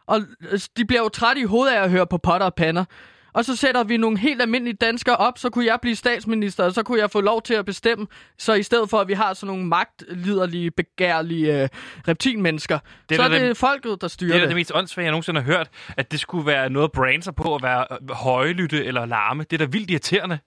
Og 0.06 0.20
øh, 0.52 0.60
de 0.76 0.84
bliver 0.84 1.02
jo 1.02 1.08
trætte 1.08 1.40
i 1.40 1.44
hovedet 1.44 1.72
af 1.74 1.82
at 1.82 1.90
høre 1.90 2.06
på 2.06 2.18
potter 2.18 2.46
og 2.46 2.54
pander. 2.54 2.84
Og 3.32 3.44
så 3.44 3.56
sætter 3.56 3.84
vi 3.84 3.96
nogle 3.96 4.18
helt 4.18 4.42
almindelige 4.42 4.74
danskere 4.80 5.16
op, 5.16 5.38
så 5.38 5.50
kunne 5.50 5.66
jeg 5.66 5.78
blive 5.82 5.96
statsminister, 5.96 6.64
og 6.64 6.72
så 6.72 6.82
kunne 6.82 7.00
jeg 7.00 7.10
få 7.10 7.20
lov 7.20 7.42
til 7.42 7.54
at 7.54 7.64
bestemme. 7.64 8.06
Så 8.38 8.54
i 8.54 8.62
stedet 8.62 8.90
for, 8.90 9.00
at 9.00 9.08
vi 9.08 9.12
har 9.12 9.34
sådan 9.34 9.46
nogle 9.46 9.66
magtliderlige, 9.66 10.70
begærlige 10.70 11.62
øh, 11.62 11.68
reptilmennesker, 12.08 12.78
Det 13.08 13.16
så 13.16 13.22
er 13.22 13.26
er 13.26 13.30
det 13.30 13.40
det- 13.40 13.56
folket, 13.56 14.00
der 14.00 14.08
styrer 14.08 14.28
Det 14.28 14.36
er 14.36 14.40
det. 14.40 14.48
det 14.48 14.56
mest 14.56 14.72
åndssvage, 14.74 15.04
jeg 15.04 15.10
nogensinde 15.10 15.40
har 15.40 15.46
hørt, 15.52 15.68
at 15.96 16.12
det 16.12 16.20
skulle 16.20 16.46
være 16.46 16.70
noget 16.70 16.84
at 16.84 16.92
brande 16.92 17.22
sig 17.22 17.34
på 17.34 17.54
at 17.54 17.62
være 17.62 17.84
øh, 17.90 18.10
højlytte 18.10 18.84
eller 18.84 19.06
larme. 19.06 19.42
Det 19.50 19.52
er 19.52 19.66
da 19.66 19.70
vildt 19.72 19.90
irriterende. 19.90 20.38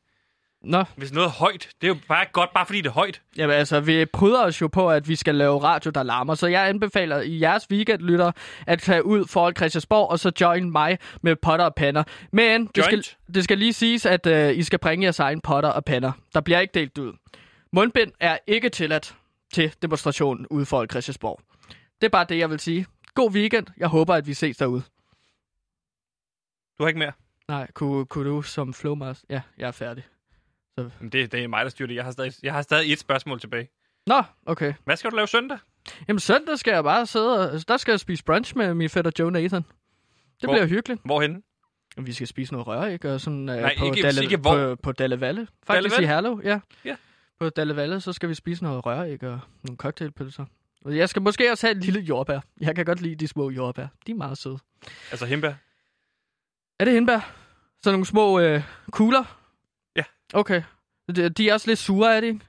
Nå, 0.63 0.83
Hvis 0.97 1.11
noget 1.11 1.25
er 1.27 1.31
højt, 1.31 1.69
det 1.81 1.87
er 1.87 1.93
jo 1.93 1.97
bare 2.07 2.25
godt, 2.33 2.49
bare 2.53 2.65
fordi 2.65 2.81
det 2.81 2.87
er 2.87 2.93
højt. 2.93 3.21
jamen 3.37 3.55
altså, 3.55 3.79
vi 3.79 4.05
pryder 4.05 4.45
os 4.45 4.61
jo 4.61 4.67
på, 4.67 4.89
at 4.91 5.07
vi 5.07 5.15
skal 5.15 5.35
lave 5.35 5.63
radio, 5.63 5.91
der 5.91 6.03
larmer. 6.03 6.35
Så 6.35 6.47
jeg 6.47 6.69
anbefaler 6.69 7.21
i 7.21 7.41
jeres 7.41 7.67
weekendlytter 7.71 8.31
at 8.67 8.79
tage 8.81 9.05
ud 9.05 9.25
foran 9.27 9.55
Christiansborg, 9.55 10.09
og 10.09 10.19
så 10.19 10.31
join 10.41 10.71
mig 10.71 10.97
med 11.21 11.35
potter 11.35 11.65
og 11.65 11.75
pander. 11.75 12.03
Men 12.31 12.65
det 12.75 12.83
skal, 12.85 13.03
det 13.33 13.43
skal 13.43 13.57
lige 13.57 13.73
siges, 13.73 14.05
at 14.05 14.25
øh, 14.27 14.57
I 14.57 14.63
skal 14.63 14.79
bringe 14.79 15.03
jeres 15.03 15.19
egen 15.19 15.41
potter 15.41 15.69
og 15.69 15.85
pander. 15.85 16.11
Der 16.33 16.41
bliver 16.41 16.59
ikke 16.59 16.73
delt 16.73 16.97
ud. 16.97 17.13
Mundbind 17.71 18.11
er 18.19 18.37
ikke 18.47 18.69
tilladt 18.69 19.15
til 19.53 19.73
demonstrationen 19.81 20.47
ude 20.47 20.65
foran 20.65 20.89
Christiansborg. 20.89 21.41
Det 22.01 22.05
er 22.07 22.09
bare 22.09 22.25
det, 22.29 22.37
jeg 22.37 22.49
vil 22.49 22.59
sige. 22.59 22.85
God 23.15 23.31
weekend. 23.31 23.67
Jeg 23.77 23.87
håber, 23.87 24.13
at 24.15 24.27
vi 24.27 24.33
ses 24.33 24.57
derude. 24.57 24.81
Du 26.79 26.83
har 26.83 26.87
ikke 26.87 26.99
mere. 26.99 27.11
Nej, 27.47 27.71
kunne, 27.73 28.05
kunne 28.05 28.29
du 28.29 28.41
som 28.41 28.73
flowmaster? 28.73 29.25
Ja, 29.29 29.41
jeg 29.57 29.67
er 29.67 29.71
færdig. 29.71 30.03
Men 30.99 31.09
det, 31.09 31.31
det 31.31 31.43
er 31.43 31.47
mig, 31.47 31.63
der 31.65 31.69
styrer 31.69 31.87
det. 31.87 31.95
Jeg 31.95 32.03
har, 32.03 32.11
stadig, 32.11 32.33
jeg 32.43 32.53
har 32.53 32.61
stadig 32.61 32.93
et 32.93 32.99
spørgsmål 32.99 33.39
tilbage. 33.39 33.69
Nå, 34.07 34.23
okay. 34.45 34.73
Hvad 34.85 34.97
skal 34.97 35.11
du 35.11 35.15
lave 35.15 35.27
søndag? 35.27 35.57
Jamen 36.07 36.19
søndag 36.19 36.59
skal 36.59 36.71
jeg 36.71 36.83
bare 36.83 37.05
sidde 37.05 37.51
og... 37.51 37.67
Der 37.67 37.77
skal 37.77 37.91
jeg 37.91 37.99
spise 37.99 38.23
brunch 38.23 38.57
med 38.57 38.73
min 38.73 38.89
fætter 38.89 39.11
Joe 39.19 39.31
Nathan. 39.31 39.61
Det 39.61 39.67
Hvor- 40.43 40.53
bliver 40.53 40.65
hyggeligt. 40.65 41.01
Hvorhenne? 41.05 41.41
Vi 41.97 42.13
skal 42.13 42.27
spise 42.27 42.53
noget 42.53 42.67
røræg 42.67 43.05
og 43.05 43.21
sådan 43.21 43.39
uh, 43.49 43.55
Nej, 43.55 43.75
på, 43.77 43.85
ikke- 43.85 44.01
Dalle, 44.01 44.23
ikke 44.23 44.37
hvor. 44.37 44.53
på, 44.55 44.75
på 44.75 44.91
Dallevalle. 44.91 45.47
Faktisk 45.67 45.67
Dallevalle? 45.97 46.03
i 46.03 46.07
Herlev, 46.07 46.41
ja. 46.43 46.59
Ja. 46.85 46.95
På 47.39 47.49
Dallevalle, 47.49 48.01
så 48.01 48.13
skal 48.13 48.29
vi 48.29 48.33
spise 48.33 48.63
noget 48.63 48.85
røræg 48.85 49.23
og 49.23 49.39
nogle 49.63 49.77
cocktailpølser. 49.77 50.45
Og 50.85 50.97
jeg 50.97 51.09
skal 51.09 51.21
måske 51.21 51.51
også 51.51 51.67
have 51.67 51.77
et 51.77 51.83
lille 51.83 51.99
jordbær. 52.01 52.39
Jeg 52.61 52.75
kan 52.75 52.85
godt 52.85 53.01
lide 53.01 53.15
de 53.15 53.27
små 53.27 53.49
jordbær. 53.49 53.87
De 54.07 54.11
er 54.11 54.15
meget 54.15 54.37
søde. 54.37 54.57
Altså 55.11 55.25
himbær. 55.25 55.53
Er 56.79 56.85
det 56.85 56.93
hindbær? 56.93 57.31
Så 57.83 57.91
nogle 57.91 58.05
små 58.05 58.39
øh, 58.39 58.63
kugler? 58.91 59.38
Okay. 60.33 60.61
De, 61.37 61.49
er 61.49 61.53
også 61.53 61.67
lidt 61.67 61.79
sure, 61.79 62.15
er 62.15 62.21
de 62.21 62.27
ikke? 62.27 62.39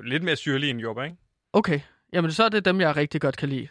Lidt 0.00 0.22
mere 0.22 0.36
syrlig 0.36 0.70
end 0.70 0.80
jordbær, 0.80 1.02
ikke? 1.02 1.16
Okay. 1.52 1.80
Jamen, 2.12 2.32
så 2.32 2.44
er 2.44 2.48
det 2.48 2.64
dem, 2.64 2.80
jeg 2.80 2.96
rigtig 2.96 3.20
godt 3.20 3.36
kan 3.36 3.48
lide. 3.48 3.68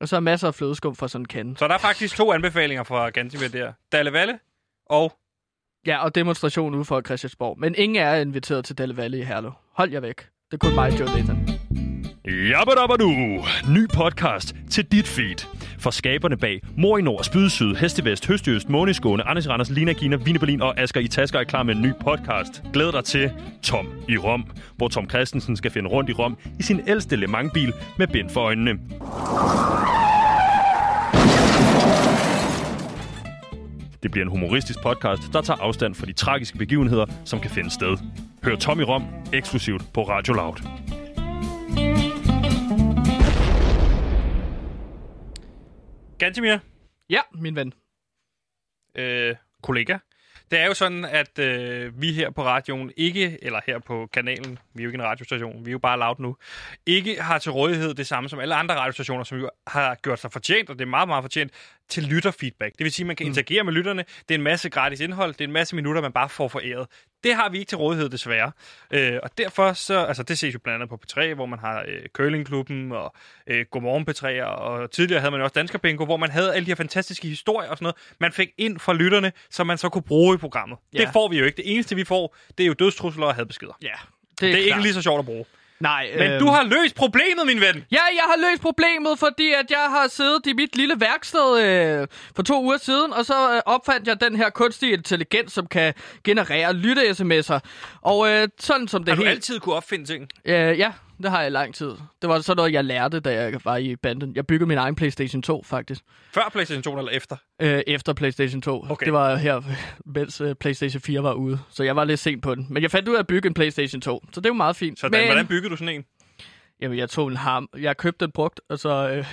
Og 0.00 0.08
så 0.08 0.16
er 0.16 0.20
masser 0.20 0.48
af 0.48 0.54
flødeskum 0.54 0.96
fra 0.96 1.08
sådan 1.08 1.22
en 1.22 1.28
kande. 1.28 1.56
Så 1.56 1.68
der 1.68 1.74
er 1.74 1.78
faktisk 1.78 2.16
to 2.16 2.32
anbefalinger 2.32 2.82
fra 2.82 3.10
Gantimir 3.10 3.48
der. 3.48 3.72
Dalle 3.92 4.12
Valle 4.12 4.38
og... 4.86 5.12
Ja, 5.86 6.04
og 6.04 6.14
demonstration 6.14 6.74
ude 6.74 6.84
for 6.84 7.00
Christiansborg. 7.00 7.58
Men 7.58 7.74
ingen 7.78 8.02
er 8.02 8.14
inviteret 8.14 8.64
til 8.64 8.78
Dalle 8.78 8.96
Valle 8.96 9.18
i 9.18 9.22
Herlev. 9.22 9.52
Hold 9.72 9.92
jer 9.92 10.00
væk. 10.00 10.16
Det 10.50 10.52
er 10.52 10.56
kun 10.56 10.74
mig, 10.74 11.00
Joe 11.00 11.08
Nathan. 11.08 11.48
Jabba 12.26 12.96
du. 12.96 13.10
Ny 13.68 13.88
podcast 13.94 14.54
til 14.70 14.84
dit 14.84 15.06
feed. 15.06 15.57
For 15.78 15.90
skaberne 15.90 16.36
bag 16.36 16.60
Mor 16.76 16.98
i 16.98 17.02
Nord, 17.02 17.24
Spyd 17.24 17.48
Syd, 17.48 17.74
Hestevest, 17.74 18.30
Øst, 18.30 18.68
Måneskåne, 18.68 19.22
Anders 19.22 19.48
Randers, 19.48 19.70
Lina 19.70 19.92
Kina, 19.92 20.16
Vine 20.16 20.38
Berlin 20.38 20.62
og 20.62 20.80
Asger 20.80 21.00
i 21.00 21.08
Tasker 21.08 21.38
er 21.38 21.44
klar 21.44 21.62
med 21.62 21.74
en 21.74 21.82
ny 21.82 21.92
podcast. 22.00 22.62
Glæd 22.72 22.92
dig 22.92 23.04
til 23.04 23.30
Tom 23.62 23.88
i 24.08 24.16
Rom, 24.16 24.44
hvor 24.76 24.88
Tom 24.88 25.10
Christensen 25.10 25.56
skal 25.56 25.70
finde 25.70 25.88
rundt 25.88 26.10
i 26.10 26.12
Rom 26.12 26.36
i 26.58 26.62
sin 26.62 26.80
ældste 26.88 27.16
Le 27.16 27.26
Mans-bil 27.26 27.72
med 27.98 28.06
bind 28.06 28.30
for 28.30 28.40
øjnene. 28.40 28.78
Det 34.02 34.10
bliver 34.10 34.24
en 34.24 34.30
humoristisk 34.30 34.82
podcast, 34.82 35.22
der 35.32 35.40
tager 35.40 35.60
afstand 35.60 35.94
fra 35.94 36.06
de 36.06 36.12
tragiske 36.12 36.58
begivenheder, 36.58 37.06
som 37.24 37.40
kan 37.40 37.50
finde 37.50 37.70
sted. 37.70 37.96
Hør 38.44 38.56
Tom 38.56 38.80
i 38.80 38.84
Rom 38.84 39.02
eksklusivt 39.32 39.82
på 39.94 40.02
Radio 40.02 40.34
Loud. 40.34 40.56
Gantimir, 46.18 46.58
Ja, 47.10 47.20
min 47.34 47.56
ven. 47.56 47.72
øh, 48.94 49.36
kollega. 49.62 49.98
Det 50.50 50.58
er 50.58 50.66
jo 50.66 50.74
sådan, 50.74 51.04
at 51.04 51.38
øh, 51.38 52.00
vi 52.00 52.12
her 52.12 52.30
på 52.30 52.44
radioen 52.44 52.92
ikke, 52.96 53.38
eller 53.44 53.60
her 53.66 53.78
på 53.78 54.08
kanalen, 54.12 54.58
vi 54.74 54.82
er 54.82 54.84
jo 54.84 54.88
ikke 54.88 54.96
en 54.96 55.02
radiostation, 55.02 55.64
vi 55.64 55.70
er 55.70 55.72
jo 55.72 55.78
bare 55.78 55.98
loud 55.98 56.14
nu, 56.18 56.36
ikke 56.86 57.22
har 57.22 57.38
til 57.38 57.52
rådighed 57.52 57.94
det 57.94 58.06
samme 58.06 58.28
som 58.28 58.38
alle 58.38 58.54
andre 58.54 58.74
radiostationer, 58.76 59.24
som 59.24 59.38
jo 59.38 59.50
har 59.66 59.94
gjort 59.94 60.18
sig 60.18 60.32
fortjent, 60.32 60.70
og 60.70 60.78
det 60.78 60.84
er 60.84 60.88
meget, 60.88 61.08
meget 61.08 61.24
fortjent, 61.24 61.52
til 61.88 62.02
lytterfeedback. 62.02 62.72
Det 62.78 62.84
vil 62.84 62.92
sige, 62.92 63.04
at 63.04 63.06
man 63.06 63.16
kan 63.16 63.26
interagere 63.26 63.64
med 63.64 63.72
lytterne. 63.72 64.04
Det 64.28 64.34
er 64.34 64.38
en 64.38 64.44
masse 64.44 64.68
gratis 64.68 65.00
indhold. 65.00 65.32
Det 65.32 65.40
er 65.40 65.44
en 65.44 65.52
masse 65.52 65.76
minutter, 65.76 66.02
man 66.02 66.12
bare 66.12 66.28
får 66.28 66.48
foræret. 66.48 66.86
Det 67.24 67.34
har 67.34 67.48
vi 67.48 67.58
ikke 67.58 67.68
til 67.68 67.78
rådighed, 67.78 68.08
desværre. 68.08 68.52
Øh, 68.90 69.18
og 69.22 69.38
derfor 69.38 69.72
så, 69.72 70.04
altså 70.04 70.22
det 70.22 70.38
ses 70.38 70.54
jo 70.54 70.58
blandt 70.58 70.74
andet 70.74 70.88
på 70.88 71.00
P3, 71.06 71.34
hvor 71.34 71.46
man 71.46 71.58
har 71.58 71.84
øh, 71.88 72.02
Curlingklubben 72.12 72.92
og 72.92 73.14
øh, 73.46 73.66
Godmorgen 73.70 74.06
P3, 74.10 74.44
og 74.44 74.90
tidligere 74.90 75.20
havde 75.20 75.30
man 75.30 75.40
jo 75.40 75.44
også 75.44 75.54
Dansker 75.54 75.78
Bingo, 75.78 76.04
hvor 76.04 76.16
man 76.16 76.30
havde 76.30 76.54
alle 76.54 76.66
de 76.66 76.70
her 76.70 76.76
fantastiske 76.76 77.28
historier 77.28 77.70
og 77.70 77.76
sådan 77.76 77.84
noget, 77.84 77.96
man 78.20 78.32
fik 78.32 78.48
ind 78.58 78.78
fra 78.78 78.92
lytterne, 78.92 79.32
som 79.50 79.66
man 79.66 79.78
så 79.78 79.88
kunne 79.88 80.02
bruge 80.02 80.34
i 80.34 80.38
programmet. 80.38 80.78
Ja. 80.94 80.98
Det 80.98 81.08
får 81.12 81.28
vi 81.28 81.38
jo 81.38 81.44
ikke. 81.44 81.56
Det 81.56 81.72
eneste, 81.74 81.96
vi 81.96 82.04
får, 82.04 82.36
det 82.58 82.64
er 82.64 82.68
jo 82.68 82.72
dødstrusler 82.72 83.26
og 83.26 83.34
hadbeskeder. 83.34 83.72
Ja, 83.82 83.88
Det 84.40 84.48
er, 84.48 84.52
det 84.52 84.60
er 84.60 84.64
ikke 84.66 84.82
lige 84.82 84.94
så 84.94 85.02
sjovt 85.02 85.18
at 85.18 85.24
bruge. 85.24 85.44
Nej, 85.80 86.10
Men 86.18 86.30
øhm, 86.30 86.38
du 86.40 86.46
har 86.46 86.62
løst 86.62 86.94
problemet, 86.94 87.46
min 87.46 87.60
ven! 87.60 87.84
Ja, 87.90 88.00
jeg 88.14 88.24
har 88.26 88.50
løst 88.50 88.62
problemet, 88.62 89.18
fordi 89.18 89.52
at 89.52 89.70
jeg 89.70 89.86
har 89.90 90.08
siddet 90.08 90.46
i 90.46 90.52
mit 90.52 90.76
lille 90.76 91.00
værksted 91.00 91.60
øh, 91.62 92.06
for 92.36 92.42
to 92.42 92.62
uger 92.62 92.76
siden, 92.78 93.12
og 93.12 93.24
så 93.24 93.54
øh, 93.54 93.62
opfandt 93.66 94.08
jeg 94.08 94.20
den 94.20 94.36
her 94.36 94.50
kunstige 94.50 94.92
intelligens, 94.92 95.52
som 95.52 95.66
kan 95.66 95.94
generere 96.24 96.72
lytte-sms'er. 96.72 97.58
Og 98.02 98.28
øh, 98.30 98.48
sådan 98.58 98.88
som 98.88 99.04
det 99.04 99.08
Har 99.14 99.16
du 99.16 99.22
helt... 99.22 99.36
altid 99.36 99.60
kunne 99.60 99.74
opfinde 99.74 100.04
ting? 100.04 100.28
Øh, 100.44 100.78
ja, 100.78 100.92
det 101.22 101.30
har 101.30 101.38
jeg 101.38 101.46
i 101.46 101.50
lang 101.50 101.74
tid. 101.74 101.90
Det 102.22 102.28
var 102.28 102.40
sådan 102.40 102.56
noget, 102.56 102.72
jeg 102.72 102.84
lærte, 102.84 103.20
da 103.20 103.32
jeg 103.32 103.60
var 103.64 103.76
i 103.76 103.96
banden. 103.96 104.36
Jeg 104.36 104.46
byggede 104.46 104.68
min 104.68 104.78
egen 104.78 104.94
PlayStation 104.94 105.42
2, 105.42 105.62
faktisk. 105.62 106.04
Før 106.34 106.48
PlayStation 106.52 106.82
2 106.82 106.98
eller 106.98 107.12
efter? 107.12 107.36
Øh, 107.62 107.82
efter 107.86 108.12
PlayStation 108.12 108.62
2. 108.62 108.84
Okay. 108.90 109.04
Det 109.04 109.12
var 109.12 109.36
her, 109.36 109.62
mens 110.06 110.40
øh, 110.40 110.54
PlayStation 110.54 111.00
4 111.00 111.22
var 111.22 111.32
ude. 111.32 111.58
Så 111.70 111.82
jeg 111.84 111.96
var 111.96 112.04
lidt 112.04 112.20
sent 112.20 112.42
på 112.42 112.54
den. 112.54 112.66
Men 112.70 112.82
jeg 112.82 112.90
fandt 112.90 113.08
ud 113.08 113.14
af 113.14 113.18
at 113.18 113.26
bygge 113.26 113.46
en 113.46 113.54
PlayStation 113.54 114.00
2. 114.00 114.24
Så 114.32 114.40
det 114.40 114.48
jo 114.48 114.54
meget 114.54 114.76
fint. 114.76 114.98
Sådan, 114.98 115.20
Men, 115.20 115.28
hvordan 115.28 115.46
byggede 115.46 115.70
du 115.70 115.76
sådan 115.76 115.94
en? 115.94 116.04
Jamen, 116.80 116.98
jeg 116.98 117.10
tog 117.10 117.28
en 117.28 117.36
ham. 117.36 117.68
Jeg 117.78 117.96
købte 117.96 118.24
den 118.24 118.32
brugt, 118.32 118.60
og 118.68 118.78
så... 118.78 119.10
Øh, 119.10 119.26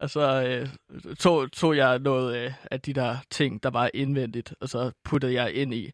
og 0.00 0.10
så 0.10 0.44
øh, 0.44 0.68
tog, 1.18 1.52
tog 1.52 1.76
jeg 1.76 1.98
noget 1.98 2.36
øh, 2.36 2.52
af 2.70 2.80
de 2.80 2.92
der 2.92 3.16
ting, 3.30 3.62
der 3.62 3.70
var 3.70 3.90
indvendigt, 3.94 4.54
og 4.60 4.68
så 4.68 4.90
puttede 5.04 5.34
jeg 5.34 5.54
ind 5.54 5.74
i. 5.74 5.90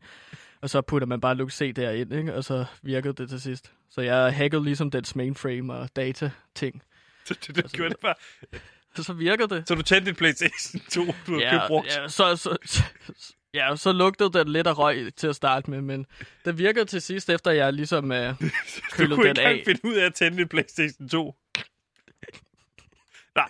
Og 0.60 0.70
så 0.70 0.80
putter 0.80 1.06
man 1.06 1.20
bare 1.20 1.34
Lux 1.34 1.56
C 1.56 1.74
derind, 1.74 2.14
ikke? 2.14 2.34
og 2.34 2.44
så 2.44 2.64
virkede 2.82 3.12
det 3.14 3.28
til 3.28 3.40
sidst. 3.40 3.72
Så 3.90 4.00
jeg 4.00 4.34
hackede 4.34 4.64
ligesom 4.64 4.90
dens 4.90 5.16
mainframe 5.16 5.74
og 5.74 5.88
data-ting. 5.96 6.82
Så 7.26 7.34
du, 7.48 7.60
du 7.60 7.68
gjorde 7.68 7.90
det 7.90 8.00
bare. 8.00 8.14
Så 8.96 9.12
virkede 9.12 9.48
det. 9.54 9.68
Så 9.68 9.74
du 9.74 9.82
tændte 9.82 10.06
din 10.10 10.16
PlayStation 10.16 10.82
2, 10.90 11.04
du 11.26 11.40
har 11.40 11.50
købt 11.50 11.62
brugt. 11.68 11.86
Ja, 11.86 12.08
så, 12.08 12.36
så, 12.36 12.56
så, 12.64 12.82
ja, 13.54 13.76
så 13.76 13.92
lugtede 13.92 14.32
den 14.32 14.48
lidt 14.48 14.66
af 14.66 14.78
røg 14.78 15.14
til 15.16 15.26
at 15.26 15.36
starte 15.36 15.70
med, 15.70 15.80
men 15.80 16.06
det 16.44 16.58
virkede 16.58 16.84
til 16.84 17.02
sidst, 17.02 17.30
efter 17.30 17.50
jeg 17.50 17.72
ligesom 17.72 18.12
øh, 18.12 18.28
du 18.40 18.44
kunne 18.96 19.08
den 19.08 19.26
ikke 19.28 19.40
af. 19.40 19.50
engang 19.50 19.64
finde 19.64 19.80
ud 19.84 19.94
af 19.94 20.06
at 20.06 20.14
tænde 20.14 20.38
din 20.38 20.48
PlayStation 20.48 21.08
2. 21.08 21.34
Nej, 23.36 23.48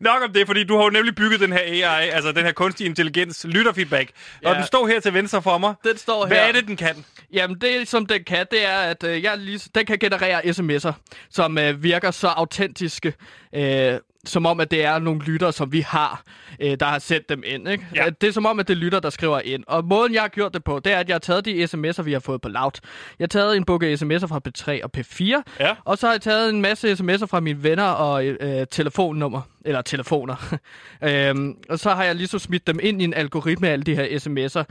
nok 0.00 0.22
om 0.22 0.32
det, 0.32 0.46
fordi 0.46 0.64
du 0.64 0.76
har 0.76 0.84
jo 0.84 0.90
nemlig 0.90 1.14
bygget 1.14 1.40
den 1.40 1.52
her 1.52 1.60
AI, 1.60 2.08
altså 2.08 2.32
den 2.32 2.44
her 2.44 2.52
kunstig 2.52 2.86
intelligens, 2.86 3.46
lytterfeedback. 3.48 4.10
Og 4.44 4.52
Ja. 4.52 4.58
den 4.58 4.66
står 4.66 4.86
her 4.86 5.00
til 5.00 5.14
venstre 5.14 5.42
for 5.42 5.58
mig. 5.58 5.74
Den 5.84 5.96
står 5.96 6.26
Hvad 6.26 6.36
her. 6.36 6.44
er 6.44 6.52
det, 6.52 6.66
den 6.66 6.76
kan? 6.76 7.04
Jamen, 7.32 7.60
det 7.60 7.88
som 7.88 8.06
den 8.06 8.24
kan, 8.24 8.46
det 8.50 8.66
er, 8.66 8.78
at 8.78 9.04
øh, 9.04 9.22
jeg 9.22 9.38
lige, 9.38 9.60
den 9.74 9.86
kan 9.86 9.98
generere 9.98 10.40
sms'er, 10.44 10.92
som 11.30 11.58
øh, 11.58 11.82
virker 11.82 12.10
så 12.10 12.28
autentiske, 12.28 13.12
øh, 13.54 13.98
som 14.26 14.46
om, 14.46 14.60
at 14.60 14.70
det 14.70 14.84
er 14.84 14.98
nogle 14.98 15.20
lytter, 15.24 15.50
som 15.50 15.72
vi 15.72 15.80
har, 15.80 16.22
øh, 16.60 16.76
der 16.80 16.86
har 16.86 16.98
sendt 16.98 17.28
dem 17.28 17.42
ind. 17.46 17.68
Ikke? 17.68 17.86
Ja. 17.94 18.06
Øh, 18.06 18.12
Det 18.20 18.26
er 18.28 18.32
som 18.32 18.46
om, 18.46 18.60
at 18.60 18.68
det 18.68 18.74
er 18.74 18.78
lytter, 18.78 19.00
der 19.00 19.10
skriver 19.10 19.40
ind. 19.40 19.64
Og 19.66 19.84
måden, 19.84 20.14
jeg 20.14 20.22
har 20.22 20.28
gjort 20.28 20.54
det 20.54 20.64
på, 20.64 20.80
det 20.84 20.92
er, 20.92 20.98
at 20.98 21.08
jeg 21.08 21.14
har 21.14 21.18
taget 21.18 21.44
de 21.44 21.64
sms'er, 21.64 22.02
vi 22.02 22.12
har 22.12 22.20
fået 22.20 22.40
på 22.40 22.48
Loud. 22.48 22.70
Jeg 23.18 23.22
har 23.22 23.28
taget 23.28 23.56
en 23.56 23.64
bukke 23.64 23.94
sms'er 23.94 24.26
fra 24.26 24.40
P3 24.48 24.84
og 24.84 24.90
P4, 24.96 25.42
Ja. 25.60 25.74
og 25.84 25.98
så 25.98 26.06
har 26.06 26.14
jeg 26.14 26.20
taget 26.20 26.50
en 26.50 26.60
masse 26.62 26.92
sms'er 26.92 27.26
fra 27.26 27.40
mine 27.40 27.62
venner 27.62 27.84
og 27.88 28.24
øh, 28.26 28.66
telefonnummer, 28.70 29.40
eller 29.64 29.82
telefoner. 29.82 30.54
øhm, 31.08 31.54
og 31.68 31.78
så 31.78 31.90
har 31.90 32.04
jeg 32.04 32.14
ligesom 32.14 32.40
smidt 32.40 32.66
dem 32.66 32.78
ind 32.82 33.00
i 33.02 33.04
en 33.04 33.14
algoritme 33.14 33.68
af 33.68 33.72
alle 33.72 33.82
de 33.84 33.94
her 33.94 34.04
sms'er. 34.18 34.64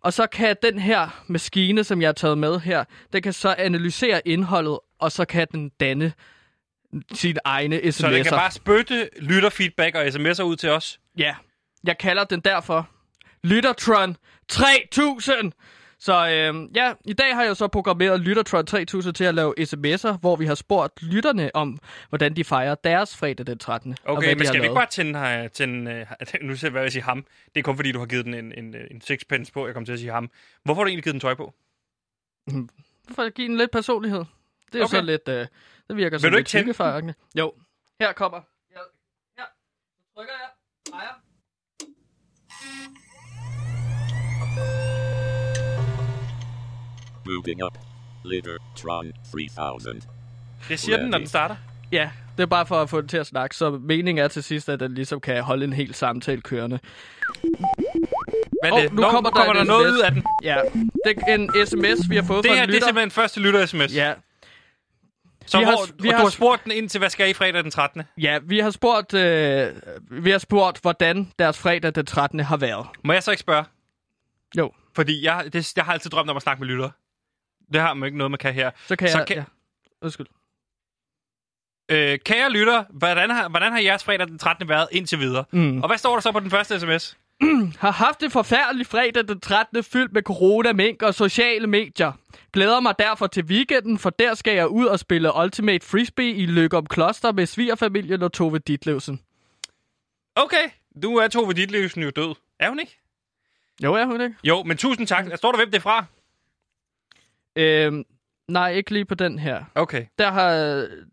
Og 0.00 0.12
så 0.12 0.26
kan 0.26 0.56
den 0.62 0.78
her 0.78 1.22
maskine, 1.26 1.84
som 1.84 2.00
jeg 2.02 2.08
har 2.08 2.12
taget 2.12 2.38
med 2.38 2.60
her, 2.60 2.84
den 3.12 3.22
kan 3.22 3.32
så 3.32 3.54
analysere 3.58 4.28
indholdet, 4.28 4.78
og 5.00 5.12
så 5.12 5.24
kan 5.24 5.46
den 5.52 5.70
danne 5.80 6.12
sine 7.14 7.40
egne 7.44 7.76
sms'er. 7.76 7.90
Så 7.90 8.10
den 8.10 8.22
kan 8.24 8.32
bare 8.32 8.50
spytte 8.50 9.08
lytterfeedback 9.20 9.94
og 9.94 10.06
sms'er 10.06 10.42
ud 10.42 10.56
til 10.56 10.70
os. 10.70 11.00
Ja, 11.18 11.34
jeg 11.84 11.98
kalder 11.98 12.24
den 12.24 12.40
derfor 12.40 12.88
Lyttertron 13.44 14.16
3000. 14.48 15.52
Så 15.98 16.28
øh, 16.28 16.76
ja, 16.76 16.92
i 17.04 17.12
dag 17.12 17.34
har 17.34 17.44
jeg 17.44 17.56
så 17.56 17.68
programmeret 17.68 18.20
Lyttertron 18.20 18.66
3000 18.66 19.14
til 19.14 19.24
at 19.24 19.34
lave 19.34 19.54
sms'er, 19.60 20.18
hvor 20.18 20.36
vi 20.36 20.46
har 20.46 20.54
spurgt 20.54 21.02
lytterne 21.02 21.50
om, 21.56 21.78
hvordan 22.08 22.36
de 22.36 22.44
fejrer 22.44 22.74
deres 22.74 23.16
fredag 23.16 23.46
den 23.46 23.58
13. 23.58 23.96
og 24.04 24.16
Okay, 24.16 24.34
men 24.34 24.46
skal 24.46 24.60
vi 24.60 24.64
ikke 24.64 24.74
bare 24.74 24.86
tænde, 24.90 25.18
her, 25.18 25.48
tænde 25.48 26.06
uh, 26.42 26.42
nu 26.48 26.56
ser 26.56 26.66
jeg, 26.68 26.72
hvad 26.72 26.82
jeg 26.82 26.92
siger 26.92 27.04
ham. 27.04 27.24
Det 27.54 27.60
er 27.60 27.62
kun 27.62 27.76
fordi, 27.76 27.92
du 27.92 27.98
har 27.98 28.06
givet 28.06 28.24
den 28.24 28.34
en, 28.34 28.52
en, 28.58 28.74
en 28.90 29.00
sixpence 29.00 29.52
på, 29.52 29.66
jeg 29.66 29.74
kommer 29.74 29.84
til 29.84 29.92
at 29.92 29.98
sige 29.98 30.12
ham. 30.12 30.30
Hvorfor 30.64 30.80
har 30.80 30.84
du 30.84 30.88
egentlig 30.88 31.04
givet 31.04 31.14
den 31.14 31.20
tøj 31.20 31.34
på? 31.34 31.54
For 33.14 33.22
at 33.22 33.34
give 33.34 33.48
den 33.48 33.56
lidt 33.56 33.70
personlighed. 33.70 34.24
Det 34.66 34.74
er 34.74 34.78
jo 34.78 34.84
Okay. 34.84 34.96
så 34.96 35.02
lidt... 35.02 35.28
Øh, 35.28 35.46
det 35.92 35.96
virker 35.96 36.16
Vil 36.16 36.20
som 36.20 36.30
du 36.30 36.36
lidt 36.36 36.52
hyggefejrende. 36.52 37.14
Jo, 37.38 37.52
her 38.00 38.12
kommer. 38.12 38.40
Ja, 38.70 38.76
her. 39.38 39.46
Så 39.98 40.14
trykker 40.16 40.32
jeg. 40.42 40.48
Drejer. 40.92 41.14
Moving 47.26 47.64
up. 47.64 47.78
Litter-tron 48.24 49.12
3000. 49.32 50.02
Det 50.68 50.78
siger 50.78 50.96
den, 50.96 51.10
når 51.10 51.18
den 51.18 51.26
starter. 51.26 51.56
Ja, 51.92 52.10
det 52.36 52.42
er 52.42 52.46
bare 52.46 52.66
for 52.66 52.82
at 52.82 52.90
få 52.90 53.00
den 53.00 53.08
til 53.08 53.16
at 53.16 53.26
snakke, 53.26 53.56
så 53.56 53.70
meningen 53.70 54.24
er 54.24 54.28
til 54.28 54.42
sidst, 54.42 54.68
at 54.68 54.80
den 54.80 54.94
ligesom 54.94 55.20
kan 55.20 55.42
holde 55.42 55.64
en 55.64 55.72
hel 55.72 55.94
samtale 55.94 56.40
kørende. 56.40 56.78
Hvad 58.62 58.70
er 58.70 58.74
Åh, 58.74 58.82
det? 58.82 58.92
nu 58.92 59.00
Nå, 59.02 59.10
kommer 59.10 59.30
der 59.30 59.36
kommer 59.36 59.52
der 59.52 59.64
noget 59.64 59.86
SMS. 59.88 59.96
ud 59.98 60.00
af 60.02 60.10
den. 60.12 60.24
Ja, 60.42 60.56
det 61.06 61.18
er 61.28 61.34
en 61.34 61.50
sms, 61.66 62.10
vi 62.10 62.16
har 62.16 62.22
fået 62.22 62.44
Det 62.44 62.50
fra 62.50 62.54
her, 62.56 62.62
en 62.62 62.68
det 62.68 62.74
er 62.74 62.76
lytter. 62.76 62.86
simpelthen 62.86 63.10
første 63.10 63.40
lytter-sms. 63.40 63.94
Ja, 63.96 64.14
Så 65.46 65.58
Vi 65.58 65.64
hvor, 65.64 65.70
har- 65.72 65.86
vi 66.02 66.08
og 66.08 66.14
har- 66.14 66.20
du 66.20 66.26
har 66.26 66.30
spurgt 66.30 66.64
den 66.64 66.72
ind 66.72 66.88
til, 66.88 66.98
hvad 66.98 67.10
skal 67.10 67.30
I 67.30 67.32
fredag 67.32 67.62
den 67.62 67.70
13. 67.70 68.02
ja, 68.18 68.38
vi 68.42 68.58
har 68.58 68.70
spurgt, 68.70 69.14
øh, 69.14 69.72
vi 70.10 70.30
har 70.30 70.38
spurgt, 70.38 70.78
hvordan 70.82 71.32
deres 71.38 71.58
fredag 71.58 71.94
den 71.94 72.06
13. 72.06 72.40
har 72.40 72.56
været. 72.56 72.86
Må 73.04 73.12
jeg 73.12 73.22
så 73.22 73.30
ikke 73.30 73.40
spørge? 73.40 73.64
Jo, 74.58 74.72
Fordi 74.94 75.24
jeg, 75.24 75.52
det, 75.52 75.76
jeg 75.76 75.84
har 75.84 75.92
altid 75.92 76.10
drømt 76.10 76.30
om 76.30 76.36
at 76.36 76.42
snakke 76.42 76.60
med 76.60 76.68
lyttere. 76.68 76.90
Det 77.72 77.80
har 77.80 77.94
man 77.94 78.06
ikke 78.06 78.18
noget, 78.18 78.30
man 78.30 78.38
kan 78.38 78.54
her. 78.54 78.70
så 78.86 78.96
kan 78.96 79.08
Så 79.08 79.18
jeg... 79.18 79.26
kan- 79.26 79.36
Ja. 79.36 79.44
Undskyld. 80.02 80.26
Øh, 81.88 82.18
kære 82.18 82.50
lytter, 82.50 82.84
hvordan 82.90 83.30
har, 83.30 83.48
hvordan 83.48 83.72
har 83.72 83.80
jeres 83.80 84.04
fredag 84.04 84.26
den 84.28 84.38
13. 84.38 84.68
været 84.68 84.88
indtil 84.92 85.18
videre? 85.18 85.44
Mm. 85.52 85.82
Og 85.82 85.86
hvad 85.88 85.98
står 85.98 86.12
der 86.14 86.20
så 86.20 86.32
på 86.32 86.40
den 86.40 86.50
første 86.50 86.80
sms? 86.80 87.16
Har 87.78 87.90
haft 87.90 88.22
et 88.22 88.32
forfærdeligt 88.32 88.88
fredag 88.88 89.28
den 89.28 89.40
13. 89.40 89.82
fyldt 89.82 90.12
med 90.12 90.22
corona, 90.22 90.72
mink 90.72 91.02
og 91.02 91.14
sociale 91.14 91.66
medier. 91.66 92.12
Glæder 92.52 92.80
mig 92.80 92.94
derfor 92.98 93.26
til 93.26 93.44
weekenden, 93.44 93.98
for 93.98 94.10
der 94.10 94.34
skal 94.34 94.54
jeg 94.54 94.68
ud 94.68 94.86
og 94.86 94.98
spille 94.98 95.30
Ultimate 95.42 95.86
Frisbee 95.86 96.30
i 96.30 96.46
Løgum 96.46 96.86
Kloster 96.86 97.32
med 97.32 97.46
svigerfamilien 97.46 98.22
og 98.22 98.32
Tove 98.32 98.58
Ditlevsen. 98.58 99.20
Okay, 100.36 100.70
du 101.02 101.16
er 101.16 101.28
Tove 101.28 101.52
Ditlevsen 101.52 102.02
jo 102.02 102.10
død. 102.10 102.34
Er 102.60 102.68
hun 102.68 102.80
ikke? 102.80 102.98
Jo, 103.82 103.94
er 103.94 104.04
hun 104.04 104.20
ikke? 104.20 104.36
Jo, 104.44 104.62
men 104.62 104.76
tusind 104.76 105.06
tak. 105.06 105.26
Står 105.36 105.52
der, 105.52 105.58
hvem 105.58 105.70
det 105.70 105.76
er 105.76 105.82
fra? 105.82 106.04
Øhm, 107.56 108.04
nej, 108.48 108.72
ikke 108.72 108.90
lige 108.90 109.04
på 109.04 109.14
den 109.14 109.38
her. 109.38 109.64
Okay. 109.74 110.06
Der 110.18 110.30
har, 110.30 110.50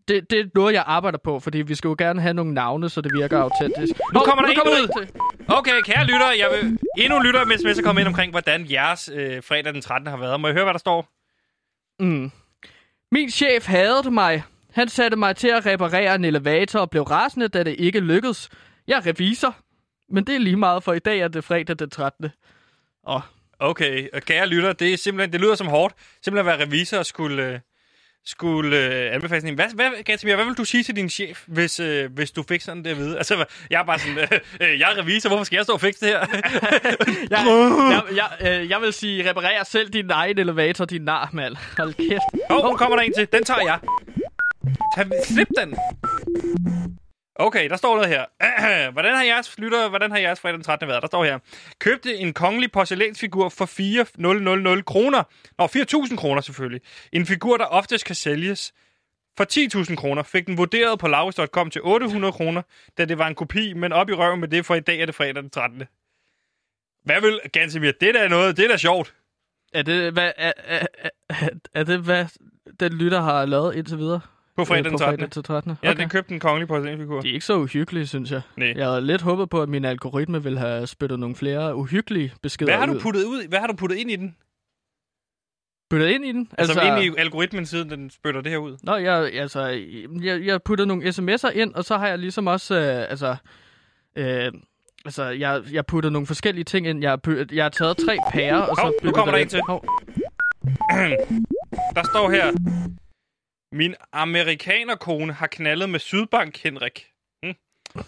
det, 0.08 0.30
det 0.30 0.40
er 0.40 0.46
noget, 0.56 0.74
jeg 0.74 0.84
arbejder 0.88 1.18
på, 1.18 1.40
fordi 1.40 1.58
vi 1.58 1.76
skal 1.76 1.88
jo 1.88 1.96
gerne 1.98 2.22
have 2.22 2.34
nogle 2.34 2.54
navne, 2.54 2.90
så 2.90 3.02
det 3.02 3.12
virker 3.14 3.40
autentisk. 3.40 3.94
Nu 4.14 4.20
kommer 4.20 4.42
der 4.46 4.50
nu 4.50 4.56
kommer 4.56 4.78
en 4.78 4.88
der 4.88 5.00
ud. 5.00 5.29
Okay, 5.52 5.82
kære 5.82 6.06
lytter, 6.06 6.32
jeg 6.32 6.50
vil 6.52 6.80
endnu 6.98 7.18
en 7.18 7.26
lytter 7.26 7.46
med 7.46 7.58
sms 7.58 7.78
at 7.78 7.84
komme 7.84 8.02
ind 8.02 8.08
omkring, 8.08 8.32
hvordan 8.32 8.72
jeres 8.72 9.10
øh, 9.14 9.44
fredag 9.44 9.74
den 9.74 9.82
13. 9.82 10.08
har 10.08 10.18
været. 10.18 10.40
Må 10.40 10.48
jeg 10.48 10.54
høre, 10.54 10.64
hvad 10.64 10.74
der 10.74 10.80
står? 10.80 11.08
Mm. 12.00 12.32
Min 13.12 13.32
chef 13.32 13.66
hadede 13.66 14.12
mig. 14.12 14.44
Han 14.74 14.90
satte 14.90 15.18
mig 15.18 15.36
til 15.36 15.48
at 15.48 15.66
reparere 15.66 16.16
en 16.16 16.26
elevator 16.26 16.80
og 16.80 16.90
blev 16.90 17.04
rasende, 17.04 17.48
da 17.48 17.64
det 17.64 17.76
ikke 17.80 18.00
lykkedes. 18.00 18.50
Jeg 18.88 18.98
er 18.98 19.06
revisor, 19.06 19.56
men 20.10 20.28
det 20.28 20.36
er 20.36 20.40
lige 20.40 20.56
meget, 20.56 20.84
for 20.84 20.94
i 20.94 21.00
dag 21.00 21.20
er 21.20 21.28
det 21.28 21.44
fredag 21.44 21.80
den 21.80 21.90
13. 21.90 22.30
Og 23.04 23.22
Okay, 23.60 24.08
og 24.14 24.22
kære 24.22 24.48
lytter, 24.48 24.74
det 24.74 24.94
er 24.94 24.98
simpelthen, 24.98 25.34
det 25.34 25.42
lyder 25.42 25.56
som 25.56 25.68
hårdt. 25.68 25.96
Simpelthen 26.24 26.52
at 26.52 26.60
være 26.60 26.68
revisor 26.68 26.98
og 26.98 27.06
skulle, 27.06 27.48
øh, 27.54 27.60
skulle 28.26 28.78
øh, 28.78 29.14
anbefale 29.16 29.42
sådan 29.42 29.54
en. 29.54 29.56
Hvad, 29.56 29.68
hvad, 29.76 30.04
Gatsomir, 30.04 30.36
hvad 30.36 30.46
vil 30.46 30.54
du 30.54 30.66
sige 30.66 30.84
til 30.84 30.96
din 30.96 31.10
chef, 31.10 31.44
hvis, 31.48 31.80
øh, 31.80 32.12
hvis 32.14 32.32
du 32.32 32.44
fik 32.44 32.62
sådan 32.62 32.84
det 32.84 32.90
at 32.90 32.98
vide? 32.98 33.18
Altså, 33.18 33.46
jeg 33.70 33.80
er 33.82 33.86
bare 33.86 34.00
sådan, 34.00 34.18
øh, 34.62 34.80
jeg 34.80 34.92
er 34.92 34.98
revisor, 34.98 35.30
hvorfor 35.30 35.44
skal 35.44 35.56
jeg 35.56 35.64
stå 35.64 35.74
og 35.74 35.82
fikse 35.82 36.06
det 36.06 36.10
her? 36.10 36.20
jeg, 37.36 37.46
jeg, 37.92 38.04
jeg, 38.42 38.62
øh, 38.62 38.70
jeg 38.70 38.82
vil 38.82 38.94
sige, 38.94 39.30
reparer 39.30 39.64
selv 39.64 39.90
din 39.90 40.10
egen 40.10 40.40
elevator, 40.40 40.86
din 40.86 41.02
nar, 41.02 41.30
mand. 41.34 41.56
Hold 41.78 41.94
kæft. 41.94 42.52
Åh, 42.52 42.66
oh, 42.66 42.78
kommer 42.78 42.98
der 42.98 43.04
en 43.04 43.14
til. 43.14 43.28
Den 43.32 43.44
tager 43.44 43.62
jeg. 43.62 43.80
Tag, 44.96 45.06
slip 45.26 45.48
den. 45.58 45.76
Okay, 47.42 47.70
der 47.70 47.76
står 47.76 47.96
noget 47.96 48.10
her. 48.10 48.26
hvordan 48.92 49.16
har 49.16 49.24
jeres 49.24 49.58
lytter, 49.58 49.90
hvordan 49.90 50.12
har 50.12 50.18
jeres 50.18 50.40
fredag 50.40 50.54
den 50.54 50.64
13. 50.64 50.88
været? 50.88 51.02
Der 51.02 51.08
står 51.08 51.24
her. 51.26 51.40
Købte 51.80 52.16
en 52.16 52.34
kongelig 52.34 52.72
porcelænsfigur 52.72 53.50
for 53.50 53.66
4.000 54.76 54.82
kroner. 54.84 55.24
Nå, 55.58 55.66
4.000 55.66 56.16
kroner 56.16 56.42
selvfølgelig. 56.42 56.82
En 57.14 57.26
figur, 57.26 57.58
der 57.58 57.66
oftest 57.66 58.06
kan 58.06 58.16
sælges 58.16 58.74
for 59.38 59.46
10.000 59.90 59.96
kroner. 59.96 60.24
Fik 60.24 60.48
den 60.48 60.58
vurderet 60.58 61.00
på 61.00 61.08
lavest.com 61.08 61.70
til 61.70 61.82
800 61.84 62.32
kroner, 62.32 62.62
da 62.98 63.06
det 63.06 63.18
var 63.18 63.28
en 63.28 63.36
kopi, 63.36 63.74
men 63.74 63.94
op 63.94 64.10
i 64.10 64.14
røven 64.14 64.40
med 64.40 64.48
det, 64.48 64.66
for 64.66 64.76
i 64.76 64.80
dag 64.80 65.00
er 65.02 65.06
det 65.06 65.16
fredag 65.16 65.36
den 65.36 65.50
13. 65.50 65.84
Hvad 67.06 67.22
vil, 67.22 67.40
Gansimir, 67.54 67.92
det 67.92 68.14
der 68.14 68.22
er 68.22 68.28
noget, 68.28 68.58
det 68.58 68.72
er 68.72 68.78
sjovt. 68.78 69.16
Er 69.74 69.82
det, 69.82 70.14
hvad, 70.14 70.32
er, 70.38 70.54
er, 70.58 70.86
er, 71.30 71.50
er 71.74 71.84
det, 71.84 72.00
hvad 72.00 72.26
den 72.80 72.94
lytter 72.94 73.22
har 73.22 73.46
lavet 73.46 73.76
indtil 73.76 73.98
videre? 73.98 74.22
På 74.60 74.66
fredag 74.66 74.92
den 74.92 74.98
13. 74.98 75.20
Fredag 75.20 75.32
til 75.32 75.44
13. 75.44 75.78
Ja, 75.84 75.94
den 75.94 76.10
købte 76.10 76.34
en 76.34 76.40
kongelig 76.40 76.68
porcelænsfigur. 76.68 77.22
Det 77.22 77.30
er 77.30 77.34
ikke 77.34 77.46
så 77.46 77.58
uhyggeligt, 77.58 78.10
synes 78.10 78.32
jeg. 78.32 78.42
Nej. 78.58 78.74
Jeg 78.76 78.88
havde 78.88 79.02
lidt 79.02 79.22
håbet 79.22 79.50
på, 79.50 79.62
at 79.62 79.70
min 79.70 79.86
algoritme 79.86 80.44
ville 80.44 80.60
have 80.60 80.88
spyttet 80.88 81.20
nogle 81.20 81.36
flere 81.36 81.76
uhyggelige 81.76 82.34
beskeder 82.42 82.72
Hvad 82.72 82.88
har 82.88 82.94
du 82.94 83.00
puttet 83.00 83.24
ud? 83.24 83.48
Hvad 83.48 83.60
har 83.60 83.68
du 83.68 83.74
puttet 83.74 83.98
ind 83.98 84.12
i 84.12 84.16
den? 84.16 84.36
Puttet 85.90 86.08
ind 86.08 86.26
i 86.26 86.32
den? 86.32 86.50
Altså, 86.58 86.80
altså 86.80 86.96
ind 86.96 87.16
i 87.16 87.20
algoritmen, 87.20 87.66
siden 87.66 87.90
den 87.90 88.10
spytter 88.10 88.42
det 88.42 88.52
her 88.52 88.58
ud? 88.58 88.78
Nå, 88.84 88.96
jeg, 88.96 89.32
altså, 89.34 89.66
jeg, 90.22 90.46
jeg 90.46 90.64
putter 90.64 90.86
nogle 90.86 91.08
sms'er 91.08 91.50
ind, 91.50 91.74
og 91.74 91.84
så 91.84 91.98
har 91.98 92.08
jeg 92.08 92.20
ligesom 92.20 92.48
også, 92.48 92.76
øh, 92.76 93.10
altså, 93.10 93.36
øh, 94.16 94.52
altså, 95.06 95.24
jeg, 95.24 95.62
jeg 95.72 95.86
putter 95.86 96.10
nogle 96.10 96.28
forskellige 96.28 96.64
ting 96.64 96.88
ind. 96.88 97.02
Jeg, 97.02 97.20
jeg 97.52 97.66
har 97.66 97.70
taget 97.70 97.98
tre 97.98 98.18
pærer, 98.34 98.62
og 98.62 98.76
så... 98.76 98.82
Hov, 98.82 98.94
nu 99.04 99.12
kommer 99.12 99.32
der 99.32 99.38
det 99.38 99.44
en 99.44 99.50
til. 99.50 99.58
ind. 99.58 99.66
Hov. 99.68 99.86
Der 101.96 102.04
står 102.04 102.30
her, 102.30 102.52
min 103.80 103.96
amerikanerkone 104.12 105.34
har 105.34 105.48
knaldet 105.48 105.90
med 105.90 106.00
Sydbank 106.00 106.58
Henrik. 106.58 107.08
Hm. 107.44 107.54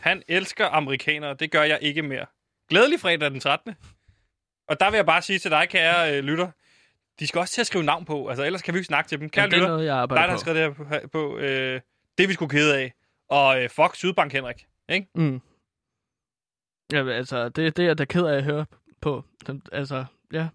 Han 0.02 0.24
elsker 0.28 0.68
amerikanere, 0.68 1.34
det 1.34 1.52
gør 1.52 1.64
jeg 1.64 1.80
ikke 1.82 2.02
mere. 2.02 2.26
Glædelig 2.70 3.00
fredag 3.00 3.32
den 3.32 3.40
13. 3.40 3.76
Og 4.68 4.80
der 4.80 4.90
vil 4.90 4.98
jeg 4.98 5.06
bare 5.06 5.22
sige 5.22 5.40
til 5.40 5.52
dig, 5.52 5.70
kære 5.70 6.18
øh, 6.18 6.24
lytter, 6.24 6.52
de 7.20 7.28
skal 7.28 7.40
også 7.40 7.54
til 7.54 7.62
at 7.62 7.68
skrive 7.68 7.84
navn 7.84 8.06
på, 8.06 8.28
altså 8.28 8.44
ellers 8.44 8.62
kan 8.62 8.74
vi 8.74 8.80
ikke 8.80 8.88
snakke 8.88 9.08
til 9.08 9.20
dem. 9.20 9.30
Kære 9.30 9.46
det 9.46 9.54
er 9.54 9.58
lytter, 9.58 9.68
noget, 9.68 9.86
jeg 9.86 10.10
dig, 10.10 10.18
der 10.18 10.28
har 10.28 10.38
skrevet 10.38 10.78
det 10.78 10.88
her 10.88 11.00
på, 11.00 11.08
på 11.08 11.38
øh, 11.38 11.82
det 12.18 12.24
er 12.24 12.28
vi 12.28 12.34
sgu 12.34 12.48
kede 12.48 12.78
af. 12.78 12.94
Og 13.30 13.64
øh, 13.64 13.70
fuck 13.70 13.96
Sydbank 13.96 14.34
Henrik. 14.34 14.66
Ikke? 14.90 15.08
Mm. 15.16 15.42
Ja, 16.92 17.10
altså, 17.10 17.50
det, 17.50 17.78
det 17.78 17.84
er 17.84 17.88
jeg 17.88 17.98
da 17.98 18.06
ked 18.06 18.26
af 18.26 18.38
at 18.38 18.44
høre 18.44 18.66
på. 19.02 19.26
Altså, 19.72 20.06
ja. 20.34 20.48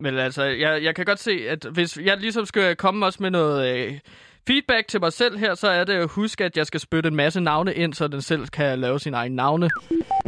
Men 0.00 0.18
altså, 0.18 0.42
jeg, 0.42 0.82
jeg 0.82 0.94
kan 0.94 1.04
godt 1.04 1.18
se, 1.18 1.48
at 1.48 1.64
hvis 1.64 1.96
jeg 1.96 2.16
ligesom 2.16 2.46
skal 2.46 2.76
komme 2.76 3.06
også 3.06 3.22
med 3.22 3.30
noget 3.30 3.76
øh, 3.76 3.98
feedback 4.46 4.88
til 4.88 5.00
mig 5.00 5.12
selv 5.12 5.38
her, 5.38 5.54
så 5.54 5.68
er 5.68 5.84
det 5.84 5.92
at 5.92 6.08
huske, 6.08 6.44
at 6.44 6.56
jeg 6.56 6.66
skal 6.66 6.80
spytte 6.80 7.08
en 7.08 7.16
masse 7.16 7.40
navne 7.40 7.74
ind, 7.74 7.94
så 7.94 8.08
den 8.08 8.22
selv 8.22 8.46
kan 8.48 8.78
lave 8.78 9.00
sine 9.00 9.16
egne 9.16 9.36
navne. 9.36 9.70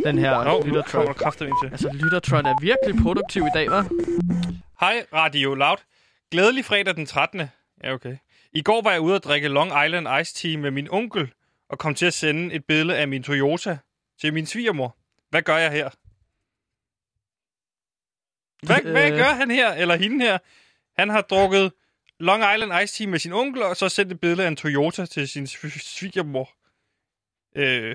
Den 0.04 0.18
her 0.18 0.44
nu 0.44 0.66
Lyttertron. 0.66 1.08
Altså, 1.72 1.90
Lyttertron 1.92 2.46
er 2.46 2.54
virkelig 2.60 3.02
produktiv 3.02 3.42
i 3.42 3.50
dag, 3.54 3.68
hva'? 3.68 3.88
Hej, 4.80 5.06
Radio 5.12 5.54
Loud. 5.54 5.76
Glædelig 6.30 6.64
fredag 6.64 6.96
den 6.96 7.06
13. 7.06 7.40
Ja, 7.84 7.92
okay. 7.92 8.16
I 8.52 8.62
går 8.62 8.82
var 8.82 8.90
jeg 8.90 9.00
ude 9.00 9.14
at 9.14 9.24
drikke 9.24 9.48
Long 9.48 9.68
Island 9.86 10.08
Ice 10.20 10.34
Tea 10.34 10.58
med 10.58 10.70
min 10.70 10.88
onkel, 10.90 11.32
og 11.68 11.78
kom 11.78 11.94
til 11.94 12.06
at 12.06 12.14
sende 12.14 12.54
et 12.54 12.64
billede 12.64 12.98
af 12.98 13.08
min 13.08 13.22
Toyota 13.22 13.78
til 14.20 14.34
min 14.34 14.46
svigermor. 14.46 14.96
Hvad 15.30 15.42
gør 15.42 15.56
jeg 15.56 15.70
her? 15.72 15.90
Hvad, 18.66 18.84
Øh. 18.84 18.90
hvad 18.90 19.10
gør 19.10 19.34
han 19.34 19.50
her, 19.50 19.72
eller 19.72 19.96
hende 19.96 20.24
her? 20.24 20.38
Han 20.98 21.08
har 21.10 21.20
drukket 21.20 21.72
Long 22.20 22.42
Island 22.54 22.82
Ice 22.84 22.94
Tea 22.94 23.10
med 23.10 23.18
sin 23.18 23.32
onkel, 23.32 23.62
og 23.62 23.76
så 23.76 23.88
sendt 23.88 24.12
et 24.12 24.20
billede 24.20 24.44
af 24.44 24.48
en 24.48 24.56
Toyota 24.56 25.06
til 25.06 25.28
sin 25.28 25.44
sv- 25.44 25.78
svigermor. 25.98 26.50
Øh, 27.56 27.94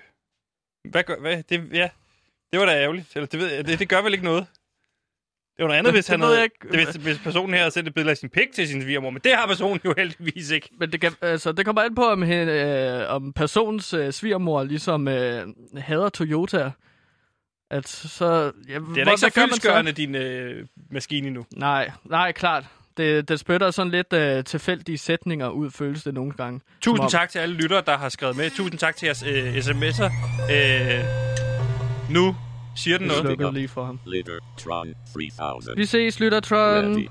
hvad 0.90 1.04
gør... 1.04 1.20
Hvad? 1.20 1.44
Det, 1.44 1.74
ja, 1.74 1.90
det 2.52 2.60
var 2.60 2.66
da 2.66 2.82
ærgerligt. 2.82 3.16
Eller 3.16 3.28
det, 3.28 3.40
ved 3.40 3.48
jeg, 3.54 3.68
det, 3.68 3.80
det 3.80 3.90
gør 3.90 4.02
vel 4.02 4.14
ikke 4.14 4.26
noget? 4.26 4.48
Det 5.58 5.64
var 5.64 5.68
noget 5.68 5.80
andet, 5.80 5.94
hvis, 5.94 6.08
han 6.08 6.22
havde, 6.22 6.44
ikke. 6.44 6.56
det, 6.72 6.86
hvis, 6.86 6.96
hvis 6.96 7.18
personen 7.18 7.54
her 7.54 7.60
havde 7.62 7.72
sendt 7.72 7.88
et 7.88 7.94
billede 7.94 8.12
af 8.12 8.18
sin 8.18 8.30
pik 8.30 8.52
til 8.54 8.68
sin 8.68 8.82
svigermor, 8.82 9.10
men 9.10 9.22
det 9.24 9.36
har 9.36 9.48
personen 9.48 9.80
jo 9.86 9.94
heldigvis 9.98 10.50
ikke. 10.52 10.70
Men 10.78 10.92
det, 10.92 11.02
kan, 11.02 11.14
altså, 11.22 11.52
det 11.52 11.66
kommer 11.66 11.82
an 11.82 11.96
på, 11.96 12.06
om, 12.06 12.22
hen, 12.22 12.48
øh, 12.48 13.10
om 13.10 13.34
personens 13.34 13.94
øh, 13.94 14.14
svigermor 14.14 14.64
ligesom 14.64 15.08
øh, 15.08 15.48
hader 15.78 16.10
Toyota. 16.10 16.72
At 17.72 17.88
så... 17.88 18.52
Ja, 18.68 18.74
Det 18.74 18.98
er 18.98 19.04
da 19.06 19.12
ikke 19.12 19.18
så 19.18 19.30
fyldskørende, 19.30 19.92
din 19.92 20.16
øh, 20.16 20.68
maskine 20.92 21.28
endnu. 21.28 21.46
Nej, 21.56 21.92
nej, 22.06 22.32
klart. 22.32 22.66
Det, 23.00 23.30
det 23.30 23.40
spytter 23.40 23.72
sådan 23.72 23.92
lidt 23.92 24.14
øh, 24.14 24.44
tilfældige 24.44 24.98
sætninger 24.98 25.50
ud, 25.50 25.72
føles 25.72 26.04
det 26.04 26.14
nogle 26.14 26.32
gange. 26.32 26.62
Tusind 26.82 27.04
om- 27.04 27.10
tak 27.12 27.30
til 27.30 27.40
alle 27.40 27.56
lyttere, 27.56 27.82
der 27.86 27.98
har 27.98 28.10
skrevet 28.10 28.38
med. 28.38 28.50
Tusind 28.50 28.80
tak 28.80 28.96
til 28.96 29.06
jeres 29.06 29.24
øh, 29.24 29.56
sms'er. 29.58 30.12
Øh, 30.52 31.04
nu 32.10 32.36
siger 32.76 32.98
den 32.98 33.08
noget. 33.08 33.22
slukkede 33.22 33.54
lige 33.54 33.68
for 33.68 33.86
ham. 33.86 34.00
Littertron 34.06 34.94
3000. 35.14 35.76
Vi 35.78 35.86
ses, 35.86 36.20
Lyttertron. 36.20 36.96
Ready. 36.96 37.08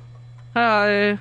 Hej. 0.54 1.16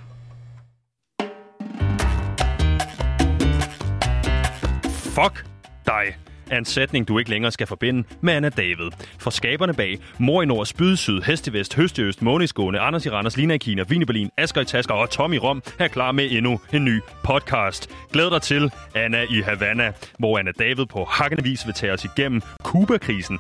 Fuck 5.16 5.46
dig 5.86 6.18
er 6.52 6.58
en 6.58 6.66
sætning, 6.66 7.08
du 7.08 7.20
ikke 7.20 7.30
længere 7.30 7.52
skal 7.52 7.68
forbinde 7.68 8.04
med 8.22 8.34
Anna 8.34 8.50
David. 8.50 8.92
For 9.20 9.30
skaberne 9.30 9.74
bag 9.74 10.00
Mor 10.18 10.42
i 10.42 10.46
Nord, 10.46 10.66
Spyd 10.66 10.96
Syd, 10.96 11.22
Hest 11.22 11.48
i 11.48 11.54
Vest, 11.54 11.76
Høst 11.76 11.98
i 11.98 12.02
Øst, 12.02 12.22
Måneskåne, 12.22 12.80
Anders 12.80 13.06
i 13.06 13.10
Randers, 13.10 13.38
Lina 13.38 13.54
i 13.54 13.58
Kina, 13.58 13.84
Vin 13.90 14.02
i 14.02 14.06
Berlin, 14.06 14.30
Asger 14.38 14.62
i 14.62 14.66
Tasker 14.66 14.94
og 14.94 15.10
Tom 15.10 15.34
i 15.34 15.38
Rom 15.38 15.64
er 15.80 15.88
klar 15.88 16.12
med 16.12 16.32
endnu 16.32 16.60
en 16.74 16.86
ny 16.86 17.02
podcast. 17.24 17.90
Glæd 18.14 18.30
dig 18.30 18.42
til 18.42 18.72
Anna 18.96 19.22
i 19.22 19.42
Havana, 19.42 19.92
hvor 20.20 20.40
Anna 20.40 20.52
David 20.60 20.86
på 20.86 21.04
hakkende 21.04 21.44
vis 21.44 21.66
vil 21.66 21.74
tage 21.74 21.94
os 21.94 22.06
igennem 22.06 22.42
Kuba-krisen. 22.64 23.40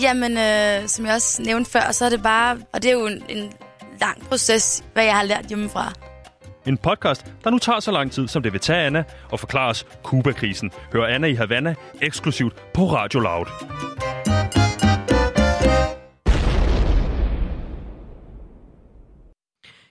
Jamen, 0.00 0.32
øh, 0.32 0.88
som 0.88 1.06
jeg 1.06 1.14
også 1.14 1.42
nævnte 1.42 1.70
før, 1.70 1.92
så 1.92 2.04
er 2.04 2.08
det 2.08 2.22
bare... 2.22 2.58
Og 2.72 2.82
det 2.82 2.88
er 2.88 2.92
jo 2.92 3.06
en, 3.06 3.22
en 3.28 3.52
lang 4.00 4.28
proces, 4.28 4.84
hvad 4.92 5.04
jeg 5.04 5.14
har 5.14 5.22
lært 5.24 5.46
hjemmefra. 5.46 5.92
En 6.66 6.78
podcast, 6.78 7.34
der 7.44 7.50
nu 7.50 7.58
tager 7.58 7.80
så 7.80 7.90
lang 7.90 8.12
tid, 8.12 8.28
som 8.28 8.42
det 8.42 8.52
vil 8.52 8.60
tage 8.60 8.86
Anna 8.86 9.04
og 9.32 9.40
forklare 9.40 9.70
os 9.70 9.86
Kuba-krisen. 10.02 10.70
Hør 10.92 11.06
Anna 11.06 11.26
i 11.26 11.34
Havana 11.34 11.74
eksklusivt 12.02 12.54
på 12.74 12.80
Radio 12.82 13.20
Loud. 13.20 13.46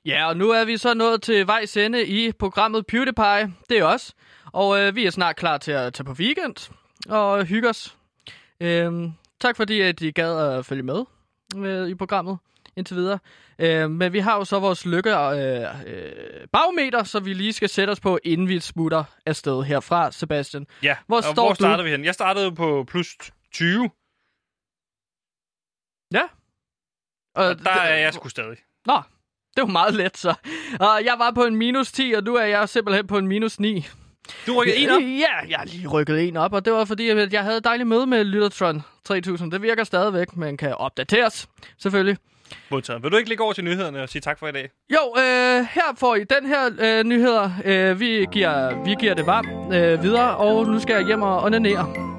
Ja, 0.06 0.28
og 0.28 0.38
nu 0.38 0.50
er 0.50 0.66
vi 0.66 0.78
så 0.78 0.94
nået 0.94 1.22
til 1.22 1.48
vejs 1.48 1.78
ende 1.78 2.06
i 2.06 2.32
programmet 2.32 2.88
PewDiePie. 2.88 3.54
Det 3.70 3.80
er 3.80 3.84
os. 3.84 4.14
Og 4.54 4.80
øh, 4.80 4.96
vi 4.96 5.06
er 5.06 5.12
snart 5.12 5.36
klar 5.36 5.58
til 5.58 5.72
at 5.72 5.94
tage 5.94 6.06
på 6.06 6.12
weekend 6.12 6.72
og 7.10 7.46
hygge 7.46 7.70
os. 7.70 7.96
Øhm, 8.60 9.12
tak 9.40 9.58
fordi, 9.58 9.82
at 9.82 10.02
I 10.02 10.12
gad 10.12 10.58
at 10.58 10.66
følge 10.66 10.84
med 10.84 11.04
øh, 11.56 11.90
i 11.90 11.96
programmet 11.96 12.38
indtil 12.78 12.96
videre. 12.98 13.20
Øh, 13.60 13.92
men 13.92 14.14
vi 14.14 14.20
har 14.20 14.36
jo 14.38 14.46
så 14.46 14.60
vores 14.60 14.86
lykke 14.86 15.10
øh, 15.18 15.62
øh, 15.88 16.48
bagmeter, 16.52 17.04
så 17.04 17.20
vi 17.20 17.34
lige 17.34 17.54
skal 17.54 17.70
sætte 17.70 17.92
os 17.92 18.00
på, 18.00 18.20
inden 18.24 18.48
vi 18.50 18.60
smutter 18.60 19.04
afsted 19.26 19.64
herfra, 19.64 20.12
Sebastian. 20.12 20.68
Ja, 20.84 20.96
Hvor 21.08 21.18
og 21.18 21.24
står 21.24 21.34
hvor 21.34 21.50
du? 21.50 21.56
startede 21.56 21.84
vi 21.84 21.90
hen? 21.92 22.06
Jeg 22.06 22.14
startede 22.14 22.56
på 22.56 22.86
plus 22.88 23.16
20, 23.52 23.90
Ja. 26.14 26.24
og 27.36 27.60
der 27.64 27.72
er 27.72 27.96
jeg 27.98 28.14
sgu 28.14 28.30
stadig. 28.30 28.58
Nå, 28.86 29.02
det 29.56 29.62
var 29.62 29.68
meget 29.68 29.94
let 29.94 30.18
så. 30.18 30.34
Og 30.80 31.02
jeg 31.06 31.16
var 31.18 31.32
på 31.32 31.44
en 31.44 31.56
minus 31.56 31.92
10, 31.92 32.14
og 32.18 32.24
nu 32.24 32.36
er 32.36 32.46
jeg 32.46 32.70
simpelthen 32.70 33.08
på 33.08 33.18
en 33.18 33.28
minus 33.28 33.60
9. 33.60 33.86
Du 34.48 34.62
rykkede 34.62 34.78
en 34.78 34.90
op. 34.90 35.02
Ja, 35.02 35.50
jeg 35.50 35.58
har 35.58 35.66
lige 35.66 35.88
rykket 35.88 36.28
en 36.28 36.38
op, 36.38 36.54
og 36.54 36.66
det 36.66 36.74
var 36.74 36.86
fordi, 36.86 37.10
at 37.10 37.34
jeg 37.34 37.44
havde 37.44 37.58
et 37.58 37.64
dejligt 37.64 37.88
møde 37.90 38.08
med 38.08 38.24
Lyttertron 38.24 38.82
3000. 39.04 39.52
Det 39.52 39.62
virker 39.62 39.84
stadigvæk, 39.84 40.36
men 40.36 40.58
kan 40.58 40.76
opdateres, 40.76 41.48
selvfølgelig. 41.78 42.18
Modtaget. 42.72 43.04
Vil 43.04 43.12
du 43.12 43.18
ikke 43.18 43.30
lige 43.30 43.38
gå 43.38 43.44
over 43.44 43.54
til 43.54 43.64
nyhederne 43.64 44.04
og 44.04 44.10
sige 44.10 44.22
tak 44.22 44.40
for 44.40 44.48
i 44.48 44.52
dag? 44.52 44.70
Jo, 44.94 45.16
øh, 45.18 45.68
her 45.72 45.96
får 45.98 46.16
I 46.16 46.24
den 46.24 46.46
her 46.46 46.70
øh, 46.80 47.04
nyheder. 47.04 47.52
Øh, 47.66 48.00
vi, 48.00 48.26
giver, 48.32 48.84
vi 48.84 48.96
giver 49.00 49.14
det 49.14 49.26
varmt 49.26 49.76
øh, 49.76 50.04
videre, 50.04 50.38
og 50.38 50.68
nu 50.68 50.80
skal 50.80 50.96
jeg 50.96 51.06
hjem 51.06 51.22
og 51.22 51.44
onanere. 51.44 52.15